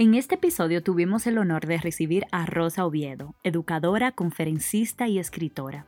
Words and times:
En 0.00 0.14
este 0.14 0.36
episodio 0.36 0.80
tuvimos 0.80 1.26
el 1.26 1.38
honor 1.38 1.66
de 1.66 1.76
recibir 1.76 2.24
a 2.30 2.46
Rosa 2.46 2.86
Oviedo, 2.86 3.34
educadora, 3.42 4.12
conferencista 4.12 5.08
y 5.08 5.18
escritora. 5.18 5.86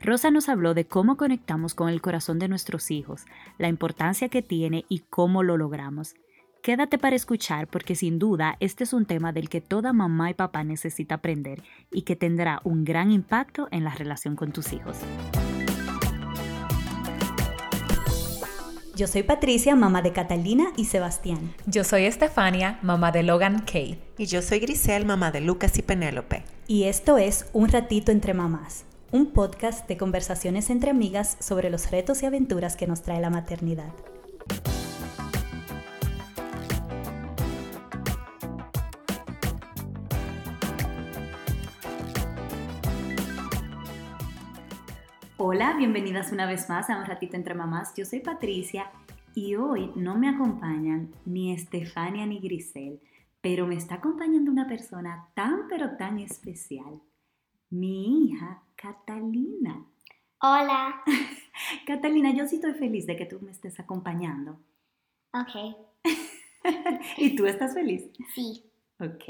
Rosa 0.00 0.30
nos 0.30 0.48
habló 0.48 0.72
de 0.72 0.86
cómo 0.86 1.18
conectamos 1.18 1.74
con 1.74 1.90
el 1.90 2.00
corazón 2.00 2.38
de 2.38 2.48
nuestros 2.48 2.90
hijos, 2.90 3.26
la 3.58 3.68
importancia 3.68 4.30
que 4.30 4.40
tiene 4.40 4.86
y 4.88 5.00
cómo 5.10 5.42
lo 5.42 5.58
logramos. 5.58 6.14
Quédate 6.62 6.96
para 6.96 7.16
escuchar 7.16 7.68
porque 7.68 7.96
sin 7.96 8.18
duda 8.18 8.56
este 8.60 8.84
es 8.84 8.94
un 8.94 9.04
tema 9.04 9.30
del 9.30 9.50
que 9.50 9.60
toda 9.60 9.92
mamá 9.92 10.30
y 10.30 10.34
papá 10.34 10.64
necesita 10.64 11.16
aprender 11.16 11.62
y 11.90 12.02
que 12.02 12.16
tendrá 12.16 12.62
un 12.64 12.84
gran 12.84 13.12
impacto 13.12 13.68
en 13.72 13.84
la 13.84 13.90
relación 13.90 14.36
con 14.36 14.52
tus 14.52 14.72
hijos. 14.72 14.96
Yo 19.00 19.06
soy 19.06 19.22
Patricia, 19.22 19.74
mamá 19.76 20.02
de 20.02 20.12
Catalina 20.12 20.74
y 20.76 20.84
Sebastián. 20.84 21.54
Yo 21.64 21.84
soy 21.84 22.04
Estefania, 22.04 22.78
mamá 22.82 23.12
de 23.12 23.22
Logan 23.22 23.60
Kay. 23.60 23.98
Y 24.18 24.26
yo 24.26 24.42
soy 24.42 24.58
Grisel, 24.58 25.06
mamá 25.06 25.30
de 25.30 25.40
Lucas 25.40 25.78
y 25.78 25.82
Penélope. 25.82 26.44
Y 26.66 26.84
esto 26.84 27.16
es 27.16 27.46
Un 27.54 27.70
Ratito 27.70 28.12
entre 28.12 28.34
Mamás, 28.34 28.84
un 29.10 29.32
podcast 29.32 29.88
de 29.88 29.96
conversaciones 29.96 30.68
entre 30.68 30.90
amigas 30.90 31.38
sobre 31.40 31.70
los 31.70 31.90
retos 31.90 32.22
y 32.22 32.26
aventuras 32.26 32.76
que 32.76 32.86
nos 32.86 33.00
trae 33.00 33.22
la 33.22 33.30
maternidad. 33.30 33.90
Hola, 45.42 45.74
bienvenidas 45.78 46.32
una 46.32 46.44
vez 46.44 46.68
más 46.68 46.90
a 46.90 46.98
Un 46.98 47.06
Ratito 47.06 47.34
entre 47.34 47.54
Mamás. 47.54 47.94
Yo 47.96 48.04
soy 48.04 48.20
Patricia 48.20 48.90
y 49.34 49.54
hoy 49.56 49.92
no 49.96 50.16
me 50.18 50.28
acompañan 50.28 51.14
ni 51.24 51.52
Estefania 51.52 52.26
ni 52.26 52.40
Grisel, 52.40 53.00
pero 53.40 53.66
me 53.66 53.76
está 53.76 53.96
acompañando 53.96 54.50
una 54.50 54.66
persona 54.66 55.28
tan 55.34 55.68
pero 55.68 55.96
tan 55.96 56.18
especial, 56.18 57.00
mi 57.70 58.26
hija 58.26 58.62
Catalina. 58.74 59.86
Hola. 60.42 61.02
Catalina, 61.86 62.32
yo 62.32 62.46
sí 62.46 62.56
estoy 62.56 62.74
feliz 62.74 63.06
de 63.06 63.16
que 63.16 63.26
tú 63.26 63.40
me 63.40 63.50
estés 63.50 63.78
acompañando. 63.78 64.58
Ok. 65.32 65.76
¿Y 67.18 67.36
tú 67.36 67.46
estás 67.46 67.74
feliz? 67.74 68.10
Sí. 68.34 68.64
Ok. 68.98 69.24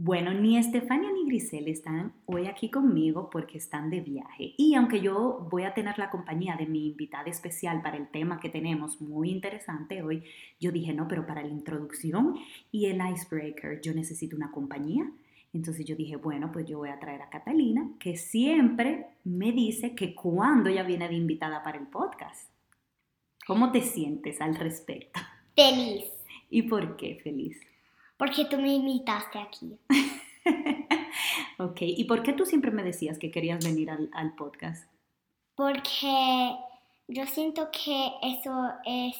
Bueno, 0.00 0.32
ni 0.32 0.56
Estefania 0.56 1.10
ni 1.10 1.26
Grisel 1.26 1.66
están 1.66 2.12
hoy 2.26 2.46
aquí 2.46 2.70
conmigo 2.70 3.28
porque 3.30 3.58
están 3.58 3.90
de 3.90 3.98
viaje. 3.98 4.54
Y 4.56 4.76
aunque 4.76 5.00
yo 5.00 5.48
voy 5.50 5.64
a 5.64 5.74
tener 5.74 5.98
la 5.98 6.08
compañía 6.08 6.54
de 6.54 6.66
mi 6.66 6.86
invitada 6.86 7.24
especial 7.24 7.82
para 7.82 7.96
el 7.96 8.06
tema 8.06 8.38
que 8.38 8.48
tenemos 8.48 9.00
muy 9.00 9.28
interesante 9.30 10.00
hoy, 10.04 10.22
yo 10.60 10.70
dije, 10.70 10.94
no, 10.94 11.08
pero 11.08 11.26
para 11.26 11.42
la 11.42 11.48
introducción 11.48 12.36
y 12.70 12.86
el 12.86 13.00
icebreaker 13.12 13.80
yo 13.80 13.92
necesito 13.92 14.36
una 14.36 14.52
compañía. 14.52 15.10
Entonces 15.52 15.84
yo 15.84 15.96
dije, 15.96 16.14
bueno, 16.14 16.52
pues 16.52 16.64
yo 16.66 16.78
voy 16.78 16.90
a 16.90 17.00
traer 17.00 17.22
a 17.22 17.28
Catalina, 17.28 17.90
que 17.98 18.16
siempre 18.16 19.06
me 19.24 19.50
dice 19.50 19.96
que 19.96 20.14
cuando 20.14 20.70
ella 20.70 20.84
viene 20.84 21.08
de 21.08 21.16
invitada 21.16 21.64
para 21.64 21.76
el 21.76 21.88
podcast. 21.88 22.48
¿Cómo 23.48 23.72
te 23.72 23.80
sientes 23.80 24.40
al 24.40 24.54
respecto? 24.54 25.18
Feliz. 25.56 26.04
¿Y 26.50 26.62
por 26.62 26.96
qué 26.96 27.18
feliz? 27.24 27.58
Porque 28.18 28.44
tú 28.44 28.58
me 28.58 28.74
invitaste 28.74 29.38
aquí. 29.38 29.78
ok, 31.58 31.78
¿y 31.80 32.04
por 32.04 32.22
qué 32.22 32.34
tú 32.34 32.44
siempre 32.44 32.70
me 32.70 32.82
decías 32.82 33.18
que 33.18 33.30
querías 33.30 33.64
venir 33.64 33.90
al, 33.90 34.10
al 34.12 34.34
podcast? 34.34 34.84
Porque 35.54 36.56
yo 37.06 37.26
siento 37.26 37.70
que 37.70 38.10
eso 38.22 38.70
es 38.84 39.16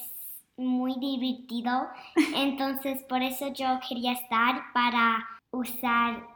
muy 0.56 0.96
divertido, 0.98 1.88
entonces 2.34 3.02
por 3.04 3.22
eso 3.22 3.52
yo 3.52 3.78
quería 3.88 4.12
estar 4.12 4.64
para 4.74 5.24
usar 5.52 6.26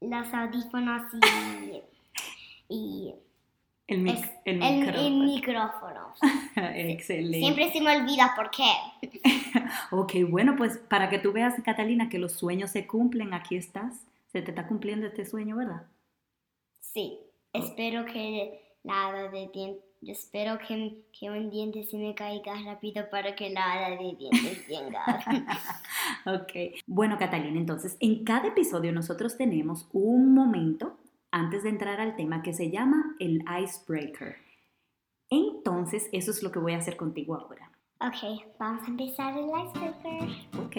los 0.00 0.32
audífonos 0.32 1.02
y, 2.68 2.74
y 2.74 3.14
El, 3.88 4.02
mic- 4.02 4.18
es- 4.18 4.30
el 4.44 4.62
el- 4.62 4.78
micrófono. 4.78 5.06
el 5.06 5.12
micrófono. 5.14 6.14
Excelente. 6.74 7.38
Siempre 7.38 7.72
se 7.72 7.80
me 7.80 7.96
olvida 7.96 8.32
por 8.36 8.50
qué. 8.50 8.70
Ok, 9.90 10.12
bueno, 10.28 10.54
pues 10.56 10.78
para 10.78 11.08
que 11.10 11.18
tú 11.18 11.32
veas, 11.32 11.54
Catalina, 11.64 12.08
que 12.08 12.18
los 12.18 12.32
sueños 12.32 12.70
se 12.70 12.86
cumplen, 12.86 13.32
aquí 13.34 13.56
estás. 13.56 14.04
Se 14.32 14.42
te 14.42 14.50
está 14.50 14.66
cumpliendo 14.66 15.06
este 15.06 15.24
sueño, 15.24 15.56
¿verdad? 15.56 15.82
Sí, 16.80 17.18
espero 17.52 18.04
que 18.04 18.60
la 18.84 19.08
hada 19.08 19.30
de 19.30 19.48
dientes, 19.48 19.82
espero 20.06 20.58
que, 20.58 21.02
que 21.18 21.30
un 21.30 21.50
diente 21.50 21.82
se 21.84 21.96
me 21.96 22.14
caiga 22.14 22.54
rápido 22.64 23.08
para 23.10 23.34
que 23.34 23.50
la 23.50 23.72
hada 23.72 23.90
de 23.96 24.14
dientes 24.18 24.66
venga. 24.68 25.02
Ok. 26.26 26.80
Bueno, 26.86 27.18
Catalina, 27.18 27.58
entonces, 27.58 27.96
en 28.00 28.24
cada 28.24 28.48
episodio 28.48 28.92
nosotros 28.92 29.36
tenemos 29.36 29.86
un 29.92 30.34
momento 30.34 30.96
antes 31.30 31.62
de 31.62 31.68
entrar 31.70 32.00
al 32.00 32.16
tema 32.16 32.42
que 32.42 32.52
se 32.52 32.70
llama 32.70 33.16
el 33.18 33.44
icebreaker. 33.62 34.36
Entonces, 35.30 36.08
eso 36.12 36.30
es 36.30 36.42
lo 36.42 36.50
que 36.50 36.58
voy 36.58 36.72
a 36.72 36.78
hacer 36.78 36.96
contigo 36.96 37.34
ahora. 37.34 37.70
ok, 38.00 38.56
vamos 38.58 38.82
a 38.84 38.86
empezar 38.86 39.36
el 39.36 39.46
icebreaker. 39.46 40.28
Ok. 40.58 40.76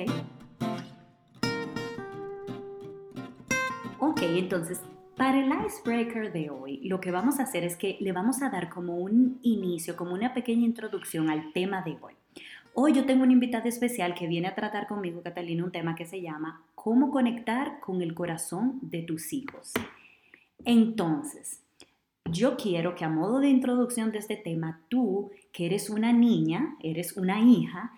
Ok, 3.99 4.21
entonces, 4.23 4.81
para 5.17 5.39
el 5.39 5.51
icebreaker 5.65 6.31
de 6.31 6.49
hoy, 6.49 6.79
lo 6.87 6.99
que 6.99 7.11
vamos 7.11 7.39
a 7.39 7.43
hacer 7.43 7.63
es 7.63 7.75
que 7.75 7.97
le 7.99 8.11
vamos 8.11 8.41
a 8.41 8.49
dar 8.49 8.69
como 8.69 8.97
un 8.97 9.39
inicio, 9.43 9.95
como 9.95 10.13
una 10.13 10.33
pequeña 10.33 10.65
introducción 10.65 11.29
al 11.29 11.51
tema 11.53 11.81
de 11.83 11.97
hoy. 12.01 12.13
Hoy 12.73 12.93
yo 12.93 13.05
tengo 13.05 13.23
una 13.23 13.33
invitada 13.33 13.67
especial 13.67 14.15
que 14.15 14.27
viene 14.27 14.47
a 14.47 14.55
tratar 14.55 14.87
conmigo, 14.87 15.21
Catalina, 15.21 15.65
un 15.65 15.71
tema 15.71 15.95
que 15.95 16.05
se 16.05 16.21
llama 16.21 16.63
cómo 16.73 17.11
conectar 17.11 17.81
con 17.81 18.01
el 18.01 18.13
corazón 18.13 18.79
de 18.81 19.01
tus 19.01 19.33
hijos. 19.33 19.73
Entonces, 20.65 21.61
yo 22.25 22.57
quiero 22.57 22.95
que 22.95 23.05
a 23.05 23.09
modo 23.09 23.39
de 23.39 23.49
introducción 23.49 24.11
de 24.11 24.19
este 24.19 24.35
tema, 24.35 24.81
tú, 24.89 25.31
que 25.51 25.65
eres 25.65 25.89
una 25.89 26.13
niña, 26.13 26.75
eres 26.81 27.17
una 27.17 27.39
hija, 27.41 27.93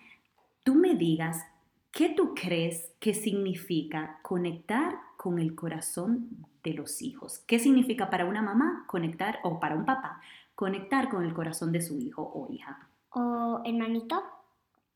tú 0.63 0.75
me 0.75 0.95
digas 0.95 1.45
qué 1.91 2.09
tú 2.09 2.33
crees 2.33 2.91
que 2.99 3.13
significa 3.13 4.19
conectar 4.21 4.99
con 5.17 5.39
el 5.39 5.55
corazón 5.55 6.29
de 6.63 6.73
los 6.73 7.01
hijos. 7.01 7.39
¿Qué 7.47 7.59
significa 7.59 8.09
para 8.09 8.25
una 8.25 8.41
mamá 8.41 8.85
conectar 8.87 9.39
o 9.43 9.59
para 9.59 9.75
un 9.75 9.85
papá 9.85 10.21
conectar 10.55 11.09
con 11.09 11.23
el 11.23 11.33
corazón 11.33 11.71
de 11.71 11.81
su 11.81 11.97
hijo 11.97 12.21
o 12.21 12.51
hija 12.51 12.87
O 13.09 13.61
hermanito, 13.65 14.23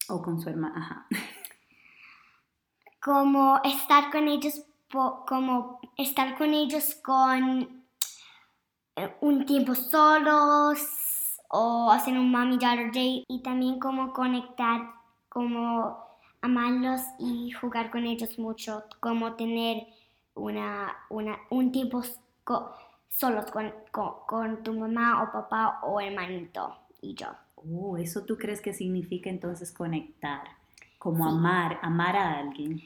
o 0.09 0.22
con 0.22 0.40
su 0.40 0.50
hermana? 0.50 0.75
Ajá. 0.78 1.08
como 3.04 3.59
estar 3.64 4.12
con 4.12 4.28
ellos, 4.28 4.64
como 4.90 5.75
estar 5.97 6.38
con 6.38 6.53
ellos 6.53 6.95
con 7.03 7.85
eh, 8.95 9.16
un 9.22 9.45
tiempo 9.45 9.75
solos 9.75 10.79
o 11.50 11.91
hacer 11.91 12.17
un 12.17 12.31
mommy 12.31 12.57
daughter 12.57 12.88
date 12.88 13.23
y 13.28 13.41
también 13.44 13.79
como 13.79 14.13
conectar, 14.13 14.81
como 15.29 15.97
amarlos 16.41 17.01
y 17.19 17.51
jugar 17.51 17.91
con 17.91 18.06
ellos 18.06 18.38
mucho, 18.39 18.83
como 19.00 19.33
tener 19.35 19.88
una, 20.35 20.95
una, 21.09 21.38
un 21.50 21.72
tiempo 21.72 22.03
solos 23.09 23.51
con, 23.51 23.73
con, 23.91 24.13
con 24.27 24.63
tu 24.63 24.73
mamá 24.73 25.23
o 25.23 25.31
papá 25.31 25.79
o 25.83 26.00
hermanito 26.00 26.75
y 27.01 27.16
yo. 27.16 27.27
Oh, 27.56 27.97
eso 27.97 28.23
tú 28.25 28.38
crees 28.38 28.62
que 28.62 28.73
significa 28.73 29.29
entonces 29.29 29.72
conectar, 29.72 30.44
como 31.00 31.23
Sí. 31.23 31.29
amar, 31.29 31.79
amar 31.81 32.16
a 32.16 32.38
alguien. 32.39 32.81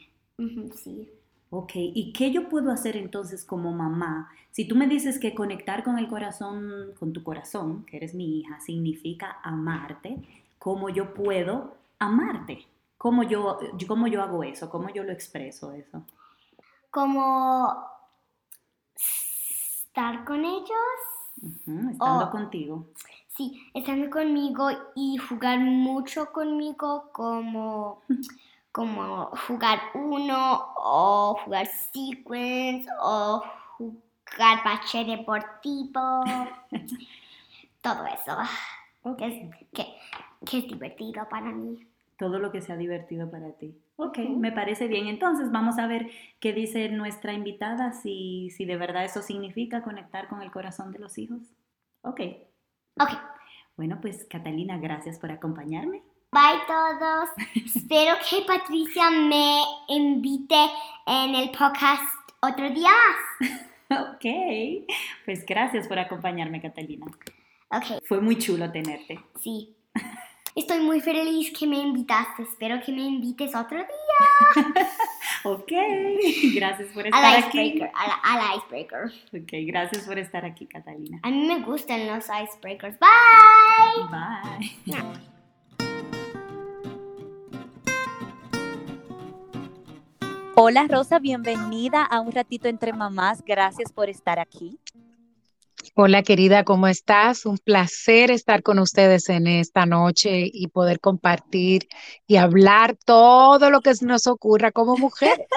Sí. 0.74 1.10
Ok, 1.52 1.72
¿y 1.76 2.14
qué 2.14 2.32
yo 2.32 2.48
puedo 2.48 2.72
hacer 2.72 2.96
entonces 2.96 3.44
como 3.44 3.72
mamá? 3.72 4.30
Si 4.52 4.68
tú 4.68 4.76
me 4.76 4.88
dices 4.88 5.18
que 5.20 5.34
conectar 5.34 5.84
con 5.84 5.98
el 5.98 6.08
corazón, 6.08 6.94
con 7.00 7.12
tu 7.12 7.24
corazón, 7.24 7.86
que 7.86 7.98
eres 7.98 8.14
mi 8.14 8.40
hija, 8.40 8.60
significa 8.60 9.38
amarte, 9.44 10.18
¿cómo 10.60 10.90
yo 10.90 11.14
puedo 11.14 11.76
amarte? 11.98 12.68
¿Cómo 12.98 13.24
yo, 13.24 13.58
cómo 13.88 14.08
yo 14.08 14.22
hago 14.22 14.44
eso? 14.44 14.70
¿Cómo 14.70 14.90
yo 14.94 15.04
lo 15.04 15.12
expreso 15.12 15.72
eso? 15.74 16.04
Como 16.92 17.74
estar 18.96 20.26
con 20.26 20.44
ellos. 20.46 20.70
Estando 21.92 22.26
Oh. 22.28 22.32
contigo. 22.32 22.88
Sí, 23.30 23.60
estando 23.74 24.10
conmigo 24.10 24.70
y 24.96 25.18
jugar 25.18 25.60
mucho 25.60 26.32
conmigo 26.34 27.10
como, 27.14 28.02
como 28.80 29.26
jugar 29.46 29.78
uno 29.94 30.72
o 30.78 31.38
jugar 31.44 31.68
sequence 31.68 32.88
o 33.02 33.44
jugar 33.78 34.64
bache 34.64 35.04
deportivo. 35.04 36.24
Todo 37.82 38.06
eso. 38.06 38.38
Ok, 39.04 39.18
Que 39.18 39.26
es, 39.28 39.56
que, 39.74 39.86
que 40.46 40.58
es 40.60 40.68
divertido 40.68 41.28
para 41.28 41.52
mí. 41.52 41.90
Todo 42.18 42.40
lo 42.40 42.54
que 42.54 42.62
sea 42.62 42.78
divertido 42.78 43.30
para 43.30 43.52
ti. 43.52 43.76
Ok, 43.98 44.18
me 44.20 44.54
parece 44.54 44.88
bien. 44.88 45.08
Entonces 45.08 45.52
vamos 45.52 45.78
a 45.78 45.86
ver 45.88 46.10
qué 46.40 46.54
dice 46.54 46.88
nuestra 46.88 47.34
invitada, 47.34 47.92
si, 47.92 48.50
si 48.52 48.64
de 48.64 48.78
verdad 48.78 49.04
eso 49.04 49.22
significa 49.22 49.82
conectar 49.82 50.30
con 50.30 50.42
el 50.42 50.52
corazón 50.52 50.94
de 50.94 51.00
los 51.00 51.18
hijos. 51.18 51.42
Ok. 52.04 52.22
Ok, 53.00 53.10
Bueno, 53.78 54.00
pues 54.02 54.26
Catalina, 54.30 54.78
gracias 54.78 55.20
por 55.20 55.32
acompañarme. 55.32 56.04
Bye 56.32 56.62
todos. 56.68 57.30
Espero 57.76 58.16
que 58.30 58.42
Patricia 58.46 59.10
me 59.10 59.62
invite 59.88 60.70
en 61.08 61.34
el 61.36 61.50
podcast 61.52 62.04
otro 62.42 62.70
día 62.70 62.92
más. 63.40 63.52
Ok, 63.92 64.26
pues 65.26 65.44
gracias 65.46 65.88
por 65.88 65.98
acompañarme, 65.98 66.62
Catalina. 66.62 67.08
Ok, 67.72 68.04
Fue 68.08 68.22
muy 68.22 68.38
chulo 68.38 68.72
tenerte. 68.72 69.20
sí. 69.42 69.76
Estoy 70.56 70.80
muy 70.80 71.00
feliz 71.00 71.54
que 71.58 71.66
me 71.68 71.78
invitaste. 71.78 72.42
Espero 72.44 72.82
que 72.84 72.92
me 72.92 73.04
invites 73.04 73.56
otro 73.56 73.78
día. 73.78 74.66
Ok, 75.46 75.72
gracias 76.54 76.90
por 76.90 77.06
Al 77.06 77.14
estar 77.14 77.46
aquí. 77.46 77.82
Al, 77.94 78.12
al 78.42 78.58
icebreaker. 78.58 79.06
Ok, 79.32 79.52
gracias 79.68 80.04
por 80.06 80.20
estar 80.20 80.44
aquí, 80.44 80.66
Catalina. 80.68 81.20
A 81.24 81.30
mí 81.30 81.46
me 81.48 81.60
gustan 81.62 82.08
los 82.08 82.26
icebreakers. 82.26 82.98
Bye. 83.00 84.10
Bye. 84.12 85.39
Hola 90.62 90.88
Rosa, 90.90 91.20
bienvenida 91.20 92.04
a 92.04 92.20
un 92.20 92.34
ratito 92.34 92.68
entre 92.68 92.92
mamás. 92.92 93.42
Gracias 93.46 93.94
por 93.94 94.10
estar 94.10 94.40
aquí. 94.40 94.78
Hola 95.96 96.22
querida, 96.22 96.66
¿cómo 96.66 96.88
estás? 96.88 97.46
Un 97.46 97.58
placer 97.60 98.30
estar 98.30 98.62
con 98.62 98.78
ustedes 98.80 99.30
en 99.30 99.48
esta 99.48 99.86
noche 99.86 100.50
y 100.52 100.68
poder 100.68 101.00
compartir 101.00 101.88
y 102.28 102.36
hablar 102.36 102.98
todo 103.06 103.70
lo 103.70 103.80
que 103.80 103.94
nos 104.02 104.28
ocurra 104.28 104.74
como 104.74 104.98
mujeres. 104.98 105.48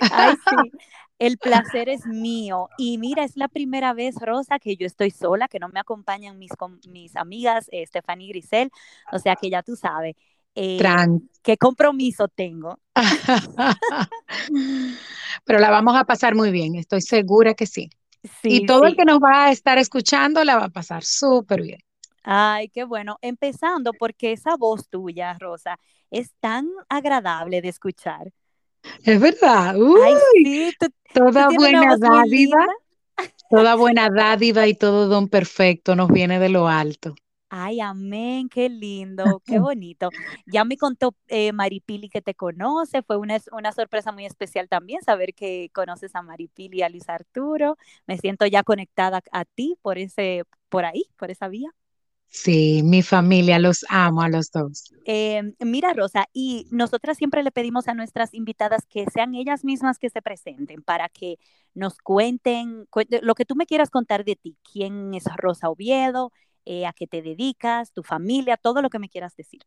Ay, 0.10 0.34
sí. 0.34 0.72
El 1.20 1.38
placer 1.38 1.88
es 1.88 2.04
mío. 2.06 2.68
Y 2.78 2.98
mira, 2.98 3.22
es 3.22 3.36
la 3.36 3.46
primera 3.46 3.92
vez, 3.92 4.16
Rosa, 4.20 4.58
que 4.58 4.74
yo 4.74 4.86
estoy 4.86 5.12
sola, 5.12 5.46
que 5.46 5.60
no 5.60 5.68
me 5.68 5.78
acompañan 5.78 6.36
mis, 6.36 6.50
mis 6.88 7.14
amigas, 7.14 7.68
eh, 7.70 7.86
Stephanie 7.86 8.26
y 8.26 8.30
Grisel. 8.30 8.72
O 9.12 9.20
sea 9.20 9.36
que 9.36 9.50
ya 9.50 9.62
tú 9.62 9.76
sabes 9.76 10.16
eh, 10.60 10.78
qué 11.42 11.56
compromiso 11.56 12.26
tengo. 12.28 12.78
Pero 15.44 15.58
la 15.60 15.70
vamos 15.70 15.96
a 15.96 16.04
pasar 16.04 16.34
muy 16.34 16.50
bien, 16.50 16.74
estoy 16.74 17.00
segura 17.00 17.54
que 17.54 17.66
sí. 17.66 17.90
Sí, 18.42 18.56
Y 18.56 18.66
todo 18.66 18.84
el 18.86 18.96
que 18.96 19.04
nos 19.04 19.20
va 19.20 19.46
a 19.46 19.52
estar 19.52 19.78
escuchando 19.78 20.42
la 20.42 20.56
va 20.56 20.64
a 20.64 20.68
pasar 20.70 21.04
súper 21.04 21.62
bien. 21.62 21.78
Ay, 22.24 22.68
qué 22.68 22.82
bueno. 22.82 23.18
Empezando 23.22 23.92
porque 23.92 24.32
esa 24.32 24.56
voz 24.56 24.88
tuya, 24.88 25.36
Rosa, 25.38 25.78
es 26.10 26.32
tan 26.40 26.68
agradable 26.88 27.62
de 27.62 27.68
escuchar. 27.68 28.32
Es 29.04 29.20
verdad. 29.20 29.76
Ay, 29.76 29.80
Uy, 29.80 30.44
sí, 30.44 30.72
tú, 30.78 30.86
tú 30.86 31.20
toda 31.20 31.48
buena 31.50 31.96
dádiva, 31.96 32.66
toda 33.48 33.76
buena 33.76 34.08
dádiva 34.10 34.66
y 34.66 34.74
todo 34.74 35.06
don 35.06 35.28
perfecto 35.28 35.94
nos 35.94 36.08
viene 36.08 36.40
de 36.40 36.48
lo 36.48 36.66
alto. 36.66 37.14
Ay, 37.50 37.80
amén, 37.80 38.48
qué 38.50 38.68
lindo, 38.68 39.42
qué 39.46 39.58
bonito. 39.60 40.12
Ya 40.44 40.64
me 40.64 40.76
contó 40.76 41.14
eh, 41.28 41.52
Maripili 41.52 42.10
que 42.10 42.20
te 42.20 42.34
conoce, 42.34 43.02
fue 43.02 43.16
una, 43.16 43.38
una 43.52 43.72
sorpresa 43.72 44.12
muy 44.12 44.26
especial 44.26 44.68
también 44.68 45.00
saber 45.02 45.32
que 45.34 45.70
conoces 45.72 46.14
a 46.14 46.20
Maripili 46.22 46.78
y 46.78 46.82
a 46.82 46.90
Luis 46.90 47.08
Arturo. 47.08 47.78
Me 48.06 48.18
siento 48.18 48.44
ya 48.46 48.62
conectada 48.64 49.22
a 49.32 49.44
ti 49.46 49.76
por 49.80 49.96
ese, 49.98 50.44
por 50.68 50.84
ahí, 50.84 51.04
por 51.16 51.30
esa 51.30 51.48
vía. 51.48 51.70
Sí, 52.30 52.82
mi 52.84 53.02
familia, 53.02 53.58
los 53.58 53.84
amo 53.90 54.22
a 54.22 54.30
los 54.30 54.50
dos. 54.50 54.94
Eh, 55.10 55.42
mira, 55.60 55.94
Rosa, 55.94 56.26
y 56.34 56.66
nosotras 56.70 57.16
siempre 57.16 57.42
le 57.42 57.50
pedimos 57.50 57.88
a 57.88 57.94
nuestras 57.94 58.34
invitadas 58.34 58.84
que 58.86 59.06
sean 59.12 59.34
ellas 59.34 59.64
mismas 59.64 59.98
que 59.98 60.10
se 60.10 60.20
presenten 60.20 60.82
para 60.82 61.08
que 61.08 61.38
nos 61.74 61.96
cuenten 61.98 62.84
cuente- 62.90 63.20
lo 63.22 63.34
que 63.34 63.46
tú 63.46 63.54
me 63.56 63.64
quieras 63.66 63.88
contar 63.90 64.24
de 64.24 64.36
ti. 64.36 64.58
¿Quién 64.70 65.14
es 65.14 65.24
Rosa 65.36 65.70
Oviedo? 65.70 66.30
Eh, 66.70 66.84
¿a 66.84 66.92
qué 66.92 67.06
te 67.06 67.22
dedicas? 67.22 67.92
¿Tu 67.94 68.02
familia? 68.02 68.58
Todo 68.58 68.82
lo 68.82 68.90
que 68.90 68.98
me 68.98 69.08
quieras 69.08 69.34
decir. 69.34 69.62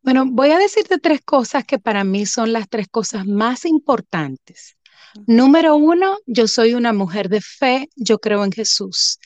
Bueno, 0.00 0.24
voy 0.26 0.50
a 0.50 0.58
decirte 0.58 0.96
tres 0.96 1.20
cosas 1.20 1.66
que 1.66 1.78
para 1.78 2.04
mí 2.04 2.24
son 2.24 2.54
las 2.54 2.70
tres 2.70 2.88
cosas 2.88 3.26
más 3.26 3.66
importantes. 3.66 4.78
Número 5.26 5.76
uno, 5.76 6.16
yo 6.24 6.48
soy 6.48 6.72
una 6.72 6.94
mujer 6.94 7.28
de 7.28 7.42
fe, 7.42 7.90
yo 7.96 8.18
creo 8.18 8.44
en 8.46 8.52
Jesús 8.52 9.18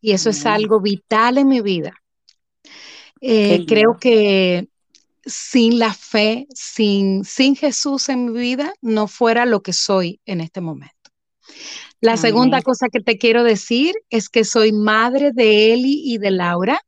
y 0.00 0.12
eso 0.12 0.30
es 0.30 0.44
Amén. 0.44 0.62
algo 0.62 0.80
vital 0.80 1.38
en 1.38 1.46
mi 1.46 1.60
vida. 1.60 1.94
Eh, 3.20 3.64
creo 3.64 3.96
que 4.00 4.66
sin 5.24 5.78
la 5.78 5.94
fe, 5.94 6.48
sin, 6.52 7.24
sin 7.24 7.54
Jesús 7.54 8.08
en 8.08 8.32
mi 8.32 8.40
vida, 8.40 8.74
no 8.82 9.06
fuera 9.06 9.46
lo 9.46 9.62
que 9.62 9.72
soy 9.72 10.20
en 10.26 10.40
este 10.40 10.60
momento. 10.60 10.96
La 12.06 12.16
segunda 12.16 12.62
cosa 12.62 12.88
que 12.88 13.00
te 13.00 13.18
quiero 13.18 13.42
decir 13.42 13.94
es 14.10 14.28
que 14.28 14.44
soy 14.44 14.70
madre 14.72 15.32
de 15.32 15.72
Eli 15.74 16.02
y 16.04 16.18
de 16.18 16.30
Laura, 16.30 16.80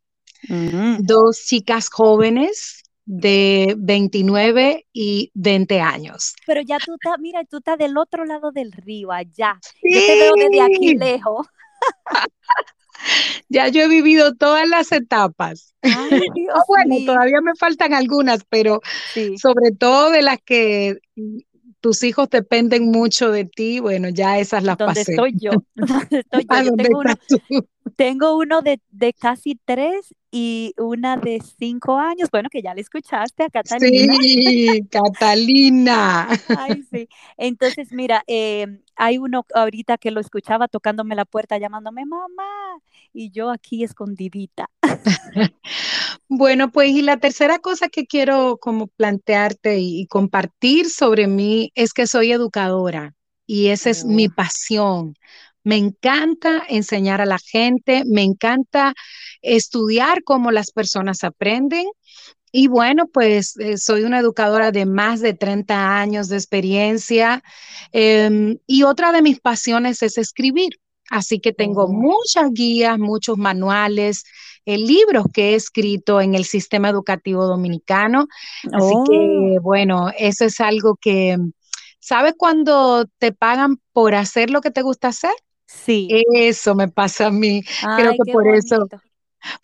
Ujú. 0.48 0.98
dos 1.00 1.44
chicas 1.44 1.88
jóvenes 1.90 2.84
de 3.04 3.74
29 3.78 4.86
y 4.92 5.32
20 5.34 5.80
años. 5.80 6.34
Pero 6.46 6.60
ya 6.60 6.78
tú 6.78 6.92
estás, 6.94 7.18
mira, 7.18 7.42
tú 7.50 7.56
estás 7.58 7.78
del 7.78 7.98
otro 7.98 8.24
lado 8.24 8.52
del 8.52 8.70
río, 8.70 9.10
allá. 9.10 9.58
Yo 9.82 10.00
te 10.06 10.14
veo 10.20 10.32
desde 10.36 10.60
aquí 10.60 10.94
lejos. 10.94 11.46
ya 13.48 13.68
yo 13.68 13.82
he 13.82 13.88
vivido 13.88 14.34
todas 14.34 14.68
las 14.68 14.92
etapas. 14.92 15.74
Ay, 15.82 15.90
Dios 16.34 16.58
bueno, 16.68 16.96
mío. 16.96 17.06
todavía 17.06 17.40
me 17.40 17.54
faltan 17.58 17.94
algunas, 17.94 18.44
pero 18.48 18.80
Sí. 19.14 19.36
sobre 19.38 19.72
todo 19.72 20.10
de 20.10 20.22
las 20.22 20.38
que 20.44 20.98
mm, 21.16 21.38
tus 21.80 22.02
hijos 22.02 22.28
dependen 22.30 22.90
mucho 22.90 23.30
de 23.30 23.44
ti, 23.44 23.80
bueno, 23.80 24.08
ya 24.08 24.38
esas 24.38 24.64
las 24.64 24.76
¿Dónde 24.78 25.00
pasé. 25.00 25.12
estoy 25.12 25.34
yo? 25.38 25.52
¿Dónde 25.74 26.18
estoy 26.20 26.42
yo? 26.42 26.54
¿A 26.54 26.62
Yo 26.62 26.68
dónde 26.70 26.84
tengo 26.84 26.98
uno, 27.00 27.14
tengo 27.96 28.62
de, 28.62 28.80
de 28.90 29.12
casi 29.12 29.58
tres 29.64 30.14
y 30.30 30.74
una 30.76 31.16
de 31.16 31.40
cinco 31.58 31.98
años. 31.98 32.30
Bueno, 32.30 32.48
que 32.50 32.62
ya 32.62 32.74
le 32.74 32.80
escuchaste 32.80 33.44
a 33.44 33.50
Catalina. 33.50 34.14
Sí, 34.20 34.86
Catalina. 34.90 36.28
Ay, 36.58 36.82
sí. 36.90 37.08
Entonces, 37.36 37.92
mira, 37.92 38.24
eh, 38.26 38.66
hay 38.96 39.18
uno 39.18 39.46
ahorita 39.54 39.96
que 39.98 40.10
lo 40.10 40.20
escuchaba 40.20 40.68
tocándome 40.68 41.14
la 41.14 41.24
puerta, 41.24 41.58
llamándome 41.58 42.04
mamá, 42.04 42.78
y 43.12 43.30
yo 43.30 43.50
aquí 43.50 43.84
escondidita. 43.84 44.68
Bueno, 46.28 46.70
pues 46.70 46.90
y 46.90 47.02
la 47.02 47.16
tercera 47.18 47.58
cosa 47.58 47.88
que 47.88 48.06
quiero 48.06 48.58
como 48.58 48.88
plantearte 48.88 49.78
y, 49.78 50.00
y 50.02 50.06
compartir 50.06 50.90
sobre 50.90 51.26
mí 51.26 51.70
es 51.74 51.92
que 51.94 52.06
soy 52.06 52.32
educadora 52.32 53.14
y 53.46 53.68
esa 53.68 53.90
es 53.90 54.04
mi 54.04 54.26
Oh. 54.28 54.34
pasión. 54.34 55.14
Me 55.64 55.76
encanta 55.76 56.62
enseñar 56.68 57.20
a 57.20 57.26
la 57.26 57.38
gente, 57.38 58.02
me 58.06 58.22
encanta 58.22 58.94
estudiar 59.42 60.22
cómo 60.22 60.50
las 60.50 60.70
personas 60.70 61.24
aprenden 61.24 61.86
y 62.52 62.68
bueno, 62.68 63.06
pues 63.12 63.56
eh, 63.58 63.78
soy 63.78 64.04
una 64.04 64.20
educadora 64.20 64.72
de 64.72 64.86
más 64.86 65.20
de 65.20 65.34
30 65.34 65.98
años 66.00 66.28
de 66.28 66.36
experiencia 66.36 67.42
em, 67.92 68.58
y 68.66 68.84
otra 68.84 69.12
de 69.12 69.22
mis 69.22 69.40
pasiones 69.40 70.02
es 70.02 70.18
escribir. 70.18 70.70
Así 71.10 71.40
que 71.40 71.52
tengo 71.52 71.84
Oh. 71.84 71.88
muchas 71.88 72.50
guías, 72.52 72.98
muchos 72.98 73.38
manuales, 73.38 74.24
eh, 74.74 74.78
libros 74.78 75.26
que 75.32 75.50
he 75.52 75.54
escrito 75.56 76.20
en 76.20 76.34
el 76.34 76.44
sistema 76.44 76.88
educativo 76.90 77.46
dominicano. 77.46 78.26
Así 78.70 78.96
Oh, 78.96 79.02
que 79.02 79.58
bueno, 79.62 80.10
eso 80.18 80.44
es 80.46 80.60
algo 80.60 80.96
que, 81.00 81.36
¿sabes 82.00 82.34
cuando 82.38 83.06
te 83.18 83.32
pagan 83.32 83.78
por 83.92 84.14
hacer 84.14 84.50
lo 84.50 84.60
que 84.60 84.70
te 84.70 84.82
gusta 84.82 85.08
hacer? 85.08 85.32
sí. 85.66 86.18
Eso 86.34 86.74
me 86.74 86.88
pasa 86.88 87.26
a 87.28 87.30
mí. 87.30 87.62
Creo 87.94 88.12
que 88.14 88.24
por 88.30 88.48
eso 88.48 88.88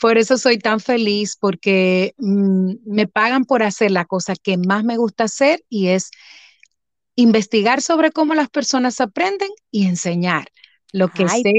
por 0.00 0.18
eso 0.18 0.38
soy 0.38 0.58
tan 0.58 0.80
feliz, 0.80 1.36
porque 1.40 2.14
mm, 2.18 2.74
me 2.86 3.08
pagan 3.08 3.44
por 3.44 3.62
hacer 3.62 3.90
la 3.90 4.04
cosa 4.06 4.34
que 4.36 4.56
más 4.58 4.84
me 4.84 4.96
gusta 4.98 5.24
hacer 5.24 5.64
y 5.68 5.88
es 5.88 6.10
investigar 7.16 7.80
sobre 7.82 8.10
cómo 8.12 8.34
las 8.34 8.48
personas 8.50 9.00
aprenden 9.00 9.50
y 9.70 9.86
enseñar 9.86 10.48
lo 10.92 11.08
que 11.12 11.28
Ay, 11.28 11.42
sé 11.42 11.52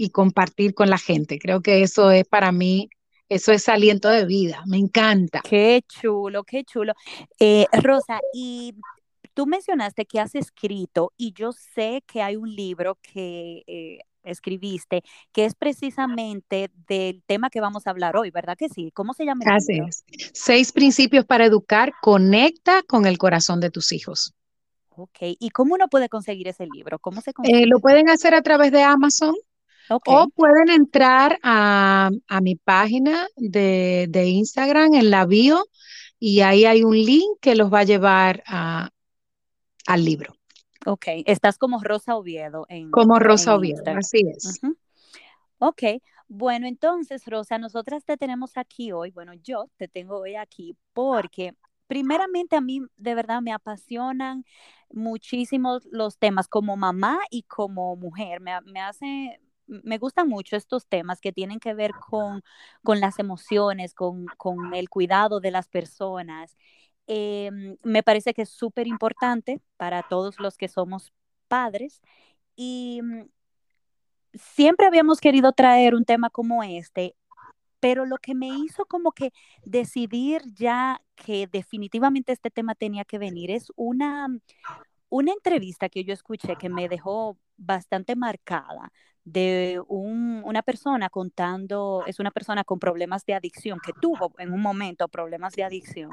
y 0.00 0.10
compartir 0.10 0.74
con 0.74 0.90
la 0.90 0.98
gente. 0.98 1.38
Creo 1.38 1.62
que 1.62 1.82
eso 1.82 2.10
es 2.10 2.26
para 2.26 2.52
mí, 2.52 2.88
eso 3.28 3.52
es 3.52 3.68
aliento 3.68 4.08
de 4.08 4.26
vida. 4.26 4.62
Me 4.66 4.78
encanta. 4.78 5.42
qué 5.42 5.82
chulo, 5.88 6.44
qué 6.44 6.64
chulo. 6.64 6.94
Eh, 7.38 7.66
Rosa, 7.72 8.22
y 8.32 8.74
tú 9.34 9.46
mencionaste 9.46 10.06
que 10.06 10.20
has 10.20 10.34
escrito 10.34 11.12
y 11.16 11.32
yo 11.34 11.52
sé 11.52 12.02
que 12.06 12.22
hay 12.22 12.36
un 12.36 12.54
libro 12.54 12.98
que 13.02 13.62
eh, 13.66 13.98
escribiste 14.24 15.02
que 15.32 15.44
es 15.46 15.54
precisamente 15.54 16.70
del 16.88 17.22
tema 17.24 17.50
que 17.50 17.60
vamos 17.60 17.86
a 17.86 17.90
hablar 17.90 18.16
hoy, 18.16 18.30
¿verdad 18.30 18.56
que 18.58 18.68
sí? 18.68 18.90
¿Cómo 18.94 19.14
se 19.14 19.24
llama 19.24 19.44
el 19.46 19.50
Así 19.50 19.72
libro? 19.74 19.88
es. 19.88 20.04
Seis 20.32 20.72
principios 20.72 21.24
para 21.24 21.46
educar. 21.46 21.92
Conecta 22.02 22.82
con 22.84 23.06
el 23.06 23.18
corazón 23.18 23.60
de 23.60 23.70
tus 23.70 23.92
hijos. 23.92 24.34
Ok, 24.90 25.18
¿y 25.38 25.50
cómo 25.50 25.74
uno 25.74 25.88
puede 25.88 26.08
conseguir 26.08 26.48
ese 26.48 26.66
libro? 26.66 26.98
¿Cómo 26.98 27.20
se 27.22 27.32
Eh, 27.44 27.66
lo 27.66 27.80
pueden 27.80 28.10
hacer 28.10 28.34
a 28.34 28.42
través 28.42 28.72
de 28.72 28.82
Amazon. 28.82 29.34
O 30.04 30.28
pueden 30.34 30.70
entrar 30.70 31.38
a, 31.42 32.10
a 32.28 32.40
mi 32.40 32.56
página 32.56 33.26
de, 33.36 34.06
de 34.08 34.26
Instagram 34.28 34.94
en 34.94 35.10
la 35.10 35.26
bio 35.26 35.64
y 36.18 36.40
ahí 36.40 36.64
hay 36.64 36.84
un 36.84 36.96
link 36.96 37.38
que 37.40 37.54
los 37.54 37.72
va 37.72 37.80
a 37.80 37.84
llevar 37.84 38.42
a- 38.46 38.90
al 39.86 40.04
libro, 40.04 40.34
ok. 40.86 41.06
Estás 41.26 41.58
como 41.58 41.80
Rosa 41.82 42.16
Oviedo 42.16 42.66
en, 42.68 42.90
como 42.90 43.18
Rosa 43.18 43.54
en 43.54 43.54
Oviedo, 43.54 43.82
Instagram. 43.82 43.98
así 43.98 44.22
es. 44.34 44.60
Ujú. 44.62 44.76
Ok, 45.58 45.82
Bueno, 46.28 46.66
entonces, 46.68 47.24
Rosa, 47.26 47.58
nosotras 47.58 48.04
te 48.04 48.16
tenemos 48.16 48.56
aquí 48.56 48.92
hoy, 48.92 49.10
bueno, 49.12 49.34
yo 49.34 49.66
te 49.78 49.88
tengo 49.88 50.18
hoy 50.20 50.36
aquí 50.36 50.76
porque 50.94 51.54
primeramente 51.88 52.56
a 52.56 52.60
mí 52.62 52.82
de 52.96 53.14
verdad 53.16 53.42
me 53.42 53.52
apasionan 53.52 54.44
muchísimo 54.92 55.80
los 55.92 56.18
temas 56.18 56.48
como 56.48 56.76
mamá 56.76 57.18
y 57.30 57.42
como 57.44 57.96
mujer. 57.96 58.40
Me, 58.40 58.60
me 58.62 58.80
hace, 58.80 59.40
me 59.70 59.98
gustan 59.98 60.28
mucho 60.28 60.56
estos 60.56 60.86
temas 60.86 61.20
que 61.20 61.32
tienen 61.32 61.60
que 61.60 61.74
ver 61.74 61.92
con, 61.92 62.42
con 62.82 63.00
las 63.00 63.18
emociones, 63.18 63.94
con, 63.94 64.26
con, 64.36 64.74
el 64.74 64.88
cuidado 64.88 65.40
de 65.40 65.50
las 65.50 65.68
personas. 65.68 66.56
Eh, 67.06 67.50
me 67.82 68.02
parece 68.02 68.34
que 68.34 68.42
es 68.42 68.50
súper 68.50 68.86
importante 68.86 69.60
para 69.76 70.02
todos 70.02 70.38
los 70.40 70.56
que 70.56 70.68
somos 70.68 71.12
padres 71.48 72.02
y 72.56 73.00
mm, 73.02 73.24
siempre 74.34 74.86
habíamos 74.86 75.20
querido 75.20 75.52
traer 75.52 75.94
un 75.94 76.04
tema 76.04 76.30
como 76.30 76.62
este, 76.62 77.16
pero 77.80 78.06
lo 78.06 78.18
que 78.18 78.34
me 78.34 78.48
hizo 78.48 78.86
como 78.86 79.12
que 79.12 79.32
decidir 79.64 80.42
ya 80.54 81.00
que 81.16 81.48
definitivamente 81.50 82.32
este 82.32 82.50
tema 82.50 82.74
tenía 82.74 83.04
que 83.04 83.18
venir 83.18 83.50
es 83.50 83.72
una, 83.76 84.28
una 85.08 85.32
entrevista 85.32 85.88
que 85.88 86.04
yo 86.04 86.12
escuché 86.12 86.56
que 86.56 86.68
me 86.68 86.88
dejó 86.88 87.38
bastante 87.56 88.16
marcada 88.16 88.92
de 89.32 89.80
un, 89.88 90.42
una 90.44 90.62
persona 90.62 91.08
contando, 91.08 92.02
es 92.06 92.18
una 92.18 92.30
persona 92.30 92.64
con 92.64 92.78
problemas 92.78 93.24
de 93.24 93.34
adicción, 93.34 93.78
que 93.84 93.92
tuvo 94.00 94.32
en 94.38 94.52
un 94.52 94.60
momento 94.60 95.08
problemas 95.08 95.54
de 95.54 95.64
adicción, 95.64 96.10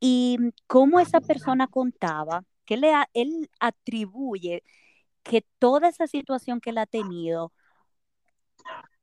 y 0.00 0.38
cómo 0.66 1.00
esa 1.00 1.20
persona 1.20 1.66
contaba, 1.66 2.44
que 2.64 2.76
le, 2.76 2.92
él 3.14 3.50
atribuye 3.60 4.62
que 5.22 5.44
toda 5.58 5.88
esa 5.88 6.06
situación 6.06 6.60
que 6.60 6.70
él 6.70 6.78
ha 6.78 6.86
tenido 6.86 7.52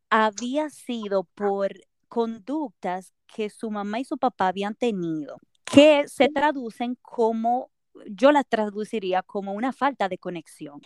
había 0.10 0.70
sido 0.70 1.24
por 1.24 1.74
conductas 2.08 3.14
que 3.28 3.50
su 3.50 3.72
mamá 3.72 4.00
y 4.00 4.06
su 4.06 4.18
papá 4.18 4.48
habían 4.48 4.76
tenido, 4.76 5.38
que 5.66 6.08
se 6.08 6.30
traducen 6.30 6.98
como, 7.02 7.72
yo 8.06 8.32
la 8.32 8.44
traduciría 8.44 9.24
como 9.24 9.54
una 9.54 9.74
falta 9.74 10.08
de 10.08 10.18
conexión. 10.18 10.80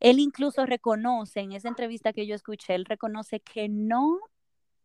Él 0.00 0.18
incluso 0.18 0.66
reconoce, 0.66 1.40
en 1.40 1.52
esa 1.52 1.68
entrevista 1.68 2.12
que 2.12 2.26
yo 2.26 2.34
escuché, 2.34 2.74
él 2.74 2.84
reconoce 2.84 3.40
que 3.40 3.68
no, 3.68 4.20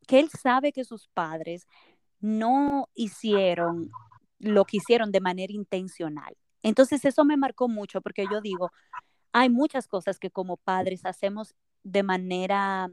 que 0.08 0.20
él 0.20 0.30
sabe 0.30 0.72
que 0.72 0.84
sus 0.84 1.08
padres 1.08 1.68
no 2.20 2.90
hicieron 2.96 3.92
lo 4.40 4.66
que 4.66 4.78
hicieron 4.78 5.12
de 5.12 5.22
manera 5.22 5.54
intencional. 5.54 6.36
Entonces 6.64 7.06
eso 7.06 7.26
me 7.26 7.38
marcó 7.38 7.68
mucho 7.68 8.02
porque 8.02 8.26
yo 8.32 8.42
digo, 8.42 8.72
hay 9.32 9.50
muchas 9.50 9.88
cosas 9.88 10.20
que 10.20 10.32
como 10.32 10.58
padres 10.58 11.06
hacemos 11.06 11.56
de 11.84 12.04
manera 12.04 12.90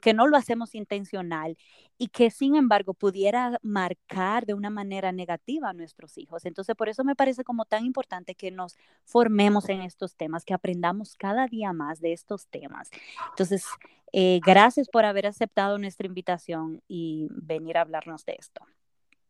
que 0.00 0.14
no 0.14 0.26
lo 0.26 0.36
hacemos 0.36 0.74
intencional 0.74 1.56
y 1.98 2.08
que 2.08 2.30
sin 2.30 2.56
embargo 2.56 2.94
pudiera 2.94 3.58
marcar 3.62 4.46
de 4.46 4.54
una 4.54 4.70
manera 4.70 5.12
negativa 5.12 5.70
a 5.70 5.72
nuestros 5.72 6.18
hijos. 6.18 6.44
Entonces, 6.44 6.74
por 6.76 6.88
eso 6.88 7.04
me 7.04 7.14
parece 7.14 7.44
como 7.44 7.64
tan 7.64 7.84
importante 7.84 8.34
que 8.34 8.50
nos 8.50 8.76
formemos 9.04 9.68
en 9.68 9.80
estos 9.80 10.16
temas, 10.16 10.44
que 10.44 10.54
aprendamos 10.54 11.16
cada 11.16 11.46
día 11.46 11.72
más 11.72 12.00
de 12.00 12.12
estos 12.12 12.46
temas. 12.48 12.90
Entonces, 13.30 13.64
eh, 14.12 14.40
gracias 14.44 14.88
por 14.88 15.04
haber 15.04 15.26
aceptado 15.26 15.78
nuestra 15.78 16.06
invitación 16.06 16.82
y 16.88 17.28
venir 17.30 17.78
a 17.78 17.82
hablarnos 17.82 18.24
de 18.24 18.36
esto. 18.38 18.62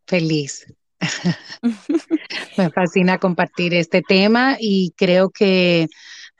Feliz. 0.06 0.66
me 2.56 2.70
fascina 2.70 3.18
compartir 3.18 3.74
este 3.74 4.02
tema 4.02 4.56
y 4.58 4.92
creo 4.96 5.30
que 5.30 5.88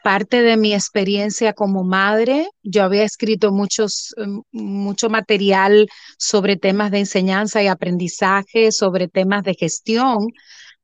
parte 0.07 0.41
de 0.41 0.57
mi 0.57 0.73
experiencia 0.73 1.53
como 1.53 1.83
madre, 1.83 2.49
yo 2.63 2.85
había 2.85 3.03
escrito 3.03 3.51
muchos, 3.51 4.15
em, 4.19 4.41
mucho 4.53 5.11
material 5.11 5.89
sobre 6.17 6.57
temas 6.57 6.93
de 6.93 7.01
enseñanza 7.01 7.61
y 7.61 7.67
aprendizaje, 7.67 8.71
sobre 8.71 9.09
temas 9.09 9.43
de 9.43 9.55
gestión, 9.55 10.29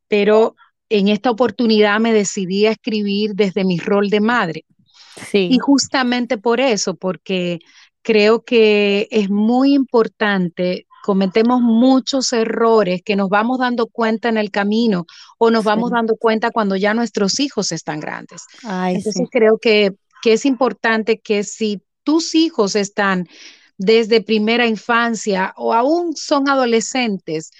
pero 0.08 0.56
en 0.88 1.06
esta 1.06 1.30
oportunidad 1.30 2.00
me 2.00 2.12
decidí 2.12 2.66
a 2.66 2.72
escribir 2.72 3.34
desde 3.36 3.62
mi 3.64 3.78
rol 3.78 4.10
de 4.10 4.20
madre. 4.20 4.64
Sí. 5.30 5.50
Y 5.52 5.58
justamente 5.60 6.36
por 6.36 6.58
eso, 6.58 6.96
porque 6.96 7.60
creo 8.02 8.42
que 8.42 9.06
es 9.12 9.30
muy 9.30 9.72
importante 9.72 10.88
cometemos 11.02 11.60
muchos 11.60 12.32
errores 12.32 13.02
que 13.04 13.16
nos 13.16 13.28
vamos 13.28 13.58
dando 13.58 13.86
cuenta 13.86 14.28
en 14.28 14.36
el 14.36 14.50
camino 14.50 15.06
o 15.38 15.50
nos 15.50 15.64
vamos 15.64 15.90
dando 15.90 16.16
cuenta 16.16 16.50
cuando 16.50 16.76
ya 16.76 16.94
nuestros 16.94 17.40
hijos 17.40 17.72
están 17.72 18.00
grandes. 18.00 18.42
Entonces 18.64 19.28
creo 19.30 19.58
que, 19.58 19.94
que 20.22 20.34
es 20.34 20.46
importante 20.46 21.18
que 21.18 21.44
si 21.44 21.82
tus 22.04 22.34
hijos 22.34 22.76
están 22.76 23.28
desde 23.78 24.22
primera 24.22 24.66
infancia 24.66 25.52
o 25.56 25.74
aún 25.74 26.14
son 26.16 26.48
adolescentes, 26.48 27.50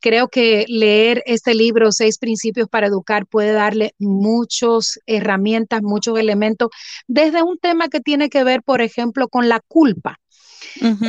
creo 0.00 0.28
que 0.28 0.66
leer 0.68 1.22
este 1.24 1.54
libro, 1.54 1.92
Seis 1.92 2.18
Principios 2.18 2.68
para 2.68 2.88
Educar, 2.88 3.26
puede 3.26 3.52
darle 3.52 3.94
muchas 3.98 4.98
herramientas, 5.06 5.80
muchos 5.82 6.18
elementos, 6.18 6.68
desde 7.06 7.42
un 7.42 7.56
tema 7.56 7.88
que 7.88 8.00
tiene 8.00 8.28
que 8.28 8.44
ver, 8.44 8.62
por 8.62 8.82
ejemplo, 8.82 9.28
con 9.28 9.48
la 9.48 9.60
culpa. 9.60 10.18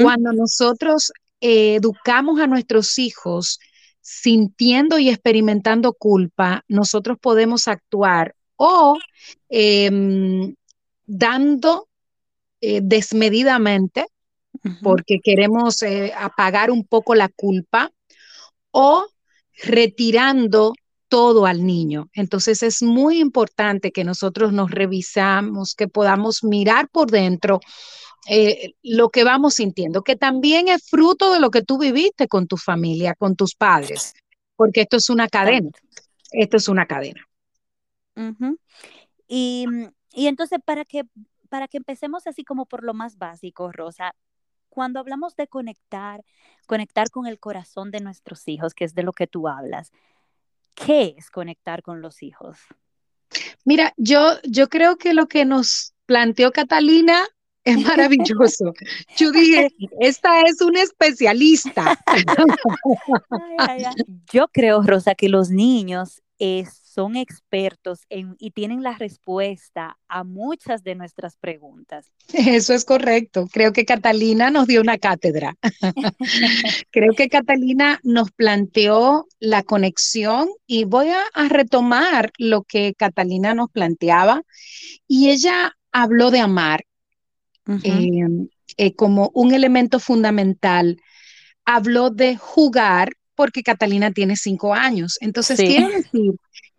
Cuando 0.02 0.32
nosotros 0.32 1.12
educamos 1.46 2.40
a 2.40 2.48
nuestros 2.48 2.98
hijos 2.98 3.60
sintiendo 4.02 5.00
y 5.00 5.10
experimentando 5.10 5.94
culpa, 5.94 6.64
nosotros 6.68 7.18
podemos 7.20 7.68
actuar 7.68 8.36
o 8.56 8.98
em, 9.50 10.56
dando 11.06 11.88
eh, 12.62 12.82
desmedidamente, 12.84 14.06
porque 14.82 15.20
queremos 15.24 15.84
eh, 15.84 16.12
apagar 16.18 16.72
un 16.72 16.86
poco 16.86 17.14
la 17.14 17.30
culpa, 17.30 17.92
o 18.72 19.08
retirando 19.64 20.74
todo 21.08 21.46
al 21.46 21.66
niño. 21.66 22.10
Entonces 22.14 22.62
es 22.62 22.82
muy 22.82 23.20
importante 23.20 23.92
que 23.92 24.04
nosotros 24.04 24.52
nos 24.52 24.72
revisamos, 24.72 25.76
que 25.76 25.88
podamos 25.88 26.44
mirar 26.44 26.90
por 26.90 27.10
dentro 27.10 27.62
eh, 28.28 28.74
lo 28.82 29.10
que 29.10 29.24
vamos 29.24 29.56
sintiendo, 29.56 30.04
que 30.04 30.16
también 30.16 30.68
es 30.68 30.90
fruto 30.90 31.32
de 31.32 31.40
lo 31.40 31.52
que 31.52 31.62
tú 31.62 31.78
viviste 31.78 32.28
con 32.28 32.48
tu 32.48 32.58
familia, 32.58 33.14
con 33.14 33.36
tus 33.36 33.56
padres, 33.56 34.14
porque 34.56 34.82
esto 34.82 34.98
es 34.98 35.10
una 35.10 35.28
cadena, 35.28 35.70
esto 36.32 36.58
es 36.58 36.68
una 36.68 36.86
cadena. 36.88 37.22
y, 39.28 39.68
y, 40.14 40.28
entonces, 40.28 40.60
para 40.66 40.86
que, 40.86 41.04
para 41.50 41.68
que 41.68 41.78
empecemos 41.78 42.26
así 42.26 42.44
como 42.44 42.66
por 42.66 42.84
lo 42.84 42.94
más 42.94 43.18
básico, 43.18 43.72
Rosa, 43.72 44.16
cuando 44.70 45.00
hablamos 45.00 45.36
de 45.36 45.48
conectar, 45.48 46.24
conectar 46.66 47.10
con 47.12 47.28
el 47.28 47.40
corazón 47.40 47.92
de 47.92 48.02
nuestros 48.02 48.48
hijos, 48.48 48.74
que 48.74 48.86
es 48.86 48.96
de 48.96 49.04
lo 49.04 49.14
que 49.14 49.28
tú 49.28 49.48
hablas, 49.48 49.92
¿qué 50.74 51.16
es 51.18 51.30
conectar 51.30 51.84
con 51.84 52.02
los 52.02 52.24
hijos? 52.24 52.58
Mira, 53.64 53.94
yo, 53.98 54.34
yo 54.44 54.68
creo 54.68 54.98
que 54.98 55.14
lo 55.14 55.28
que 55.28 55.46
nos 55.46 55.94
planteó 56.06 56.52
Catalina 56.52 57.24
es 57.66 57.82
maravilloso. 57.82 58.74
Yo 59.18 59.32
dije, 59.32 59.70
esta 60.00 60.42
es 60.42 60.62
una 60.62 60.82
especialista. 60.82 62.00
Yo 64.32 64.48
creo, 64.50 64.82
Rosa, 64.84 65.16
que 65.16 65.30
los 65.30 65.50
niños 65.50 66.22
son 66.96 67.16
expertos 67.16 68.02
y 68.10 68.52
tienen 68.52 68.84
la 68.84 68.98
respuesta 68.98 69.98
a 70.08 70.24
muchas 70.24 70.84
de 70.84 70.96
nuestras 70.96 71.38
preguntas. 71.38 72.12
Eso 72.34 72.74
es 72.74 72.86
correcto. 72.86 73.48
Creo 73.52 73.74
que 73.74 73.86
Catalina 73.86 74.50
nos 74.52 74.68
dio 74.68 74.82
una 74.82 74.98
cátedra. 74.98 75.56
Creo 76.92 77.14
que 77.14 77.30
Catalina 77.30 78.00
nos 78.04 78.32
planteó 78.32 79.28
la 79.40 79.64
conexión 79.64 80.50
y 80.68 80.86
voy 80.86 81.10
a, 81.10 81.22
a 81.34 81.50
retomar 81.50 82.32
lo 82.38 82.64
que 82.64 82.94
Catalina 82.98 83.54
nos 83.54 83.70
planteaba. 83.72 84.44
Y 85.08 85.32
ella 85.32 85.76
habló 85.92 86.32
de 86.32 86.40
amar 86.40 86.86
Em, 87.68 88.48
eh, 88.78 88.94
como 88.94 89.32
un 89.34 89.54
elemento 89.54 90.00
fundamental. 90.00 90.98
Habló 91.66 92.10
de 92.12 92.38
jugar 92.38 93.10
porque 93.34 93.64
Catalina 93.64 94.12
tiene 94.12 94.36
cinco 94.36 94.74
años. 94.74 95.18
Entonces, 95.22 95.58
quiere 95.58 95.88
decir 95.88 96.34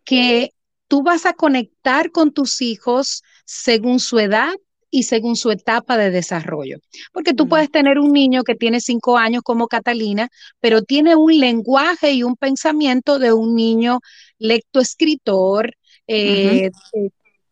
que 0.05 0.51
tú 0.89 1.03
vas 1.03 1.27
a 1.27 1.33
conectar 1.33 2.11
con 2.11 2.33
tus 2.33 2.63
hijos 2.63 3.23
según 3.45 3.99
su 4.01 4.19
edad 4.19 4.53
y 4.91 5.03
según 5.03 5.37
su 5.37 5.51
etapa 5.51 5.97
de 5.99 6.11
desarrollo. 6.11 6.79
Porque 7.13 7.35
tú 7.35 7.49
puedes 7.49 7.71
tener 7.71 7.99
un 7.99 8.13
niño 8.13 8.45
que 8.45 8.55
tiene 8.55 8.81
cinco 8.81 9.19
años 9.19 9.43
como 9.43 9.67
Catalina, 9.67 10.29
pero 10.61 10.83
tiene 10.83 11.17
un 11.17 11.39
lenguaje 11.39 12.13
y 12.13 12.23
un 12.23 12.37
pensamiento 12.37 13.19
de 13.19 13.33
un 13.33 13.55
niño 13.55 14.01
lectoescritor, 14.39 15.75
eh, 16.07 16.71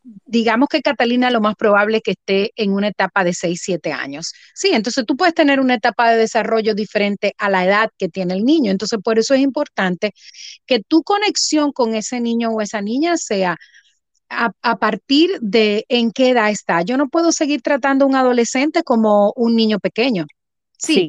digamos 0.05 0.69
que 0.69 0.83
Catalina 0.83 1.31
lo 1.31 1.41
más 1.41 1.57
probable 1.57 1.99
es 1.99 2.03
que 2.03 2.11
esté 2.13 2.53
en 2.57 2.73
una 2.73 2.89
etapa 2.89 3.25
de 3.25 3.33
6, 3.33 3.61
7 3.63 3.93
años. 3.93 4.33
Sí, 4.55 4.71
entonces 4.73 5.05
tú 5.07 5.17
puedes 5.17 5.35
tener 5.35 5.61
una 5.61 5.75
etapa 5.75 6.11
de 6.11 6.19
desarrollo 6.19 6.75
diferente 6.75 7.35
a 7.39 7.49
la 7.49 7.65
edad 7.65 7.91
que 7.99 8.09
tiene 8.09 8.35
el 8.35 8.45
niño. 8.45 8.71
Entonces, 8.71 8.99
por 9.03 9.19
eso 9.19 9.35
es 9.35 9.41
importante 9.41 10.13
que 10.67 10.81
tu 10.81 11.03
conexión 11.03 11.73
con 11.73 11.95
ese 11.95 12.21
niño 12.21 12.51
o 12.51 12.61
esa 12.61 12.83
niña 12.83 13.17
sea 13.17 13.57
a, 14.29 14.77
partir 14.77 15.39
de 15.41 15.87
en 15.89 16.11
qué 16.11 16.31
edad 16.31 16.51
está. 16.51 16.83
Yo 16.83 16.97
no 16.97 17.09
puedo 17.09 17.33
seguir 17.33 17.63
tratando 17.63 18.05
a 18.05 18.09
un 18.09 18.17
adolescente 18.17 18.83
como 18.83 19.33
un 19.37 19.55
niño 19.57 19.79
pequeño. 19.79 20.27
Sí. 20.77 21.09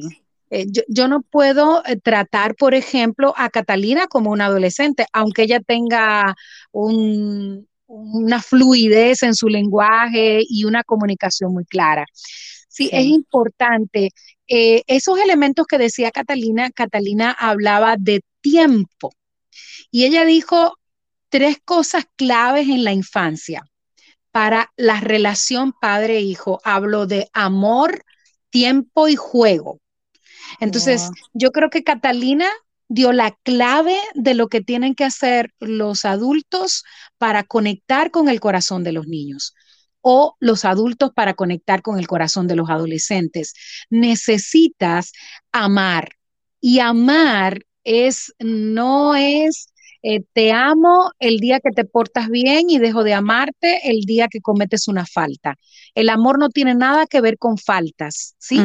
Eh, 0.50 0.66
yo, 0.88 1.08
no 1.08 1.22
puedo 1.22 1.84
eh, 1.86 1.96
tratar, 1.96 2.54
por 2.54 2.74
ejemplo, 2.74 3.34
a 3.36 3.50
Catalina 3.50 4.06
como 4.06 4.30
una 4.30 4.46
adolescente, 4.46 5.06
aunque 5.12 5.42
ella 5.42 5.60
tenga 5.60 6.36
una 7.86 8.42
fluidez 8.42 9.22
en 9.22 9.34
su 9.34 9.48
lenguaje 9.48 10.42
y 10.48 10.64
una 10.64 10.84
comunicación 10.84 11.52
muy 11.52 11.64
clara. 11.64 12.06
Sí, 12.68 12.90
es 12.92 13.06
importante. 13.06 14.10
Eh, 14.48 14.82
esos 14.86 15.18
elementos 15.18 15.66
que 15.66 15.78
decía 15.78 16.10
Catalina, 16.10 16.70
Catalina 16.70 17.30
hablaba 17.30 17.96
de 17.98 18.22
tiempo. 18.40 19.12
Y 19.90 20.04
ella 20.04 20.24
dijo 20.24 20.74
tres 21.28 21.58
cosas 21.64 22.04
claves 22.16 22.68
en 22.68 22.84
la 22.84 22.92
infancia 22.92 23.64
para 24.30 24.72
la 24.76 25.00
relación 25.00 25.72
padre-hijo. 25.72 26.60
Hablo 26.64 27.06
de 27.06 27.28
amor, 27.32 28.04
tiempo 28.50 29.08
y 29.08 29.16
juego. 29.16 29.80
Entonces, 30.60 31.10
yo 31.32 31.50
creo 31.50 31.70
que 31.70 31.82
Catalina 31.82 32.48
dio 32.88 33.12
la 33.12 33.36
clave 33.42 33.96
de 34.14 34.34
lo 34.34 34.48
que 34.48 34.60
tienen 34.60 34.94
que 34.94 35.04
hacer 35.04 35.52
los 35.58 36.04
adultos 36.04 36.84
para 37.18 37.42
conectar 37.42 38.10
con 38.10 38.28
el 38.28 38.40
corazón 38.40 38.84
de 38.84 38.92
los 38.92 39.06
niños 39.06 39.54
o 40.00 40.36
los 40.38 40.64
adultos 40.64 41.10
para 41.14 41.34
conectar 41.34 41.82
con 41.82 41.98
el 41.98 42.06
corazón 42.06 42.46
de 42.46 42.54
los 42.54 42.70
adolescentes. 42.70 43.54
Necesitas 43.90 45.12
amar 45.50 46.10
y 46.60 46.78
amar 46.78 47.64
es 47.82 48.32
no 48.38 49.16
es 49.16 49.68
eh, 50.08 50.22
te 50.32 50.52
amo 50.52 51.10
el 51.18 51.38
día 51.38 51.58
que 51.58 51.72
te 51.72 51.84
portas 51.84 52.28
bien 52.28 52.70
y 52.70 52.78
dejo 52.78 53.02
de 53.02 53.14
amarte 53.14 53.90
el 53.90 54.02
día 54.02 54.28
que 54.28 54.40
cometes 54.40 54.86
una 54.86 55.04
falta. 55.04 55.56
El 55.96 56.08
amor 56.10 56.38
no 56.38 56.48
tiene 56.50 56.76
nada 56.76 57.06
que 57.06 57.20
ver 57.20 57.38
con 57.38 57.58
faltas, 57.58 58.36
¿sí? 58.38 58.60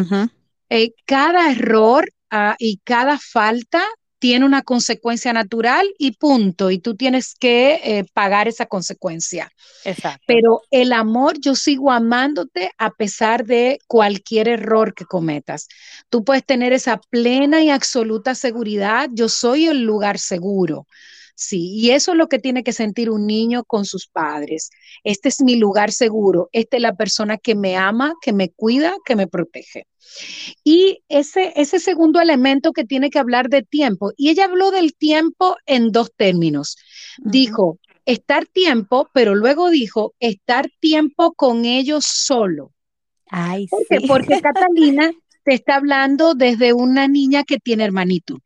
Eh, 0.70 0.92
cada 1.06 1.52
error 1.52 2.08
ah, 2.30 2.56
y 2.60 2.80
cada 2.84 3.18
falta 3.18 3.82
tiene 4.22 4.46
una 4.46 4.62
consecuencia 4.62 5.34
natural 5.34 5.88
y 5.98 6.12
punto, 6.12 6.70
y 6.70 6.78
tú 6.78 6.96
tienes 6.96 7.34
que 7.34 7.82
eh, 7.84 8.06
pagar 8.14 8.48
esa 8.48 8.68
consecuencia. 8.68 9.52
Exacto. 9.84 10.24
Pero 10.28 10.62
el 10.70 10.94
amor, 10.94 11.40
yo 11.40 11.56
sigo 11.56 11.92
amándote 11.92 12.70
a 12.78 12.92
pesar 12.92 13.46
de 13.46 13.80
cualquier 13.88 14.48
error 14.48 14.94
que 14.94 15.06
cometas. 15.06 15.68
Tú 16.10 16.24
puedes 16.24 16.46
tener 16.46 16.72
esa 16.72 16.98
plena 16.98 17.64
y 17.64 17.72
absoluta 17.72 18.36
seguridad, 18.36 19.10
yo 19.12 19.28
soy 19.28 19.66
el 19.66 19.82
lugar 19.82 20.20
seguro. 20.20 20.86
Sí, 21.36 21.74
y 21.74 21.92
eso 21.92 22.12
es 22.12 22.18
lo 22.18 22.28
que 22.28 22.40
tiene 22.40 22.64
que 22.64 22.74
sentir 22.74 23.10
un 23.10 23.26
niño 23.26 23.64
con 23.64 23.86
sus 23.86 24.08
padres. 24.08 24.70
Este 25.04 25.30
es 25.30 25.42
mi 25.42 25.56
lugar 25.56 25.92
seguro, 25.92 26.50
esta 26.52 26.78
es 26.78 26.82
la 26.82 26.96
persona 26.96 27.38
que 27.38 27.56
me 27.56 27.78
ama, 27.78 28.14
que 28.22 28.34
me 28.34 28.50
cuida, 28.50 28.96
que 29.06 29.16
me 29.16 29.28
protege. 29.28 29.88
Y 30.64 31.04
ese, 31.10 31.54
ese 31.56 31.80
segundo 31.80 32.20
elemento 32.20 32.74
que 32.74 32.86
tiene 32.86 33.10
que 33.10 33.20
hablar 33.20 33.50
de 33.50 33.64
tiempo, 33.64 34.12
y 34.18 34.30
ella 34.30 34.46
habló 34.46 34.72
del 34.72 34.94
tiempo 34.94 35.58
en 35.66 35.92
dos 35.92 36.12
términos. 36.16 36.78
Dijo, 37.24 37.80
estar 38.06 38.46
tiempo, 38.46 39.10
pero 39.14 39.36
luego 39.36 39.70
dijo, 39.70 40.14
estar 40.20 40.70
tiempo 40.80 41.34
con 41.34 41.66
ellos 41.66 42.06
solo. 42.06 42.72
Ay, 43.28 43.68
sí. 43.68 44.08
Porque 44.08 44.42
Catalina 44.42 45.12
te 45.44 45.54
está 45.54 45.76
hablando 45.76 46.34
desde 46.34 46.74
una 46.74 47.08
niña 47.08 47.44
que 47.44 47.58
tiene 47.58 47.86
hermanito 47.86 48.40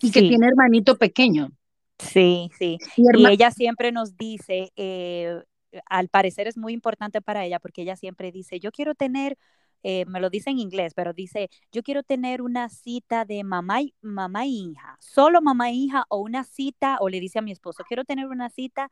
y 0.00 0.10
que 0.10 0.20
tiene 0.22 0.46
hermanito 0.46 0.96
pequeño. 0.96 1.50
Sí, 2.00 2.50
sí. 2.58 2.78
Y, 2.96 3.26
ella 3.26 3.50
siempre 3.50 3.92
nos 3.92 4.16
dice, 4.16 4.72
eh, 4.76 5.42
al 5.86 6.08
parecer 6.08 6.48
es 6.48 6.56
muy 6.56 6.72
importante 6.72 7.20
para 7.20 7.44
ella 7.44 7.58
porque 7.60 7.82
ella 7.82 7.96
siempre 7.96 8.32
dice, 8.32 8.60
yo 8.60 8.72
quiero 8.72 8.94
tener, 8.94 9.38
eh, 9.82 10.04
me 10.06 10.20
lo 10.20 10.30
dice 10.30 10.50
en 10.50 10.58
inglés, 10.58 10.94
pero 10.94 11.12
dice, 11.12 11.50
yo 11.72 11.82
quiero 11.82 12.02
tener 12.02 12.42
una 12.42 12.68
cita 12.68 13.24
de 13.24 13.44
mamá 13.44 13.82
y, 13.82 13.94
mamá 14.00 14.46
hija, 14.46 14.96
solo 15.00 15.42
mamá 15.42 15.70
e 15.70 15.74
hija 15.74 16.04
o 16.08 16.18
una 16.18 16.44
cita, 16.44 16.96
o 17.00 17.08
le 17.08 17.20
dice 17.20 17.38
a 17.38 17.42
mi 17.42 17.52
esposo, 17.52 17.84
quiero 17.86 18.04
tener 18.04 18.26
una 18.26 18.50
cita 18.50 18.90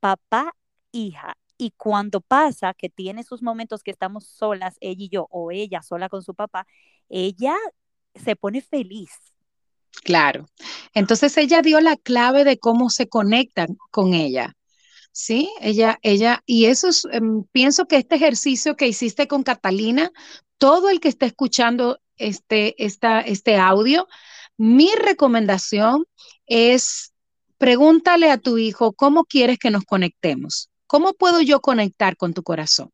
papá, 0.00 0.54
hija. 0.92 1.36
Y 1.58 1.72
cuando 1.76 2.20
pasa 2.22 2.74
que 2.74 2.88
tiene 2.88 3.22
sus 3.22 3.42
momentos 3.42 3.82
que 3.82 3.90
estamos 3.90 4.26
solas, 4.26 4.76
ella 4.80 5.04
y 5.04 5.08
yo, 5.10 5.28
o 5.30 5.50
ella 5.52 5.82
sola 5.82 6.08
con 6.08 6.22
su 6.22 6.34
papá, 6.34 6.66
ella 7.08 7.54
se 8.14 8.36
pone 8.36 8.62
feliz 8.62 9.10
Claro. 10.04 10.46
Entonces 10.94 11.36
ella 11.36 11.62
dio 11.62 11.80
la 11.80 11.96
clave 11.96 12.44
de 12.44 12.58
cómo 12.58 12.90
se 12.90 13.08
conectan 13.08 13.76
con 13.90 14.14
ella. 14.14 14.56
Sí, 15.12 15.50
ella, 15.60 15.98
ella, 16.02 16.42
y 16.46 16.66
eso 16.66 16.88
es, 16.88 17.06
em, 17.12 17.44
pienso 17.52 17.86
que 17.86 17.96
este 17.96 18.16
ejercicio 18.16 18.76
que 18.76 18.88
hiciste 18.88 19.26
con 19.28 19.42
Catalina, 19.42 20.10
todo 20.58 20.88
el 20.88 21.00
que 21.00 21.08
está 21.08 21.26
escuchando 21.26 21.98
este, 22.16 22.82
esta, 22.84 23.20
este 23.20 23.56
audio, 23.56 24.06
mi 24.56 24.90
recomendación 24.94 26.04
es 26.46 27.12
pregúntale 27.60 28.30
a 28.30 28.38
tu 28.38 28.56
hijo 28.56 28.94
cómo 28.94 29.24
quieres 29.24 29.58
que 29.58 29.70
nos 29.70 29.84
conectemos. 29.84 30.70
¿Cómo 30.86 31.12
puedo 31.12 31.42
yo 31.42 31.60
conectar 31.60 32.16
con 32.16 32.32
tu 32.32 32.42
corazón? 32.42 32.90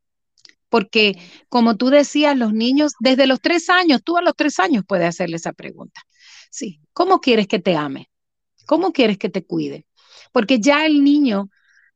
Porque 0.69 1.17
como 1.49 1.77
tú 1.77 1.89
decías, 1.89 2.37
los 2.37 2.53
niños, 2.53 2.95
desde 2.99 3.29
los 3.29 3.41
tres 3.41 3.71
años, 3.71 4.03
tú 4.05 4.17
a 4.17 4.23
los 4.23 4.35
tres 4.35 4.59
años 4.59 4.85
puedes 4.87 5.09
hacerle 5.09 5.37
esa 5.37 5.53
pregunta. 5.53 6.03
Sí, 6.51 6.81
¿cómo 6.93 7.21
quieres 7.21 7.47
que 7.47 7.59
te 7.59 7.77
ame? 7.77 8.11
¿Cómo 8.67 8.93
quieres 8.93 9.19
que 9.19 9.29
te 9.29 9.45
cuide? 9.45 9.87
Porque 10.33 10.61
ya 10.61 10.87
el 10.87 11.05
niño 11.05 11.49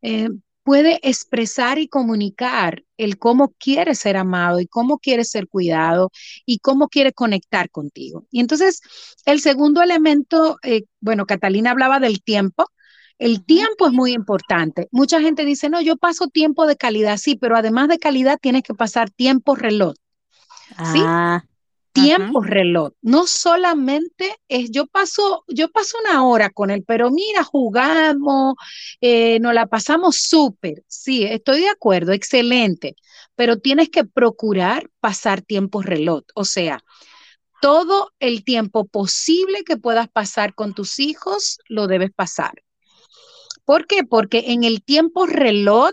eh, 0.02 0.28
puede 0.62 1.00
expresar 1.02 1.78
y 1.78 1.88
comunicar 1.88 2.84
el 2.96 3.18
cómo 3.18 3.54
quiere 3.58 3.94
ser 3.94 4.16
amado 4.16 4.60
y 4.60 4.66
cómo 4.66 4.98
quiere 4.98 5.24
ser 5.24 5.48
cuidado 5.48 6.10
y 6.46 6.58
cómo 6.58 6.88
quiere 6.88 7.12
conectar 7.12 7.70
contigo. 7.70 8.26
Y 8.30 8.40
entonces, 8.40 8.80
el 9.24 9.40
segundo 9.40 9.82
elemento, 9.82 10.58
eh, 10.62 10.84
bueno, 11.00 11.26
Catalina 11.26 11.72
hablaba 11.72 11.98
del 11.98 12.22
tiempo. 12.22 12.66
El 13.18 13.44
tiempo 13.44 13.86
es 13.86 13.92
muy 13.92 14.12
importante. 14.12 14.88
Mucha 14.92 15.20
gente 15.20 15.44
dice, 15.44 15.68
no, 15.68 15.80
yo 15.82 15.96
paso 15.96 16.28
tiempo 16.28 16.66
de 16.66 16.76
calidad, 16.76 17.16
sí, 17.18 17.36
pero 17.36 17.56
además 17.56 17.88
de 17.88 17.98
calidad 17.98 18.38
tienes 18.40 18.62
que 18.62 18.74
pasar 18.74 19.10
tiempo 19.10 19.56
reloj. 19.56 19.94
¿Sí? 20.92 21.00
Ah, 21.04 21.44
tiempo 21.92 22.42
reloj. 22.42 22.92
No 23.02 23.26
solamente 23.26 24.36
es, 24.48 24.70
yo 24.70 24.86
paso, 24.86 25.44
yo 25.48 25.70
paso 25.70 25.98
una 26.02 26.24
hora 26.24 26.50
con 26.50 26.70
él, 26.70 26.84
pero 26.86 27.10
mira, 27.10 27.44
jugamos, 27.44 28.54
eh, 29.00 29.38
nos 29.40 29.54
la 29.54 29.66
pasamos 29.66 30.16
súper. 30.16 30.84
Sí, 30.88 31.24
estoy 31.24 31.60
de 31.60 31.68
acuerdo, 31.68 32.12
excelente. 32.12 32.96
Pero 33.34 33.58
tienes 33.58 33.88
que 33.88 34.04
procurar 34.04 34.90
pasar 35.00 35.42
tiempo 35.42 35.82
reloj. 35.82 36.22
O 36.34 36.44
sea, 36.44 36.82
todo 37.60 38.10
el 38.18 38.44
tiempo 38.44 38.86
posible 38.86 39.64
que 39.64 39.76
puedas 39.76 40.08
pasar 40.08 40.54
con 40.54 40.74
tus 40.74 40.98
hijos, 40.98 41.58
lo 41.68 41.86
debes 41.86 42.10
pasar. 42.12 42.62
¿Por 43.64 43.86
qué? 43.86 44.02
Porque 44.04 44.44
en 44.48 44.64
el 44.64 44.82
tiempo 44.82 45.26
reloj 45.26 45.92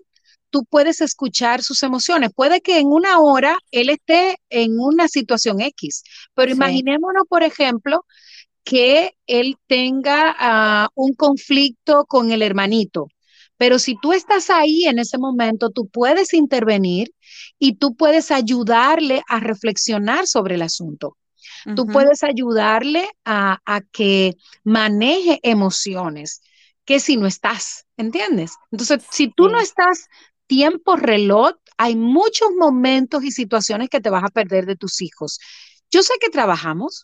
tú 0.49 0.65
puedes 0.65 1.01
escuchar 1.01 1.61
sus 1.61 1.83
emociones. 1.83 2.31
Puede 2.35 2.61
que 2.61 2.79
en 2.79 2.87
una 2.87 3.19
hora 3.19 3.57
él 3.71 3.89
esté 3.89 4.39
en 4.49 4.79
una 4.79 5.07
situación 5.07 5.61
X, 5.61 6.03
pero 6.33 6.51
imaginémonos, 6.51 7.23
por 7.29 7.43
ejemplo, 7.43 8.05
que 8.63 9.13
él 9.27 9.57
tenga 9.67 10.35
ah, 10.37 10.89
un 10.95 11.13
conflicto 11.13 12.05
con 12.05 12.31
el 12.31 12.41
hermanito. 12.41 13.07
Pero 13.57 13.79
si 13.79 13.97
tú 13.99 14.13
estás 14.13 14.49
ahí 14.49 14.85
en 14.85 14.99
ese 14.99 15.17
momento, 15.17 15.69
tú 15.69 15.87
puedes 15.87 16.33
intervenir 16.33 17.13
y 17.57 17.75
tú 17.75 17.95
puedes 17.95 18.29
ayudarle 18.29 19.23
a 19.27 19.39
reflexionar 19.39 20.27
sobre 20.27 20.55
el 20.55 20.61
asunto. 20.61 21.17
Tú 21.75 21.85
puedes 21.85 22.23
ayudarle 22.23 23.09
a, 23.25 23.59
a, 23.65 23.81
que 23.81 24.35
maneje 24.63 25.39
emociones, 25.43 26.41
que 26.85 26.99
si 26.99 27.17
no 27.17 27.25
estás, 27.25 27.85
¿entiendes? 27.97 28.53
Entonces, 28.71 29.03
si 29.11 29.29
tú 29.29 29.49
no 29.49 29.59
estás 29.59 30.07
tiempo 30.47 30.95
reloj, 30.95 31.53
hay 31.77 31.95
muchos 31.95 32.49
momentos 32.57 33.23
y 33.23 33.31
situaciones 33.31 33.89
que 33.89 34.01
te 34.01 34.09
vas 34.09 34.23
a 34.23 34.29
perder 34.29 34.65
de 34.65 34.75
tus 34.75 35.01
hijos. 35.01 35.39
Yo 35.91 36.01
sé 36.01 36.13
que 36.19 36.29
trabajamos. 36.29 37.03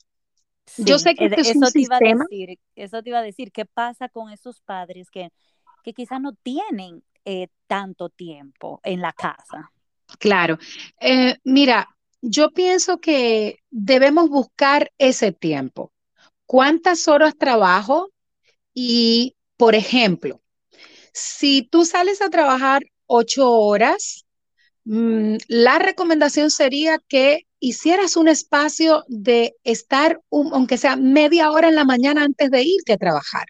yo 0.77 0.97
sé 0.97 1.13
que 1.13 1.25
este 1.25 1.41
es 1.41 1.55
un 1.55 1.67
sistema. 1.67 2.25
decir, 2.29 2.59
eso 2.75 3.03
te 3.03 3.09
iba 3.09 3.19
a 3.19 3.23
decir, 3.23 3.51
¿qué 3.51 3.65
pasa 3.65 4.09
con 4.09 4.31
esos 4.31 4.61
padres 4.61 5.09
que, 5.11 5.29
que 5.83 5.93
quizás 5.93 6.19
no 6.19 6.33
tienen 6.33 7.03
eh, 7.25 7.49
tanto 7.67 8.09
tiempo 8.09 8.79
en 8.83 9.01
la 9.01 9.13
casa? 9.13 9.71
Claro. 10.19 10.57
Eh, 10.99 11.37
mira, 11.43 11.89
yo 12.21 12.51
pienso 12.51 12.99
que 12.99 13.59
debemos 13.69 14.29
buscar 14.29 14.91
ese 14.97 15.31
tiempo. 15.31 15.91
¿Cuántas 16.45 17.07
horas 17.07 17.37
trabajo? 17.37 18.11
Y, 18.73 19.35
por 19.57 19.75
ejemplo, 19.75 20.41
si 21.13 21.63
tú 21.63 21.85
sales 21.85 22.21
a 22.21 22.29
trabajar 22.29 22.81
ocho 23.13 23.51
horas, 23.51 24.25
mm, 24.85 25.35
la 25.47 25.79
recomendación 25.79 26.49
sería 26.51 26.99
que 27.07 27.47
hicieras 27.59 28.17
un 28.17 28.27
espacio 28.27 29.03
de 29.07 29.55
estar, 29.63 30.19
aunque 30.31 30.77
sea 30.77 30.95
media 30.95 31.51
hora 31.51 31.69
en 31.69 31.75
la 31.75 31.85
mañana 31.85 32.23
antes 32.23 32.49
de 32.51 32.63
irte 32.63 32.93
a 32.93 32.97
trabajar. 32.97 33.45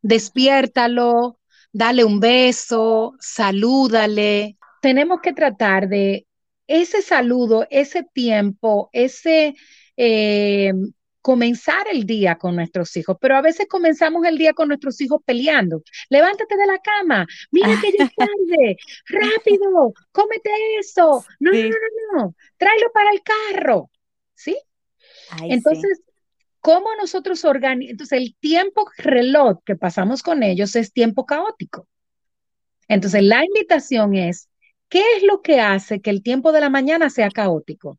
Despiértalo, 0.00 1.38
dale 1.72 2.04
un 2.04 2.20
beso, 2.20 3.14
salúdale. 3.20 4.56
Tenemos 4.80 5.20
que 5.22 5.32
tratar 5.32 5.88
de 5.88 6.26
ese 6.66 7.02
saludo, 7.02 7.66
ese 7.70 8.02
tiempo, 8.14 8.88
ese 8.92 9.54
eh, 9.96 10.72
comenzar 11.22 11.86
el 11.90 12.04
día 12.04 12.36
con 12.36 12.56
nuestros 12.56 12.94
hijos, 12.96 13.16
pero 13.20 13.36
a 13.36 13.40
veces 13.40 13.66
comenzamos 13.68 14.26
el 14.26 14.36
día 14.36 14.52
con 14.52 14.68
nuestros 14.68 15.00
hijos 15.00 15.20
peleando. 15.24 15.82
Levántate 16.10 16.56
de 16.56 16.66
la 16.66 16.78
cama, 16.78 17.26
mira 17.52 17.68
que 17.80 17.92
ya 17.96 18.04
es 18.04 18.14
tarde, 18.16 18.76
rápido, 19.06 19.94
cómete 20.10 20.50
eso. 20.78 21.24
No, 21.38 21.52
no, 21.52 21.58
no, 21.58 21.68
no, 21.68 22.18
no, 22.18 22.34
tráelo 22.58 22.90
para 22.92 23.10
el 23.12 23.22
carro. 23.22 23.88
¿Sí? 24.34 24.58
Entonces, 25.42 26.02
¿cómo 26.60 26.88
nosotros 26.98 27.44
organizamos? 27.44 27.90
Entonces, 27.92 28.18
el 28.18 28.36
tiempo 28.36 28.84
reloj 28.98 29.58
que 29.64 29.76
pasamos 29.76 30.22
con 30.22 30.42
ellos 30.42 30.74
es 30.76 30.92
tiempo 30.92 31.24
caótico. 31.24 31.88
Entonces, 32.88 33.22
la 33.22 33.44
invitación 33.44 34.14
es, 34.14 34.48
¿qué 34.88 35.02
es 35.16 35.22
lo 35.22 35.40
que 35.40 35.60
hace 35.60 36.00
que 36.00 36.10
el 36.10 36.22
tiempo 36.22 36.52
de 36.52 36.60
la 36.60 36.68
mañana 36.68 37.08
sea 37.10 37.30
caótico? 37.30 37.98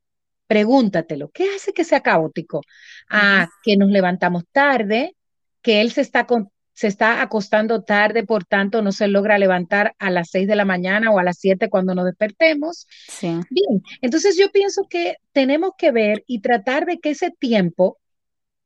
Pregúntatelo, 0.53 1.31
¿qué 1.31 1.45
hace 1.55 1.73
que 1.73 1.83
sea 1.83 2.01
caótico? 2.01 2.61
Ah, 3.09 3.49
que 3.63 3.75
nos 3.75 3.89
levantamos 3.89 4.43
tarde, 4.51 5.15
que 5.63 5.81
él 5.81 5.91
se 5.91 6.01
está, 6.01 6.27
se 6.73 6.85
está 6.85 7.23
acostando 7.23 7.81
tarde, 7.81 8.23
por 8.23 8.45
tanto 8.45 8.83
no 8.83 8.91
se 8.91 9.07
logra 9.07 9.39
levantar 9.39 9.95
a 9.97 10.11
las 10.11 10.29
seis 10.29 10.47
de 10.47 10.55
la 10.55 10.63
mañana 10.63 11.09
o 11.09 11.17
a 11.17 11.23
las 11.23 11.39
siete 11.39 11.71
cuando 11.71 11.95
nos 11.95 12.05
despertemos. 12.05 12.85
Sí. 13.07 13.29
Bien, 13.49 13.81
entonces 14.01 14.37
yo 14.37 14.51
pienso 14.51 14.83
que 14.87 15.15
tenemos 15.31 15.71
que 15.75 15.91
ver 15.91 16.23
y 16.27 16.41
tratar 16.41 16.85
de 16.85 16.99
que 16.99 17.09
ese 17.09 17.31
tiempo, 17.31 17.97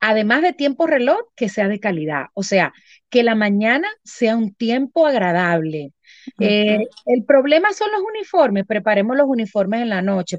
además 0.01 0.41
de 0.41 0.51
tiempo 0.51 0.87
reloj, 0.87 1.19
que 1.37 1.47
sea 1.47 1.69
de 1.69 1.79
calidad, 1.79 2.25
o 2.33 2.43
sea, 2.43 2.73
que 3.09 3.23
la 3.23 3.35
mañana 3.35 3.87
sea 4.03 4.35
un 4.35 4.53
tiempo 4.53 5.07
agradable. 5.07 5.93
Eh, 6.37 6.79
el 7.05 7.23
problema 7.23 7.71
son 7.71 7.91
los 7.93 8.01
uniformes, 8.01 8.65
preparemos 8.67 9.15
los 9.15 9.27
uniformes 9.29 9.83
en 9.83 9.89
la 9.89 10.01
noche. 10.01 10.37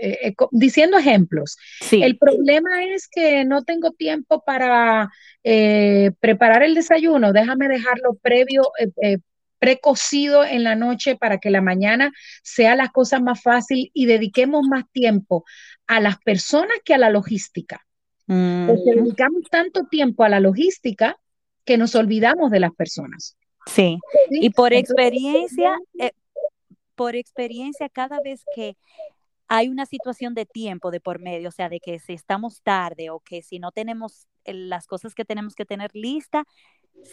Eh, 0.00 0.18
eh, 0.28 0.34
diciendo 0.50 0.98
ejemplos. 0.98 1.56
El 1.92 2.18
problema 2.18 2.84
es 2.84 3.06
que 3.08 3.44
no 3.44 3.62
tengo 3.62 3.92
tiempo 3.92 4.42
para 4.44 5.10
eh, 5.44 6.10
preparar 6.18 6.64
el 6.64 6.74
desayuno, 6.74 7.32
déjame 7.32 7.68
dejarlo 7.68 8.14
previo, 8.20 8.62
precocido 9.58 10.44
en 10.44 10.64
la 10.64 10.74
noche 10.74 11.14
para 11.14 11.38
que 11.38 11.50
la 11.50 11.60
mañana 11.60 12.12
sea 12.42 12.74
la 12.74 12.88
cosa 12.88 13.20
más 13.20 13.40
fácil 13.40 13.92
y 13.94 14.06
dediquemos 14.06 14.66
más 14.66 14.84
tiempo 14.90 15.44
a 15.86 16.00
las 16.00 16.18
personas 16.18 16.78
que 16.84 16.94
a 16.94 16.98
la 16.98 17.10
logística. 17.10 17.86
Porque 18.26 18.94
dedicamos 18.96 19.42
tanto 19.50 19.86
tiempo 19.88 20.24
a 20.24 20.28
la 20.28 20.40
logística 20.40 21.16
que 21.64 21.76
nos 21.76 21.94
olvidamos 21.94 22.50
de 22.50 22.60
las 22.60 22.72
personas. 22.72 23.36
Sí, 23.66 23.98
y 24.30 24.50
por 24.50 24.72
experiencia, 24.72 25.76
por 26.96 27.14
experiencia, 27.14 27.88
cada 27.88 28.20
vez 28.20 28.44
que 28.56 28.76
hay 29.54 29.68
una 29.68 29.84
situación 29.84 30.32
de 30.32 30.46
tiempo 30.46 30.90
de 30.90 30.98
por 30.98 31.20
medio, 31.20 31.50
o 31.50 31.52
sea, 31.52 31.68
de 31.68 31.78
que 31.78 31.98
si 31.98 32.14
estamos 32.14 32.62
tarde 32.62 33.10
o 33.10 33.20
que 33.20 33.42
si 33.42 33.58
no 33.58 33.70
tenemos 33.70 34.26
las 34.46 34.86
cosas 34.86 35.14
que 35.14 35.26
tenemos 35.26 35.54
que 35.54 35.66
tener 35.66 35.90
lista, 35.92 36.44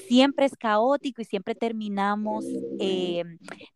siempre 0.07 0.45
es 0.45 0.55
caótico 0.55 1.21
y 1.21 1.25
siempre 1.25 1.53
terminamos 1.53 2.45
eh, 2.79 3.25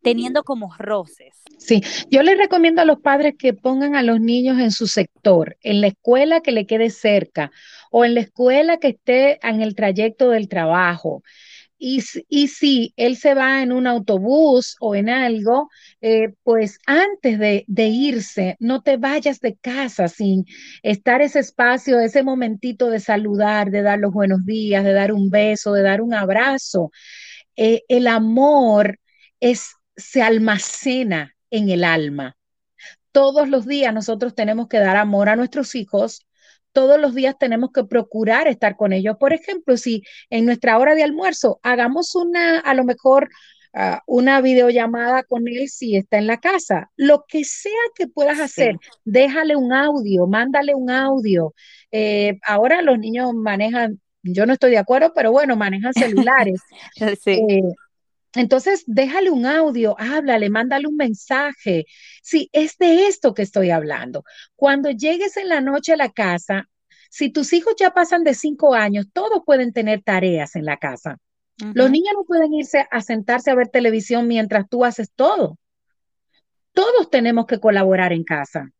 teniendo 0.02 0.44
como 0.44 0.74
roces. 0.78 1.42
Sí, 1.58 1.82
yo 2.10 2.22
les 2.22 2.38
recomiendo 2.38 2.80
a 2.80 2.86
los 2.86 3.00
padres 3.00 3.34
que 3.38 3.52
pongan 3.52 3.96
a 3.96 4.02
los 4.02 4.18
niños 4.18 4.58
en 4.58 4.70
su 4.70 4.86
sector, 4.86 5.58
en 5.60 5.82
la 5.82 5.88
escuela 5.88 6.40
que 6.40 6.52
le 6.52 6.66
quede 6.66 6.88
cerca 6.88 7.52
o 7.90 8.06
en 8.06 8.14
la 8.14 8.20
escuela 8.20 8.78
que 8.78 8.88
esté 8.88 9.46
en 9.46 9.60
el 9.60 9.74
trayecto 9.74 10.30
del 10.30 10.48
trabajo. 10.48 11.22
Y, 11.76 12.00
si 12.00 12.94
él 12.96 13.16
se 13.16 13.34
va 13.34 13.62
en 13.62 13.72
un 13.72 13.86
autobús 13.86 14.76
o 14.80 14.94
en 14.94 15.10
algo, 15.10 15.68
eh, 16.00 16.32
pues 16.42 16.78
antes 16.86 17.38
de, 17.38 17.64
irse, 17.88 18.56
no 18.60 18.82
te 18.82 18.96
vayas 18.96 19.40
de 19.40 19.56
casa 19.56 20.08
sin 20.08 20.46
estar 20.82 21.20
ese 21.20 21.40
espacio, 21.40 22.00
ese 22.00 22.22
momentito 22.22 22.88
de 22.90 23.00
saludar, 23.00 23.70
de 23.70 23.82
dar 23.82 23.98
los 23.98 24.12
buenos 24.12 24.46
días, 24.46 24.84
de 24.84 24.92
dar 24.92 25.12
un 25.12 25.30
beso, 25.30 25.72
de 25.72 25.82
dar 25.82 26.00
un 26.00 26.14
abrazo. 26.14 26.90
Eh, 27.56 27.82
el 27.88 28.06
amor 28.06 28.98
se 29.96 30.22
almacena 30.22 31.34
en 31.50 31.70
el 31.70 31.84
alma. 31.84 32.36
Todos 33.12 33.48
los 33.48 33.66
días 33.66 33.94
nosotros 33.94 34.34
tenemos 34.34 34.68
que 34.68 34.80
dar 34.80 34.96
amor 34.96 35.28
a 35.28 35.36
nuestros 35.36 35.74
hijos, 35.74 36.23
todos 36.74 37.00
los 37.00 37.14
días 37.14 37.36
tenemos 37.38 37.70
que 37.72 37.84
procurar 37.84 38.48
estar 38.48 38.76
con 38.76 38.92
ellos. 38.92 39.16
Por 39.18 39.32
ejemplo, 39.32 39.78
si 39.78 40.02
en 40.28 40.44
nuestra 40.44 40.76
hora 40.78 40.94
de 40.94 41.04
almuerzo 41.04 41.60
hagamos 41.62 42.14
una, 42.14 42.58
a 42.58 42.74
lo 42.74 42.84
mejor, 42.84 43.30
ah, 43.72 44.02
una 44.06 44.40
videollamada 44.42 45.22
con 45.22 45.48
él 45.48 45.68
si 45.68 45.96
está 45.96 46.18
en 46.18 46.26
la 46.26 46.40
casa, 46.40 46.90
lo 46.96 47.24
que 47.26 47.44
sea 47.44 47.70
que 47.94 48.08
puedas 48.08 48.40
hacer, 48.40 48.76
déjale 49.04 49.56
un 49.56 49.72
audio, 49.72 50.26
mándale 50.26 50.74
un 50.74 50.90
audio. 50.90 51.54
Eh, 51.92 52.38
ahora 52.44 52.82
los 52.82 52.98
niños 52.98 53.32
manejan, 53.34 54.00
yo 54.22 54.44
no 54.44 54.52
estoy 54.52 54.72
de 54.72 54.78
acuerdo, 54.78 55.12
pero 55.14 55.30
bueno, 55.32 55.56
manejan 55.56 55.94
celulares. 55.94 56.60
Eh, 57.26 57.62
entonces, 58.34 58.84
déjale 58.86 59.30
un 59.30 59.46
audio, 59.46 59.96
háblale, 59.98 60.50
mándale 60.50 60.86
un 60.88 60.96
mensaje. 60.96 61.86
Sí, 62.22 62.48
es 62.52 62.76
de 62.78 63.06
esto 63.06 63.34
que 63.34 63.42
estoy 63.42 63.70
hablando. 63.70 64.24
Cuando 64.56 64.90
llegues 64.90 65.36
en 65.36 65.48
la 65.48 65.60
noche 65.60 65.92
a 65.92 65.96
la 65.96 66.10
casa, 66.10 66.68
si 67.10 67.30
tus 67.30 67.52
hijos 67.52 67.74
ya 67.78 67.90
pasan 67.90 68.24
de 68.24 68.34
cinco 68.34 68.74
años, 68.74 69.06
todos 69.12 69.42
pueden 69.46 69.72
tener 69.72 70.02
tareas 70.02 70.56
en 70.56 70.64
la 70.64 70.78
casa. 70.78 71.18
Los 71.72 71.88
niños 71.88 72.14
no 72.16 72.24
pueden 72.24 72.52
irse 72.52 72.86
a 72.90 73.00
sentarse 73.00 73.52
a 73.52 73.54
ver 73.54 73.68
televisión 73.68 74.26
mientras 74.26 74.68
tú 74.68 74.84
haces 74.84 75.12
todo. 75.14 75.56
Todos 76.72 77.08
tenemos 77.10 77.46
que 77.46 77.60
colaborar 77.60 78.12
en 78.12 78.24
casa 78.24 78.72